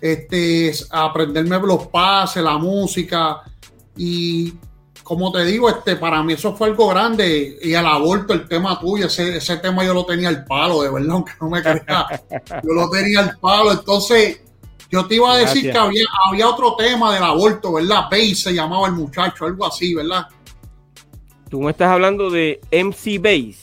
este, 0.00 0.72
aprenderme 0.90 1.58
los 1.60 1.86
pases, 1.88 2.42
la 2.42 2.58
música. 2.58 3.42
Y 3.96 4.52
como 5.02 5.30
te 5.30 5.44
digo, 5.44 5.68
este, 5.68 5.96
para 5.96 6.22
mí 6.22 6.34
eso 6.34 6.54
fue 6.54 6.68
algo 6.68 6.88
grande. 6.88 7.58
Y 7.62 7.74
al 7.74 7.86
aborto, 7.86 8.32
el 8.32 8.48
tema 8.48 8.78
tuyo, 8.78 9.06
ese, 9.06 9.36
ese 9.36 9.56
tema 9.58 9.84
yo 9.84 9.94
lo 9.94 10.04
tenía 10.04 10.28
al 10.28 10.44
palo, 10.44 10.82
de 10.82 10.90
verdad, 10.90 11.10
aunque 11.12 11.32
no 11.40 11.48
me 11.48 11.62
creas. 11.62 12.22
Yo 12.62 12.72
lo 12.72 12.90
tenía 12.90 13.20
al 13.20 13.38
palo. 13.38 13.72
Entonces, 13.72 14.40
yo 14.90 15.06
te 15.06 15.16
iba 15.16 15.32
a 15.32 15.38
decir 15.38 15.70
que 15.72 15.78
había, 15.78 16.04
había 16.28 16.48
otro 16.48 16.76
tema 16.76 17.12
del 17.14 17.22
aborto, 17.22 17.74
¿verdad? 17.74 18.04
Base 18.10 18.34
se 18.34 18.54
llamaba 18.54 18.86
el 18.88 18.94
muchacho, 18.94 19.46
algo 19.46 19.66
así, 19.66 19.94
¿verdad? 19.94 20.26
Tú 21.48 21.60
me 21.60 21.70
estás 21.70 21.88
hablando 21.90 22.30
de 22.30 22.60
MC 22.70 23.20
Base. 23.20 23.58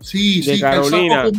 Sí, 0.00 0.42
de 0.42 0.56
sí, 0.56 0.60
Carolina. 0.60 1.30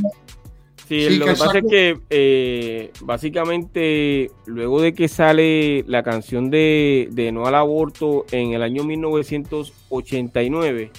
Sí, 0.87 1.17
lo 1.17 1.25
que, 1.25 1.33
pasa 1.33 1.57
es 1.57 1.65
que 1.67 1.99
eh, 2.09 2.91
básicamente 3.01 4.29
luego 4.45 4.79
de 4.81 4.93
que 4.93 5.07
sale 5.07 5.83
la 5.87 6.03
canción 6.03 6.51
de, 6.51 7.31
No 7.33 7.47
al 7.47 7.55
Aborto 7.55 8.25
en 8.31 8.53
el 8.53 8.61
año 8.61 8.83
1989, 8.83 10.91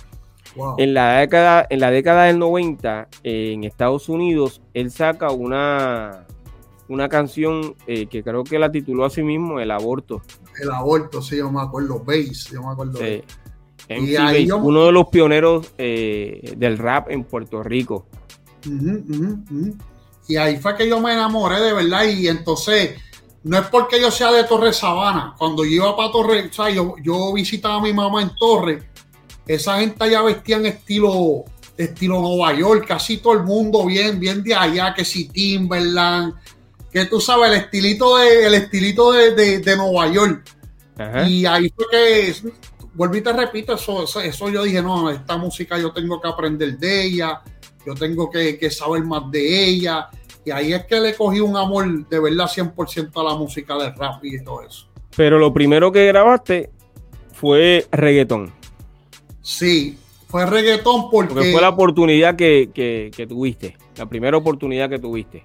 en, 0.79 0.95
la 0.95 1.21
década, 1.21 1.67
en 1.71 1.79
la 1.81 1.91
década 1.91 2.25
del 2.25 2.39
90 2.39 3.09
en 3.23 3.65
Estados 3.65 4.09
Unidos, 4.09 4.63
él 4.75 4.91
saca 4.91 5.31
una, 5.31 6.27
una 6.89 7.09
canción 7.09 7.77
eh, 7.87 8.07
que 8.07 8.25
creo 8.25 8.43
que 8.43 8.59
la 8.59 8.73
tituló 8.73 9.05
a 9.05 9.11
sí 9.11 9.23
mismo 9.23 9.61
El 9.61 9.71
Aborto. 9.71 10.23
El 10.61 10.73
Aborto, 10.73 11.23
sí, 11.23 11.37
yo 11.37 11.53
me 11.53 11.61
acuerdo, 11.61 12.01
Base, 12.01 12.51
yo 12.53 12.63
me 12.63 12.73
acuerdo. 12.73 12.99
Sí 12.99 13.23
uno 13.89 14.87
de 14.87 14.93
los 14.93 15.09
pioneros 15.09 15.73
eh, 15.79 16.55
del 16.57 16.79
rap 16.79 17.11
en 17.11 17.25
Puerto 17.25 17.63
Rico. 17.63 18.07
Y 20.29 20.37
ahí 20.37 20.57
fue 20.57 20.77
que 20.77 20.89
yo 20.89 21.01
me 21.01 21.13
enamoré 21.13 21.61
de 21.61 21.73
verdad. 21.73 22.05
Y 22.05 22.29
entonces, 22.29 22.97
no 23.45 23.59
es 23.59 23.67
porque 23.69 24.01
yo 24.01 24.11
sea 24.11 24.33
de 24.33 24.45
Torre 24.45 24.73
Sabana. 24.73 25.35
Cuando 25.39 25.65
yo 25.65 25.71
iba 25.71 25.97
para 25.97 26.11
Torre, 26.11 26.49
o 26.49 26.53
sea, 26.53 26.69
yo, 26.71 27.33
visitaba 27.33 27.77
a 27.77 27.81
mi 27.81 27.93
mamá 27.93 28.23
en 28.23 28.35
Torre. 28.35 28.83
Esa 29.47 29.79
gente 29.79 30.03
allá 30.03 30.23
vestía 30.23 30.57
en 30.57 30.67
estilo, 30.67 31.45
estilo 31.77 32.21
Nueva 32.21 32.53
York, 32.55 32.87
casi 32.89 33.19
todo 33.19 33.35
el 33.35 33.45
mundo 33.45 33.87
bien, 33.87 34.19
bien 34.19 34.43
de 34.43 34.55
allá, 34.55 34.93
que 34.93 35.05
si 35.05 35.29
Timberland, 35.29 36.35
que 36.91 37.05
tú 37.05 37.21
sabes, 37.21 37.53
el 37.53 37.59
estilito 37.59 38.17
de, 38.17 38.47
el 38.47 38.55
estilito 38.55 39.13
de, 39.13 39.61
de, 39.61 39.77
Nueva 39.77 40.09
York. 40.09 40.45
Y 41.29 41.47
ahí 41.47 41.73
fue 41.77 41.87
que 41.89 42.35
vuelvo 42.95 43.15
y 43.15 43.21
te 43.21 43.33
repito, 43.33 43.75
eso, 43.75 44.03
eso, 44.03 44.49
yo 44.49 44.65
dije, 44.65 44.83
no, 44.83 45.11
esta 45.11 45.37
música 45.37 45.79
yo 45.79 45.93
tengo 45.93 46.21
que 46.21 46.29
aprender 46.29 46.79
de 46.79 47.05
ella, 47.05 47.43
yo 47.87 47.95
tengo 47.95 48.29
que, 48.31 48.71
saber 48.71 49.05
más 49.05 49.31
de 49.31 49.65
ella. 49.69 50.09
Y 50.45 50.51
ahí 50.51 50.73
es 50.73 50.85
que 50.87 51.01
le 51.01 51.15
cogí 51.15 51.41
un 51.41 51.57
amor 51.57 52.09
de 52.09 52.21
verdad 52.21 52.47
100% 52.47 53.11
a 53.15 53.23
la 53.23 53.37
música 53.37 53.77
de 53.77 53.91
rap 53.93 54.25
y 54.25 54.43
todo 54.43 54.63
eso. 54.63 54.87
Pero 55.17 55.39
lo 55.39 55.53
primero 55.53 55.93
que 55.93 56.07
grabaste 56.07 56.71
fue 57.33 57.87
reggaetón. 57.93 58.53
Sí, 59.41 59.99
fue 60.29 60.47
reggaetón 60.47 61.11
porque... 61.11 61.35
porque 61.35 61.53
fue 61.53 61.61
la 61.61 61.71
oportunidad 61.71 62.37
que, 62.37 62.71
que, 62.75 63.27
tuviste, 63.27 63.77
la 63.97 64.07
primera 64.07 64.37
oportunidad 64.37 64.91
que 64.91 64.99
tuviste. 64.99 65.45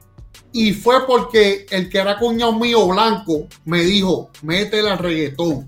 Y 0.54 0.74
fue 0.74 1.06
porque 1.08 1.66
el 1.70 1.90
que 1.90 2.00
era 2.00 2.18
cuñado 2.18 2.54
mío 2.54 2.88
blanco 2.88 3.48
me 3.66 3.84
dijo, 3.84 4.30
métele 4.42 4.90
al 4.90 4.98
reggaetón. 4.98 5.66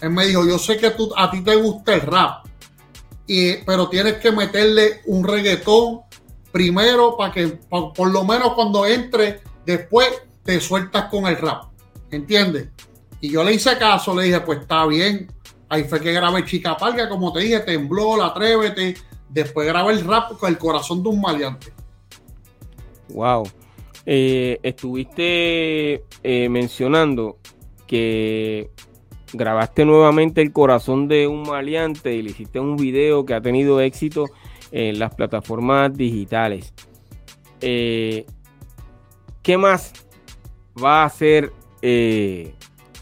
Él 0.00 0.10
me 0.10 0.26
dijo, 0.26 0.46
yo 0.46 0.58
sé 0.58 0.76
que 0.76 0.90
tú, 0.90 1.10
a 1.16 1.30
ti 1.30 1.40
te 1.40 1.56
gusta 1.56 1.94
el 1.94 2.02
rap, 2.02 2.46
y, 3.26 3.56
pero 3.58 3.88
tienes 3.88 4.14
que 4.14 4.32
meterle 4.32 5.02
un 5.06 5.22
reggaetón 5.22 6.00
primero 6.52 7.16
para 7.16 7.32
que 7.32 7.46
por 7.46 8.10
lo 8.10 8.24
menos 8.24 8.54
cuando 8.54 8.86
entre, 8.86 9.40
después 9.64 10.08
te 10.42 10.60
sueltas 10.60 11.04
con 11.10 11.26
el 11.26 11.36
rap. 11.36 11.64
¿Entiendes? 12.10 12.68
Y 13.20 13.30
yo 13.30 13.44
le 13.44 13.54
hice 13.54 13.76
caso, 13.76 14.14
le 14.14 14.24
dije, 14.24 14.40
pues 14.40 14.60
está 14.60 14.86
bien. 14.86 15.30
Ahí 15.68 15.84
fue 15.84 16.00
que 16.00 16.12
grabé 16.12 16.44
Chica 16.44 16.76
Parga, 16.76 17.08
como 17.08 17.32
te 17.32 17.40
dije, 17.40 17.60
tembló, 17.60 18.16
la 18.16 18.26
atrévete. 18.26 18.96
Después 19.28 19.66
grabé 19.66 19.92
el 19.92 20.04
rap 20.04 20.38
con 20.38 20.48
el 20.48 20.56
corazón 20.56 21.02
de 21.02 21.08
un 21.10 21.20
maleante. 21.20 21.72
Wow. 23.10 23.48
Eh, 24.06 24.58
estuviste 24.62 26.04
eh, 26.22 26.48
mencionando 26.48 27.36
que 27.86 28.70
grabaste 29.32 29.84
nuevamente 29.84 30.40
el 30.40 30.52
corazón 30.52 31.08
de 31.08 31.26
un 31.26 31.42
maleante 31.42 32.14
y 32.14 32.22
le 32.22 32.30
hiciste 32.30 32.58
un 32.58 32.76
video 32.76 33.26
que 33.26 33.34
ha 33.34 33.40
tenido 33.42 33.80
éxito 33.80 34.24
en 34.70 34.98
las 34.98 35.14
plataformas 35.14 35.96
digitales. 35.96 36.72
Eh, 37.60 38.26
¿Qué 39.42 39.56
más 39.56 39.92
va 40.82 41.02
a 41.02 41.06
hacer 41.06 41.52
eh, 41.82 42.54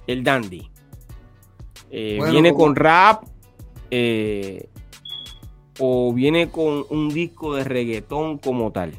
el 0.07 0.25
Dandy? 0.25 0.71
Eh, 1.91 2.19
¿Viene 2.31 2.55
con 2.55 2.77
rap? 2.77 3.25
¿O 5.79 6.13
viene 6.13 6.51
con 6.51 6.85
un 6.89 7.09
disco 7.09 7.55
de 7.55 7.65
reggaetón 7.65 8.39
como 8.39 8.73
tal? 8.73 8.93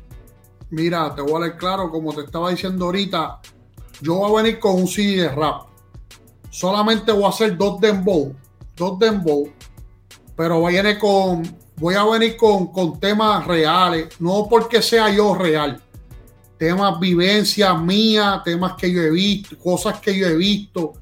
Mira, 0.69 1.15
te 1.15 1.21
voy 1.21 1.35
a 1.35 1.47
dar 1.47 1.57
claro, 1.57 1.89
como 1.89 2.13
te 2.13 2.21
estaba 2.21 2.51
diciendo 2.51 2.85
ahorita, 2.85 3.39
yo 4.01 4.15
voy 4.15 4.39
a 4.39 4.43
venir 4.43 4.59
con 4.59 4.75
un 4.75 4.87
CD 4.87 5.23
de 5.23 5.29
rap 5.29 5.67
solamente 6.57 7.11
voy 7.11 7.25
a 7.25 7.29
hacer 7.29 7.55
dos 7.55 7.79
dembow, 7.79 8.33
dos 8.75 8.97
dembow, 8.97 9.47
pero 10.35 10.59
voy 10.59 10.75
a 10.75 10.81
venir 10.81 10.97
con, 10.97 11.43
voy 11.77 11.95
a 11.95 12.03
venir 12.03 12.35
con, 12.37 12.67
con 12.67 12.99
temas 12.99 13.45
reales, 13.45 14.09
no 14.19 14.47
porque 14.49 14.81
sea 14.81 15.13
yo 15.13 15.35
real, 15.35 15.81
temas 16.57 16.99
vivencias 16.99 17.79
mías, 17.81 18.43
temas 18.43 18.73
que 18.73 18.91
yo 18.91 19.01
he 19.01 19.11
visto, 19.11 19.57
cosas 19.57 19.99
que 19.99 20.17
yo 20.17 20.27
he 20.27 20.35
visto. 20.35 20.93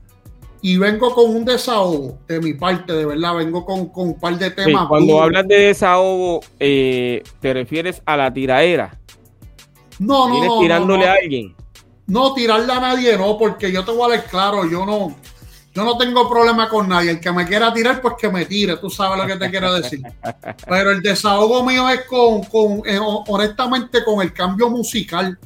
y 0.62 0.78
vengo 0.78 1.14
con 1.14 1.30
un 1.30 1.46
desahogo 1.46 2.18
de 2.28 2.40
mi 2.40 2.54
parte, 2.54 2.92
de 2.94 3.06
verdad, 3.06 3.36
vengo 3.36 3.66
con, 3.66 3.88
con 3.90 4.08
un 4.10 4.20
par 4.20 4.38
de 4.38 4.52
temas. 4.52 4.88
cuando 4.88 5.22
hablas 5.22 5.48
de 5.48 5.60
desahogo, 5.60 6.42
eh, 6.60 7.24
¿te 7.40 7.54
refieres 7.54 8.02
a 8.06 8.18
la 8.18 8.34
tiraera? 8.34 9.00
No, 10.00 10.28
no, 10.28 10.44
no. 10.44 10.60
tirándole 10.60 11.08
a 11.08 11.14
alguien? 11.14 11.56
No, 12.08 12.34
tirarle 12.34 12.72
a 12.72 12.80
nadie, 12.80 13.18
no, 13.18 13.38
porque 13.38 13.72
yo 13.72 13.84
te 13.86 13.92
voy 13.92 14.12
a 14.12 14.18
dar 14.18 14.28
claro, 14.28 14.70
yo 14.70 14.86
no, 14.86 15.16
yo 15.76 15.84
no 15.84 15.98
tengo 15.98 16.28
problema 16.30 16.70
con 16.70 16.88
nadie. 16.88 17.12
El 17.12 17.20
que 17.20 17.32
me 17.32 17.46
quiera 17.46 17.74
tirar, 17.74 18.02
pues 18.02 18.16
que 18.18 18.30
me 18.30 18.46
tire, 18.46 18.78
tú 18.78 18.90
sabes 18.90 19.20
lo 19.20 19.28
que 19.28 19.36
te 19.36 19.52
quiero 19.52 19.74
decir. 19.74 20.02
Pero 20.68 20.92
el 20.92 21.02
desahogo 21.02 21.64
mío 21.66 21.90
es 21.90 22.06
con, 22.06 22.44
con 22.46 22.82
eh, 22.86 23.00
honestamente, 23.00 24.04
con 24.04 24.22
el 24.22 24.34
cambio 24.34 24.70
musical, 24.70 25.38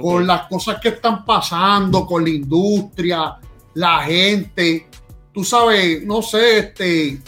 con 0.00 0.26
las 0.26 0.46
cosas 0.46 0.80
que 0.80 0.90
están 0.90 1.24
pasando, 1.24 2.06
con 2.06 2.22
la 2.22 2.30
industria 2.30 3.38
la 3.74 4.00
gente, 4.00 4.86
tú 5.32 5.44
sabes, 5.44 6.04
no 6.04 6.22
sé, 6.22 6.58
este, 6.58 7.18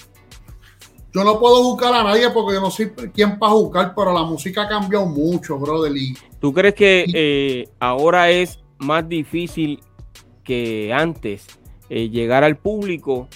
yo 1.13 1.25
no 1.25 1.39
puedo 1.39 1.63
buscar 1.63 1.95
a 1.95 2.03
nadie 2.03 2.31
porque 2.31 2.55
yo 2.55 2.61
no 2.61 2.71
soy 2.71 2.91
quien 3.15 3.39
para 3.39 3.53
buscar, 3.53 3.95
pero 3.95 4.13
la 4.13 4.25
música 4.25 4.63
ha 4.63 4.69
cambiado 4.69 5.07
mucho, 5.07 5.59
brother. 5.59 5.93
¿Tú 6.41 6.53
crees 6.53 6.75
que 6.75 7.07
eh, 7.15 7.69
ahora 7.81 8.31
es 8.31 8.59
más 8.79 9.09
difícil 9.09 9.81
que 10.43 10.93
antes 10.93 11.47
eh, 11.89 12.09
llegar 12.09 12.45
al 12.45 12.57
público 12.57 13.29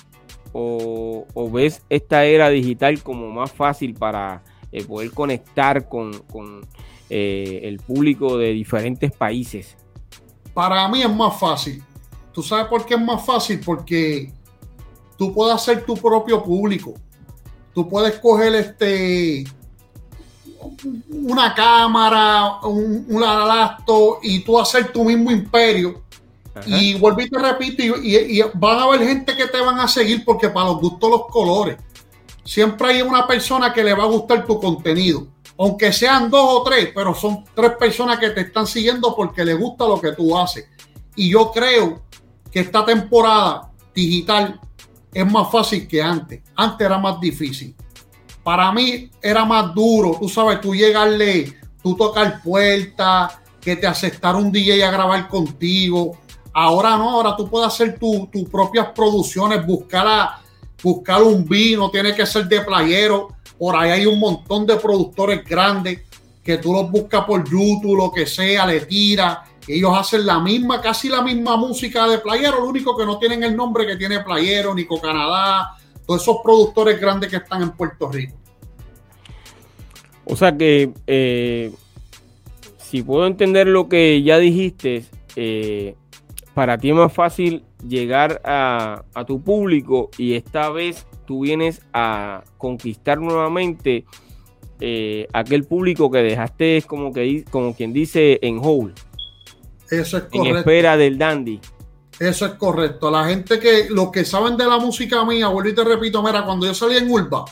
o, 0.52 1.24
ves 1.52 1.82
esta 1.88 2.24
era 2.24 2.48
digital 2.48 3.02
como 3.02 3.28
más 3.30 3.52
fácil 3.52 3.94
para 3.94 4.42
eh, 4.72 4.84
poder 4.84 5.12
conectar 5.12 5.88
con, 5.88 6.12
con 6.22 6.66
el 7.10 7.78
público 7.78 8.36
de 8.36 8.52
diferentes 8.52 9.12
países? 9.12 9.76
Para 10.52 10.88
mí 10.88 11.02
es 11.02 11.14
más 11.14 11.38
fácil 11.38 11.82
¿Tú 12.38 12.44
sabes 12.44 12.66
por 12.66 12.86
qué 12.86 12.94
es 12.94 13.00
más 13.00 13.26
fácil? 13.26 13.58
Porque 13.58 14.32
tú 15.16 15.34
puedes 15.34 15.56
hacer 15.56 15.84
tu 15.84 15.96
propio 15.96 16.40
público. 16.40 16.94
Tú 17.74 17.88
puedes 17.88 18.16
coger 18.20 18.54
este 18.54 19.44
una 21.10 21.52
cámara, 21.52 22.60
un, 22.62 23.06
un 23.08 23.24
y 24.22 24.38
tú 24.44 24.56
hacer 24.56 24.92
tu 24.92 25.02
mismo 25.02 25.32
imperio. 25.32 26.00
Y 26.66 26.94
vuelvo 26.98 27.20
y 27.20 27.30
te 27.30 27.38
repito, 27.38 27.82
y, 27.82 28.42
van 28.54 28.78
a 28.78 28.82
haber 28.84 29.06
gente 29.06 29.36
que 29.36 29.46
te 29.46 29.60
van 29.60 29.78
a 29.78 29.88
seguir 29.88 30.24
porque 30.24 30.48
para 30.48 30.66
los 30.66 30.80
gustos 30.80 31.10
los 31.10 31.26
colores. 31.26 31.76
Siempre 32.44 32.88
hay 32.88 33.02
una 33.02 33.26
persona 33.26 33.72
que 33.72 33.84
le 33.84 33.94
va 33.94 34.04
a 34.04 34.08
gustar 34.08 34.46
tu 34.46 34.58
contenido. 34.58 35.26
Aunque 35.58 35.92
sean 35.92 36.30
dos 36.30 36.46
o 36.48 36.62
tres, 36.62 36.90
pero 36.94 37.14
son 37.14 37.44
tres 37.54 37.72
personas 37.72 38.18
que 38.18 38.30
te 38.30 38.42
están 38.42 38.66
siguiendo 38.66 39.14
porque 39.14 39.44
les 39.44 39.58
gusta 39.58 39.86
lo 39.86 40.00
que 40.00 40.12
tú 40.12 40.36
haces. 40.38 40.66
Y 41.16 41.30
yo 41.30 41.50
creo 41.50 42.02
que 42.50 42.60
esta 42.60 42.84
temporada 42.84 43.70
digital 43.94 44.60
es 45.12 45.30
más 45.30 45.50
fácil 45.50 45.88
que 45.88 46.00
antes. 46.00 46.42
Antes 46.54 46.86
era 46.86 46.98
más 46.98 47.20
difícil. 47.20 47.74
Para 48.42 48.72
mí 48.72 49.10
era 49.20 49.44
más 49.44 49.74
duro, 49.74 50.16
tú 50.18 50.28
sabes, 50.28 50.60
tú 50.60 50.74
llegarle, 50.74 51.54
tú 51.82 51.94
tocar 51.96 52.40
puertas, 52.42 53.34
que 53.60 53.76
te 53.76 53.86
aceptar 53.86 54.36
un 54.36 54.50
DJ 54.50 54.82
a 54.84 54.90
grabar 54.90 55.28
contigo. 55.28 56.18
Ahora 56.60 56.96
no, 56.96 57.10
ahora 57.10 57.36
tú 57.36 57.48
puedes 57.48 57.68
hacer 57.68 57.98
tus 57.98 58.48
propias 58.50 58.88
producciones, 58.94 59.64
buscar, 59.64 60.30
buscar 60.82 61.22
un 61.22 61.44
vino, 61.44 61.90
tiene 61.90 62.14
que 62.14 62.26
ser 62.26 62.48
de 62.48 62.62
playero. 62.62 63.28
Por 63.58 63.76
ahí 63.76 63.90
hay 63.90 64.06
un 64.06 64.18
montón 64.18 64.66
de 64.66 64.76
productores 64.76 65.44
grandes 65.44 66.02
que 66.42 66.58
tú 66.58 66.72
los 66.72 66.90
buscas 66.90 67.24
por 67.24 67.44
YouTube, 67.44 67.96
lo 67.96 68.10
que 68.10 68.26
sea, 68.26 68.66
le 68.66 68.80
tiras 68.80 69.38
ellos 69.68 69.92
hacen 69.94 70.24
la 70.24 70.40
misma, 70.40 70.80
casi 70.80 71.08
la 71.08 71.22
misma 71.22 71.56
música 71.56 72.08
de 72.08 72.18
Playero, 72.18 72.60
lo 72.60 72.68
único 72.68 72.96
que 72.96 73.04
no 73.04 73.18
tienen 73.18 73.44
el 73.44 73.54
nombre 73.54 73.86
que 73.86 73.96
tiene 73.96 74.20
Playero, 74.20 74.74
Nico 74.74 74.98
Canadá, 75.00 75.76
todos 76.06 76.22
esos 76.22 76.38
productores 76.42 76.98
grandes 76.98 77.30
que 77.30 77.36
están 77.36 77.62
en 77.62 77.70
Puerto 77.72 78.10
Rico. 78.10 78.34
O 80.24 80.36
sea 80.36 80.56
que, 80.56 80.90
eh, 81.06 81.70
si 82.78 83.02
puedo 83.02 83.26
entender 83.26 83.66
lo 83.66 83.88
que 83.88 84.22
ya 84.22 84.38
dijiste, 84.38 85.04
eh, 85.36 85.94
para 86.58 86.76
ti 86.76 86.88
es 86.90 86.96
más 86.96 87.12
fácil 87.12 87.64
llegar 87.86 88.42
a, 88.44 89.04
tu 89.28 89.40
público 89.40 90.10
y 90.18 90.34
esta 90.34 90.70
vez 90.70 91.06
tú 91.24 91.42
vienes 91.42 91.82
a 91.92 92.42
conquistar 92.56 93.20
nuevamente 93.20 94.04
eh, 94.80 95.28
aquel 95.32 95.62
público 95.62 96.10
que 96.10 96.18
dejaste 96.18 96.82
como 96.84 97.12
que 97.12 97.44
como 97.48 97.76
quien 97.76 97.92
dice 97.92 98.40
en 98.42 98.58
hold. 98.60 98.92
Eso 99.88 100.16
es 100.16 100.24
correcto. 100.24 100.44
En 100.46 100.56
espera 100.56 100.96
del 100.96 101.16
dandy. 101.16 101.60
Eso 102.18 102.46
es 102.46 102.54
correcto. 102.54 103.08
La 103.08 103.28
gente 103.28 103.60
que, 103.60 103.86
los 103.90 104.10
que 104.10 104.24
saben 104.24 104.56
de 104.56 104.66
la 104.66 104.78
música 104.78 105.24
mía, 105.24 105.46
vuelvo 105.46 105.70
y 105.70 105.76
te 105.76 105.84
repito, 105.84 106.24
mira, 106.24 106.44
cuando 106.44 106.66
yo 106.66 106.74
salí 106.74 106.96
en 106.96 107.08
Urba, 107.08 107.44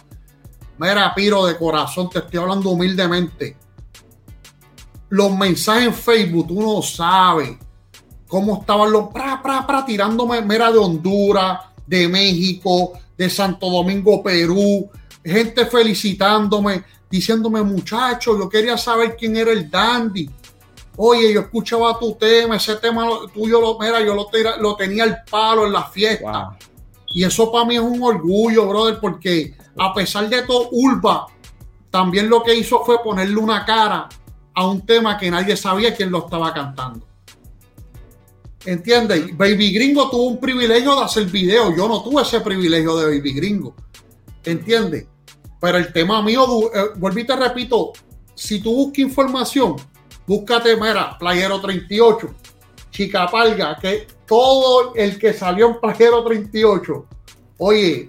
mira, 0.79 1.15
Piro, 1.15 1.47
de 1.47 1.57
corazón, 1.57 2.11
te 2.11 2.19
estoy 2.19 2.41
hablando 2.41 2.71
humildemente. 2.71 3.57
Los 5.11 5.31
mensajes 5.31 5.87
en 5.87 5.95
Facebook, 5.95 6.49
tú 6.49 6.61
no 6.61 6.83
sabes 6.83 7.57
cómo 8.29 8.61
estaban 8.61 8.93
los 8.93 9.09
pra, 9.09 9.41
pra, 9.43 9.67
pra, 9.67 9.85
tirándome, 9.85 10.43
mira, 10.43 10.73
de 10.73 10.79
Honduras, 10.79 11.61
de 11.87 12.09
México, 12.09 12.93
de 13.17 13.31
Santo 13.31 13.71
Domingo, 13.71 14.23
Perú, 14.23 14.91
gente 15.25 15.67
felicitándome, 15.67 16.85
diciéndome, 17.11 17.63
muchacho, 17.63 18.39
yo 18.39 18.49
quería 18.49 18.77
saber 18.77 19.17
quién 19.17 19.37
era 19.37 19.53
el 19.53 19.71
dandy 19.71 20.29
Oye, 20.99 21.33
yo 21.33 21.41
escuchaba 21.41 21.99
tu 21.99 22.15
tema, 22.15 22.57
ese 22.57 22.77
tema 22.77 23.07
tuyo, 23.33 23.61
lo, 23.61 23.79
mira, 23.79 24.01
yo 24.01 24.15
lo, 24.15 24.31
lo 24.61 24.77
tenía 24.77 25.05
al 25.05 25.25
palo 25.31 25.67
en 25.67 25.73
la 25.73 25.85
fiesta. 25.85 26.57
Y 27.09 27.23
eso 27.23 27.53
para 27.53 27.67
mí 27.67 27.75
es 27.75 27.83
un 27.83 28.03
orgullo, 28.03 28.67
brother, 28.67 28.99
porque 28.99 29.55
a 29.77 29.93
pesar 29.93 30.29
de 30.29 30.43
todo, 30.43 30.69
Ulva 30.73 31.27
también 31.91 32.29
lo 32.29 32.43
que 32.43 32.55
hizo 32.55 32.83
fue 32.85 33.03
ponerle 33.03 33.37
una 33.37 33.65
cara 33.65 34.09
a 34.55 34.67
un 34.67 34.85
tema 34.87 35.19
que 35.19 35.31
nadie 35.31 35.57
sabía 35.57 35.95
quién 35.95 36.11
lo 36.11 36.21
estaba 36.21 36.53
cantando. 36.53 37.07
¿Entiendes? 38.67 39.37
Baby 39.37 39.73
Gringo 39.73 40.11
tuvo 40.11 40.27
un 40.27 40.41
privilegio 40.41 40.97
de 40.97 41.05
hacer 41.05 41.25
video. 41.27 41.75
Yo 41.75 41.89
no 41.89 42.03
tuve 42.03 42.23
ese 42.23 42.41
privilegio 42.41 42.97
de 42.97 43.17
Baby 43.17 43.33
Gringo. 43.35 43.75
¿Entiendes? 44.45 45.07
Pero 45.61 45.79
el 45.79 45.93
tema 45.93 46.23
mío, 46.23 46.45
eh, 46.75 47.21
y 47.21 47.25
te 47.25 47.37
repito, 47.37 47.93
si 48.35 48.61
tú 48.61 48.75
buscas 48.75 48.99
información, 48.99 49.77
Búscate, 50.27 50.75
mira, 50.75 51.17
Playero 51.19 51.61
38, 51.61 52.35
Chica 52.91 53.29
Palga, 53.31 53.79
que 53.81 54.09
todo 54.27 54.93
el 54.97 55.19
que 55.21 55.33
salió 55.33 55.69
en 55.69 55.81
Playero 55.81 56.25
38, 56.25 57.07
oye, 57.59 58.09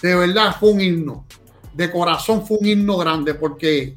de 0.00 0.14
verdad 0.16 0.56
fue 0.58 0.72
un 0.72 0.80
himno. 0.80 1.24
De 1.72 1.90
corazón 1.90 2.44
fue 2.44 2.58
un 2.60 2.66
himno 2.66 2.96
grande 2.96 3.34
porque 3.34 3.94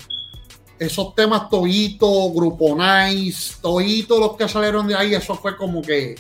esos 0.80 1.16
temas 1.16 1.50
Toito, 1.50 2.32
Grupo 2.34 2.76
Nice, 2.76 3.56
Toito, 3.62 4.20
los 4.20 4.36
que 4.36 4.48
salieron 4.48 4.88
de 4.88 4.96
ahí, 4.96 5.14
eso 5.14 5.36
fue 5.36 5.56
como 5.56 5.82
que 5.82 6.16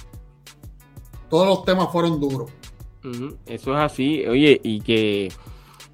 todos 1.29 1.47
los 1.47 1.65
temas 1.65 1.91
fueron 1.91 2.19
duros. 2.19 2.49
Eso 3.45 3.73
es 3.73 3.79
así, 3.79 4.25
oye, 4.25 4.59
y 4.63 4.81
que 4.81 5.31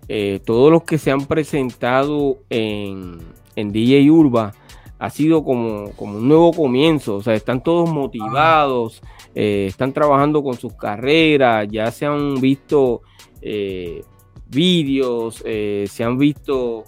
eh, 0.08 0.40
todos 0.46 0.72
los 0.72 0.84
que 0.84 0.98
se 0.98 1.12
han 1.12 1.26
presentado 1.26 2.38
en, 2.50 3.20
en 3.56 3.72
DJ 3.72 4.10
Urba 4.10 4.54
ha 5.02 5.10
sido 5.10 5.44
como, 5.44 5.92
como 5.94 6.20
un 6.20 6.28
nuevo 6.28 6.54
comienzo, 6.54 7.16
o 7.16 7.24
sea, 7.24 7.34
están 7.34 7.64
todos 7.64 7.90
motivados, 7.90 9.02
eh, 9.34 9.66
están 9.68 9.94
trabajando 9.94 10.44
con 10.44 10.54
sus 10.60 10.74
carreras, 10.74 11.68
ya 11.72 11.90
se 11.92 12.06
han 12.06 12.40
visto 12.40 13.02
eh, 13.42 14.04
vídeos, 14.48 15.42
eh, 15.44 15.86
se 15.90 16.04
han 16.04 16.20
visto 16.20 16.84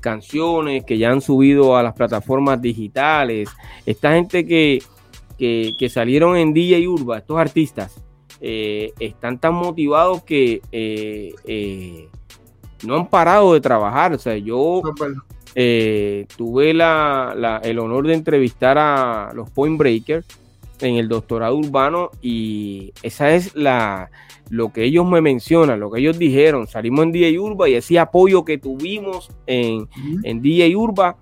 canciones 0.00 0.84
que 0.84 0.98
ya 0.98 1.10
han 1.10 1.20
subido 1.20 1.76
a 1.76 1.82
las 1.82 1.94
plataformas 1.94 2.60
digitales. 2.60 3.48
Esta 3.86 4.12
gente 4.12 4.46
que, 4.46 4.82
que, 5.38 5.88
salieron 5.88 6.36
en 6.36 6.52
DJ 6.52 6.86
Urba, 6.88 7.18
estos 7.18 7.38
artistas, 7.38 8.02
están 8.40 9.38
tan 9.38 9.54
motivados 9.54 10.22
que 10.22 10.60
no 12.84 12.96
han 12.96 13.08
parado 13.08 13.54
de 13.54 13.60
trabajar. 13.60 14.12
O 14.12 14.18
sea, 14.18 14.36
yo 14.36 14.82
eh, 15.54 16.26
tuve 16.36 16.74
la, 16.74 17.60
el 17.62 17.78
honor 17.78 18.06
de 18.06 18.14
entrevistar 18.14 18.78
a 18.78 19.32
los 19.34 19.50
Point 19.50 19.78
Breakers 19.78 20.26
en 20.80 20.96
el 20.96 21.08
doctorado 21.08 21.56
urbano 21.56 22.10
y 22.22 22.92
esa 23.02 23.32
es 23.32 23.54
la 23.56 24.10
lo 24.50 24.72
que 24.72 24.84
ellos 24.84 25.06
me 25.06 25.20
mencionan, 25.20 25.80
lo 25.80 25.90
que 25.90 26.00
ellos 26.00 26.18
dijeron. 26.18 26.66
Salimos 26.66 27.04
en 27.04 27.12
DJ 27.12 27.38
Urba 27.38 27.68
y 27.68 27.74
ese 27.74 27.98
apoyo 27.98 28.44
que 28.44 28.58
tuvimos 28.58 29.30
en, 29.46 29.88
en 30.22 30.40
DJ 30.40 30.74
Urba 30.76 31.16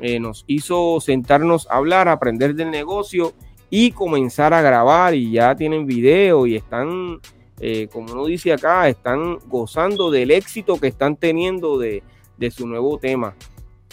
eh, 0.00 0.20
nos 0.20 0.44
hizo 0.46 1.00
sentarnos 1.00 1.66
a 1.70 1.76
hablar, 1.76 2.08
aprender 2.08 2.54
del 2.54 2.70
negocio 2.70 3.32
y 3.70 3.92
comenzar 3.92 4.52
a 4.52 4.60
grabar 4.60 5.14
y 5.14 5.32
ya 5.32 5.56
tienen 5.56 5.86
video 5.86 6.46
y 6.46 6.54
están, 6.54 7.20
eh, 7.60 7.88
como 7.90 8.12
uno 8.12 8.26
dice 8.26 8.52
acá, 8.52 8.88
están 8.88 9.38
gozando 9.48 10.10
del 10.10 10.30
éxito 10.30 10.78
que 10.78 10.88
están 10.88 11.16
teniendo 11.16 11.78
de, 11.78 12.02
de 12.36 12.50
su 12.50 12.66
nuevo 12.66 12.98
tema. 12.98 13.34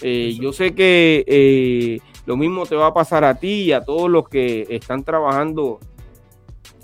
Eh, 0.01 0.38
yo 0.39 0.51
sé 0.51 0.75
que 0.75 2.01
lo 2.25 2.36
mismo 2.36 2.65
te 2.65 2.75
va 2.75 2.88
a 2.88 2.93
pasar 2.93 3.23
a 3.23 3.36
ti 3.36 3.63
y 3.63 3.71
a 3.71 3.81
todos 3.81 4.09
los 4.09 4.27
que 4.27 4.67
están 4.69 5.03
trabajando 5.03 5.79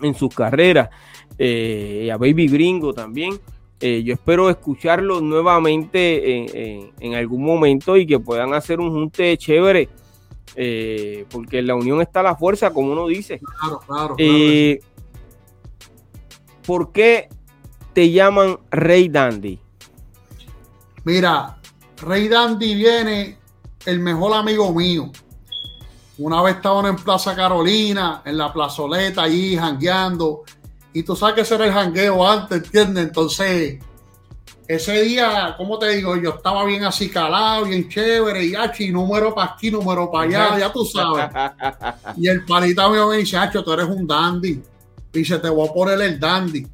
en 0.02 0.14
sus 0.16 0.34
carreras, 0.34 0.90
eh, 1.40 2.12
a 2.14 2.18
Baby 2.18 2.48
Gringo 2.48 2.94
también. 2.94 3.40
Eh, 3.80 4.04
yo 4.04 4.14
espero 4.14 4.50
escucharlos 4.50 5.22
nuevamente 5.22 6.92
en, 7.00 7.16
algún 7.16 7.44
momento 7.44 7.96
y 7.96 8.06
que 8.06 8.20
puedan 8.20 8.54
hacer 8.54 8.82
un 8.82 8.92
junte 8.92 9.38
chévere, 9.38 9.88
eh, 10.56 11.26
porque 11.32 11.60
en 11.60 11.68
la 11.68 11.76
unión 11.76 12.02
está 12.02 12.22
la 12.22 12.36
fuerza, 12.36 12.72
como 12.72 12.92
uno 12.92 13.08
dice. 13.08 13.40
Claro, 13.40 13.80
claro. 13.88 14.16
claro. 14.16 14.80
¿Por 16.66 16.92
qué 16.92 17.30
te 17.94 18.12
llaman 18.12 18.60
Rey 18.70 19.08
Dandy? 19.08 19.60
Mira, 21.06 21.58
Rey 22.02 22.28
Dandy 22.28 22.76
viene 22.76 23.38
el 23.86 24.00
mejor 24.00 24.34
amigo 24.34 24.74
mío. 24.74 25.10
Una 26.18 26.42
vez 26.42 26.58
estaban 26.58 26.86
en 26.86 26.98
Plaza 26.98 27.34
Carolina, 27.34 28.22
en 28.26 28.38
la 28.38 28.52
plazoleta, 28.52 29.24
allí 29.24 29.56
jangueando. 29.56 30.44
Y 30.94 31.04
tú 31.04 31.16
sabes 31.16 31.36
que 31.36 31.42
ese 31.42 31.56
era 31.56 31.66
el 31.66 31.74
jangueo 31.74 32.28
antes, 32.28 32.64
¿entiendes? 32.64 33.06
Entonces, 33.06 33.80
ese 34.68 35.02
día, 35.02 35.56
¿cómo 35.58 35.80
te 35.80 35.90
digo? 35.90 36.16
Yo 36.16 36.32
estaba 36.32 36.64
bien 36.64 36.84
así 36.84 37.10
calado, 37.10 37.66
bien 37.66 37.90
chévere, 37.90 38.46
y 38.46 38.56
achi, 38.56 38.92
número 38.92 39.34
para 39.34 39.54
aquí, 39.54 39.72
número 39.72 40.12
para 40.12 40.26
allá, 40.26 40.60
ya 40.60 40.72
tú 40.72 40.86
sabes. 40.86 41.26
y 42.18 42.28
el 42.28 42.46
panita 42.46 42.88
mío 42.88 43.08
me 43.08 43.18
dice, 43.18 43.38
Hacho, 43.38 43.64
tú 43.64 43.74
eres 43.74 43.88
un 43.88 44.06
dandy. 44.06 44.62
Dice, 45.12 45.40
te 45.40 45.50
voy 45.50 45.68
a 45.68 45.74
poner 45.74 46.00
el 46.02 46.20
dandy. 46.20 46.68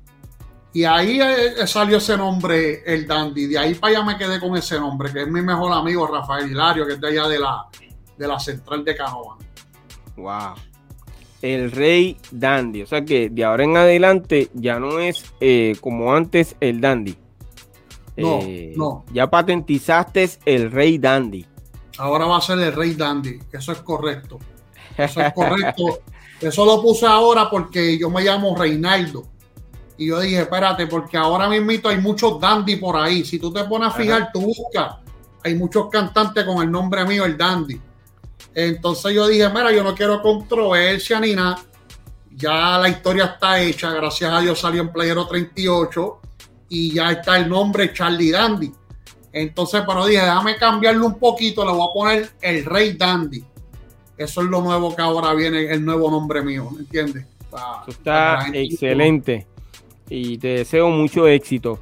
Y 0.73 0.83
ahí 0.83 1.21
eh, 1.21 1.61
eh, 1.61 1.67
salió 1.67 1.99
ese 1.99 2.17
nombre, 2.17 2.83
el 2.85 3.07
dandy. 3.07 3.47
De 3.47 3.57
ahí 3.57 3.75
para 3.75 3.95
allá 3.95 4.05
me 4.05 4.17
quedé 4.17 4.41
con 4.41 4.57
ese 4.57 4.77
nombre, 4.77 5.09
que 5.13 5.21
es 5.21 5.27
mi 5.29 5.41
mejor 5.41 5.71
amigo 5.71 6.05
Rafael 6.05 6.51
Hilario, 6.51 6.85
que 6.85 6.93
es 6.95 6.99
de 6.99 7.07
allá 7.07 7.29
de 7.29 7.39
la, 7.39 7.65
de 8.17 8.27
la 8.27 8.37
central 8.37 8.83
de 8.83 8.93
Canoa. 8.93 9.37
Wow. 10.17 10.55
El 11.41 11.71
rey 11.71 12.17
dandy. 12.31 12.81
O 12.81 12.87
sea 12.87 13.05
que 13.05 13.29
de 13.29 13.43
ahora 13.43 13.63
en 13.63 13.77
adelante 13.77 14.49
ya 14.53 14.79
no 14.79 14.99
es 14.99 15.33
eh, 15.39 15.75
como 15.81 16.13
antes 16.13 16.55
el 16.59 16.81
dandy. 16.81 17.15
No, 18.17 18.39
eh, 18.41 18.73
no. 18.75 19.05
Ya 19.11 19.29
patentizaste 19.29 20.29
el 20.45 20.71
rey 20.71 20.97
dandy. 20.97 21.45
Ahora 21.97 22.25
va 22.25 22.37
a 22.37 22.41
ser 22.41 22.59
el 22.59 22.73
rey 22.73 22.93
dandy. 22.93 23.39
Eso 23.51 23.71
es 23.71 23.79
correcto. 23.79 24.39
Eso 24.97 25.21
es 25.21 25.33
correcto. 25.33 25.99
Eso 26.41 26.65
lo 26.65 26.81
puse 26.81 27.05
ahora 27.05 27.49
porque 27.49 27.97
yo 27.97 28.09
me 28.09 28.23
llamo 28.23 28.55
Reinaldo. 28.55 29.25
Y 29.97 30.07
yo 30.07 30.19
dije, 30.19 30.41
espérate, 30.41 30.87
porque 30.87 31.17
ahora 31.17 31.47
mismo 31.47 31.89
hay 31.89 31.97
muchos 31.97 32.39
dandy 32.39 32.75
por 32.75 32.97
ahí. 32.97 33.23
Si 33.23 33.39
tú 33.39 33.51
te 33.53 33.63
pones 33.63 33.89
a 33.89 33.91
fijar, 33.91 34.29
tú 34.33 34.41
buscas. 34.41 34.97
Hay 35.43 35.55
muchos 35.55 35.89
cantantes 35.89 36.43
con 36.43 36.61
el 36.61 36.69
nombre 36.69 37.05
mío, 37.05 37.23
el 37.23 37.37
dandy. 37.37 37.79
Entonces 38.55 39.13
yo 39.13 39.27
dije, 39.27 39.49
mira, 39.49 39.71
yo 39.71 39.83
no 39.83 39.93
quiero 39.93 40.21
controversia 40.21 41.19
ni 41.19 41.35
nada. 41.35 41.61
Ya 42.31 42.77
la 42.79 42.89
historia 42.89 43.25
está 43.25 43.61
hecha, 43.61 43.91
gracias 43.91 44.31
a 44.31 44.39
Dios 44.39 44.59
salió 44.59 44.81
en 44.81 44.91
Playero 44.91 45.27
38 45.27 46.19
y 46.69 46.93
ya 46.93 47.11
está 47.11 47.37
el 47.37 47.49
nombre 47.49 47.93
Charlie 47.93 48.31
Dandy. 48.31 48.71
Entonces, 49.31 49.83
pero 49.85 50.05
dije, 50.05 50.21
déjame 50.21 50.55
cambiarlo 50.55 51.05
un 51.05 51.19
poquito, 51.19 51.65
le 51.65 51.71
voy 51.71 51.87
a 51.89 51.93
poner 51.93 52.29
el 52.41 52.65
Rey 52.65 52.93
Dandy. 52.93 53.43
Eso 54.17 54.41
es 54.41 54.47
lo 54.47 54.61
nuevo 54.61 54.95
que 54.95 55.01
ahora 55.01 55.33
viene, 55.33 55.65
el 55.65 55.83
nuevo 55.83 56.09
nombre 56.09 56.41
mío, 56.41 56.69
¿me 56.71 56.79
entiendes? 56.79 57.25
está 57.87 58.49
excelente 58.53 59.47
y 60.09 60.37
te 60.37 60.47
deseo 60.49 60.89
mucho 60.89 61.27
éxito. 61.27 61.79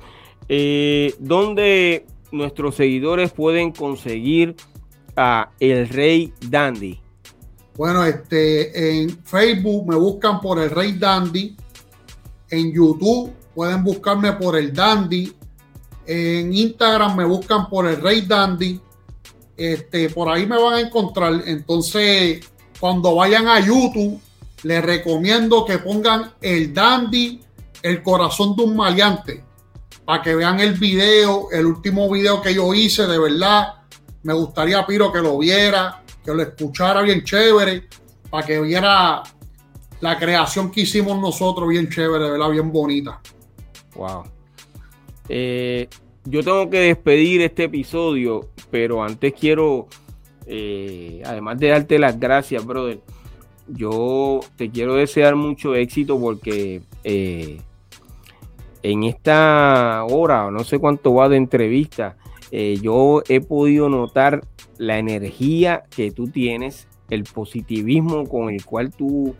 Eh, 0.49 1.13
¿Dónde 1.19 2.05
nuestros 2.31 2.75
seguidores 2.75 3.31
pueden 3.31 3.71
conseguir 3.71 4.55
a 5.15 5.49
El 5.59 5.89
Rey 5.89 6.33
Dandy? 6.41 6.99
Bueno, 7.75 8.05
este, 8.05 9.01
en 9.01 9.09
Facebook 9.23 9.87
me 9.87 9.95
buscan 9.95 10.39
por 10.39 10.59
El 10.59 10.69
Rey 10.69 10.93
Dandy. 10.93 11.55
En 12.49 12.71
YouTube 12.71 13.31
pueden 13.55 13.83
buscarme 13.83 14.33
por 14.33 14.55
El 14.55 14.73
Dandy. 14.73 15.33
En 16.05 16.53
Instagram 16.53 17.15
me 17.15 17.25
buscan 17.25 17.67
por 17.69 17.87
El 17.87 18.01
Rey 18.01 18.21
Dandy. 18.21 18.79
Este, 19.57 20.09
por 20.09 20.29
ahí 20.29 20.45
me 20.45 20.61
van 20.61 20.73
a 20.73 20.79
encontrar. 20.81 21.41
Entonces, 21.45 22.47
cuando 22.79 23.15
vayan 23.15 23.47
a 23.47 23.59
YouTube, 23.59 24.19
les 24.63 24.83
recomiendo 24.83 25.65
que 25.65 25.79
pongan 25.79 26.33
El 26.41 26.73
Dandy, 26.73 27.41
el 27.81 28.03
corazón 28.03 28.55
de 28.55 28.63
un 28.63 28.75
maleante. 28.75 29.43
Para 30.05 30.21
que 30.21 30.35
vean 30.35 30.59
el 30.59 30.73
video, 30.73 31.49
el 31.51 31.65
último 31.65 32.11
video 32.11 32.41
que 32.41 32.53
yo 32.53 32.73
hice, 32.73 33.07
de 33.07 33.17
verdad 33.17 33.82
me 34.23 34.33
gustaría, 34.33 34.85
Piro, 34.85 35.11
que 35.11 35.19
lo 35.19 35.37
viera, 35.37 36.01
que 36.23 36.33
lo 36.33 36.41
escuchara 36.41 37.01
bien 37.01 37.23
chévere, 37.23 37.87
para 38.29 38.45
que 38.45 38.61
viera 38.61 39.21
la 40.01 40.17
creación 40.17 40.71
que 40.71 40.81
hicimos 40.81 41.19
nosotros 41.19 41.69
bien 41.69 41.89
chévere, 41.89 42.31
¿verdad? 42.31 42.49
Bien 42.49 42.71
bonita. 42.71 43.21
Wow. 43.95 44.23
Eh, 45.29 45.87
yo 46.25 46.43
tengo 46.43 46.69
que 46.69 46.79
despedir 46.79 47.41
este 47.41 47.65
episodio, 47.65 48.49
pero 48.71 49.03
antes 49.03 49.33
quiero, 49.33 49.87
eh, 50.45 51.21
además 51.25 51.59
de 51.59 51.67
darte 51.69 51.99
las 51.99 52.19
gracias, 52.19 52.65
brother, 52.65 52.99
yo 53.67 54.39
te 54.57 54.69
quiero 54.69 54.95
desear 54.95 55.35
mucho 55.35 55.75
éxito 55.75 56.19
porque 56.19 56.81
eh, 57.03 57.61
en 58.81 59.03
esta 59.03 60.03
hora, 60.09 60.51
no 60.51 60.63
sé 60.63 60.79
cuánto 60.79 61.13
va 61.13 61.29
de 61.29 61.37
entrevista, 61.37 62.17
eh, 62.55 62.77
yo 62.79 63.23
he 63.29 63.41
podido 63.41 63.89
notar 63.89 64.45
la 64.77 64.99
energía 64.99 65.85
que 65.89 66.11
tú 66.11 66.27
tienes, 66.27 66.87
el 67.09 67.23
positivismo 67.23 68.29
con 68.29 68.51
el 68.51 68.63
cual 68.63 68.91
tú 68.91 69.33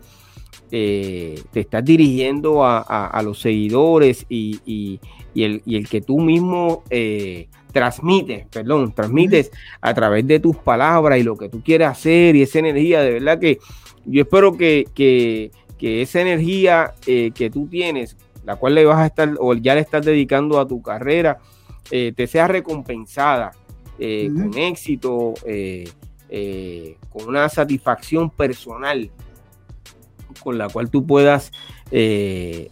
eh, 0.72 1.40
te 1.52 1.60
estás 1.60 1.84
dirigiendo 1.84 2.64
a, 2.64 3.22
los 3.22 3.38
seguidores 3.38 4.26
y, 4.28 4.98
el, 5.36 5.88
que 5.88 6.00
tú 6.00 6.18
mismo 6.18 6.82
eh, 6.90 7.46
transmites, 7.72 8.48
perdón, 8.48 8.92
transmites 8.92 9.52
a 9.80 9.94
través 9.94 10.26
de 10.26 10.40
tus 10.40 10.56
palabras 10.56 11.16
y 11.20 11.22
lo 11.22 11.36
que 11.36 11.48
tú 11.48 11.62
quieres 11.62 11.86
hacer 11.86 12.34
y 12.34 12.42
esa 12.42 12.58
energía, 12.58 13.00
de 13.00 13.12
verdad 13.12 13.38
que 13.38 13.60
yo 14.06 14.22
espero 14.22 14.56
que, 14.56 14.86
que 14.92 15.52
esa 16.02 16.20
energía 16.20 16.94
que 17.04 17.50
tú 17.52 17.68
tienes, 17.68 18.16
la 18.44 18.56
cual 18.56 18.74
le 18.74 18.84
vas 18.84 18.98
a 18.98 19.06
estar 19.06 19.34
o 19.38 19.54
ya 19.54 19.76
le 19.76 19.82
estás 19.82 20.04
dedicando 20.04 20.58
a 20.58 20.66
tu 20.66 20.82
carrera, 20.82 21.38
eh, 21.90 22.12
te 22.16 22.26
sea 22.26 22.48
recompensada 22.48 23.52
eh, 23.98 24.30
con 24.34 24.56
éxito, 24.56 25.34
eh, 25.46 25.84
con 27.10 27.28
una 27.28 27.48
satisfacción 27.48 28.30
personal 28.30 29.10
con 30.42 30.58
la 30.58 30.68
cual 30.68 30.90
tú 30.90 31.06
puedas 31.06 31.52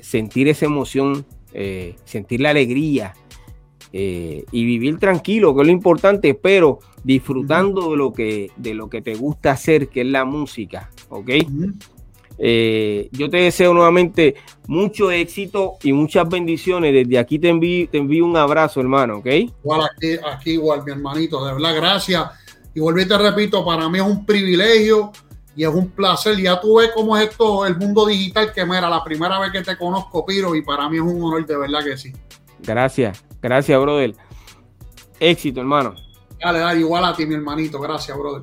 sentir 0.01 0.49
esa 0.49 0.65
emoción, 0.67 1.25
sentir 2.05 2.41
la 2.41 2.51
alegría 2.51 3.15
y 3.93 4.65
vivir 4.65 4.99
tranquilo, 4.99 5.55
que 5.55 5.61
es 5.61 5.67
lo 5.69 5.73
importante, 5.73 6.35
pero 6.35 6.81
disfrutando 7.05 7.93
de 7.93 7.97
lo 7.97 8.13
que 8.13 8.51
de 8.57 8.75
lo 8.75 8.91
que 8.91 9.01
te 9.01 9.15
gusta 9.15 9.53
hacer, 9.53 9.89
que 9.89 10.01
es 10.01 10.09
la 10.09 10.25
música, 10.25 10.91
¿ok? 11.09 11.31
Eh, 12.39 13.09
yo 13.12 13.28
te 13.30 13.39
deseo 13.39 13.74
nuevamente 13.74 14.37
mucho 14.66 15.11
éxito 15.11 15.74
y 15.83 15.93
muchas 15.93 16.28
bendiciones. 16.28 16.93
Desde 16.93 17.18
aquí 17.18 17.39
te 17.39 17.49
envío, 17.49 17.89
te 17.89 17.99
envío 17.99 18.24
un 18.24 18.37
abrazo, 18.37 18.80
hermano, 18.80 19.18
¿ok? 19.18 19.26
Igual 19.26 19.89
aquí, 20.33 20.51
igual, 20.53 20.83
mi 20.85 20.93
hermanito, 20.93 21.45
de 21.45 21.55
verdad, 21.55 21.76
gracias. 21.76 22.30
Y 22.74 22.80
volví 22.80 23.07
te 23.07 23.18
repito, 23.18 23.64
para 23.64 23.89
mí 23.89 23.99
es 23.99 24.05
un 24.05 24.24
privilegio 24.24 25.12
y 25.55 25.64
es 25.64 25.70
un 25.70 25.91
placer. 25.91 26.41
Ya 26.41 26.61
tú 26.61 26.78
ves 26.78 26.91
cómo 26.95 27.16
es 27.16 27.28
esto, 27.28 27.66
el 27.66 27.76
mundo 27.76 28.07
digital, 28.07 28.53
que 28.53 28.62
era 28.62 28.89
la 28.89 29.05
primera 29.05 29.39
vez 29.39 29.53
que 29.53 29.62
te 29.62 29.76
conozco, 29.76 30.24
Piro, 30.24 30.55
y 30.55 30.62
para 30.62 30.89
mí 30.89 30.97
es 30.97 31.03
un 31.03 31.22
honor, 31.22 31.47
de 31.47 31.57
verdad 31.57 31.85
que 31.85 31.97
sí. 31.97 32.12
Gracias, 32.61 33.24
gracias, 33.41 33.80
brother. 33.80 34.14
Éxito, 35.20 35.61
hermano. 35.61 35.95
Dale, 36.41 36.59
dale, 36.59 36.80
igual 36.80 37.05
a 37.05 37.14
ti, 37.14 37.26
mi 37.26 37.35
hermanito. 37.35 37.78
Gracias, 37.78 38.16
brother. 38.16 38.43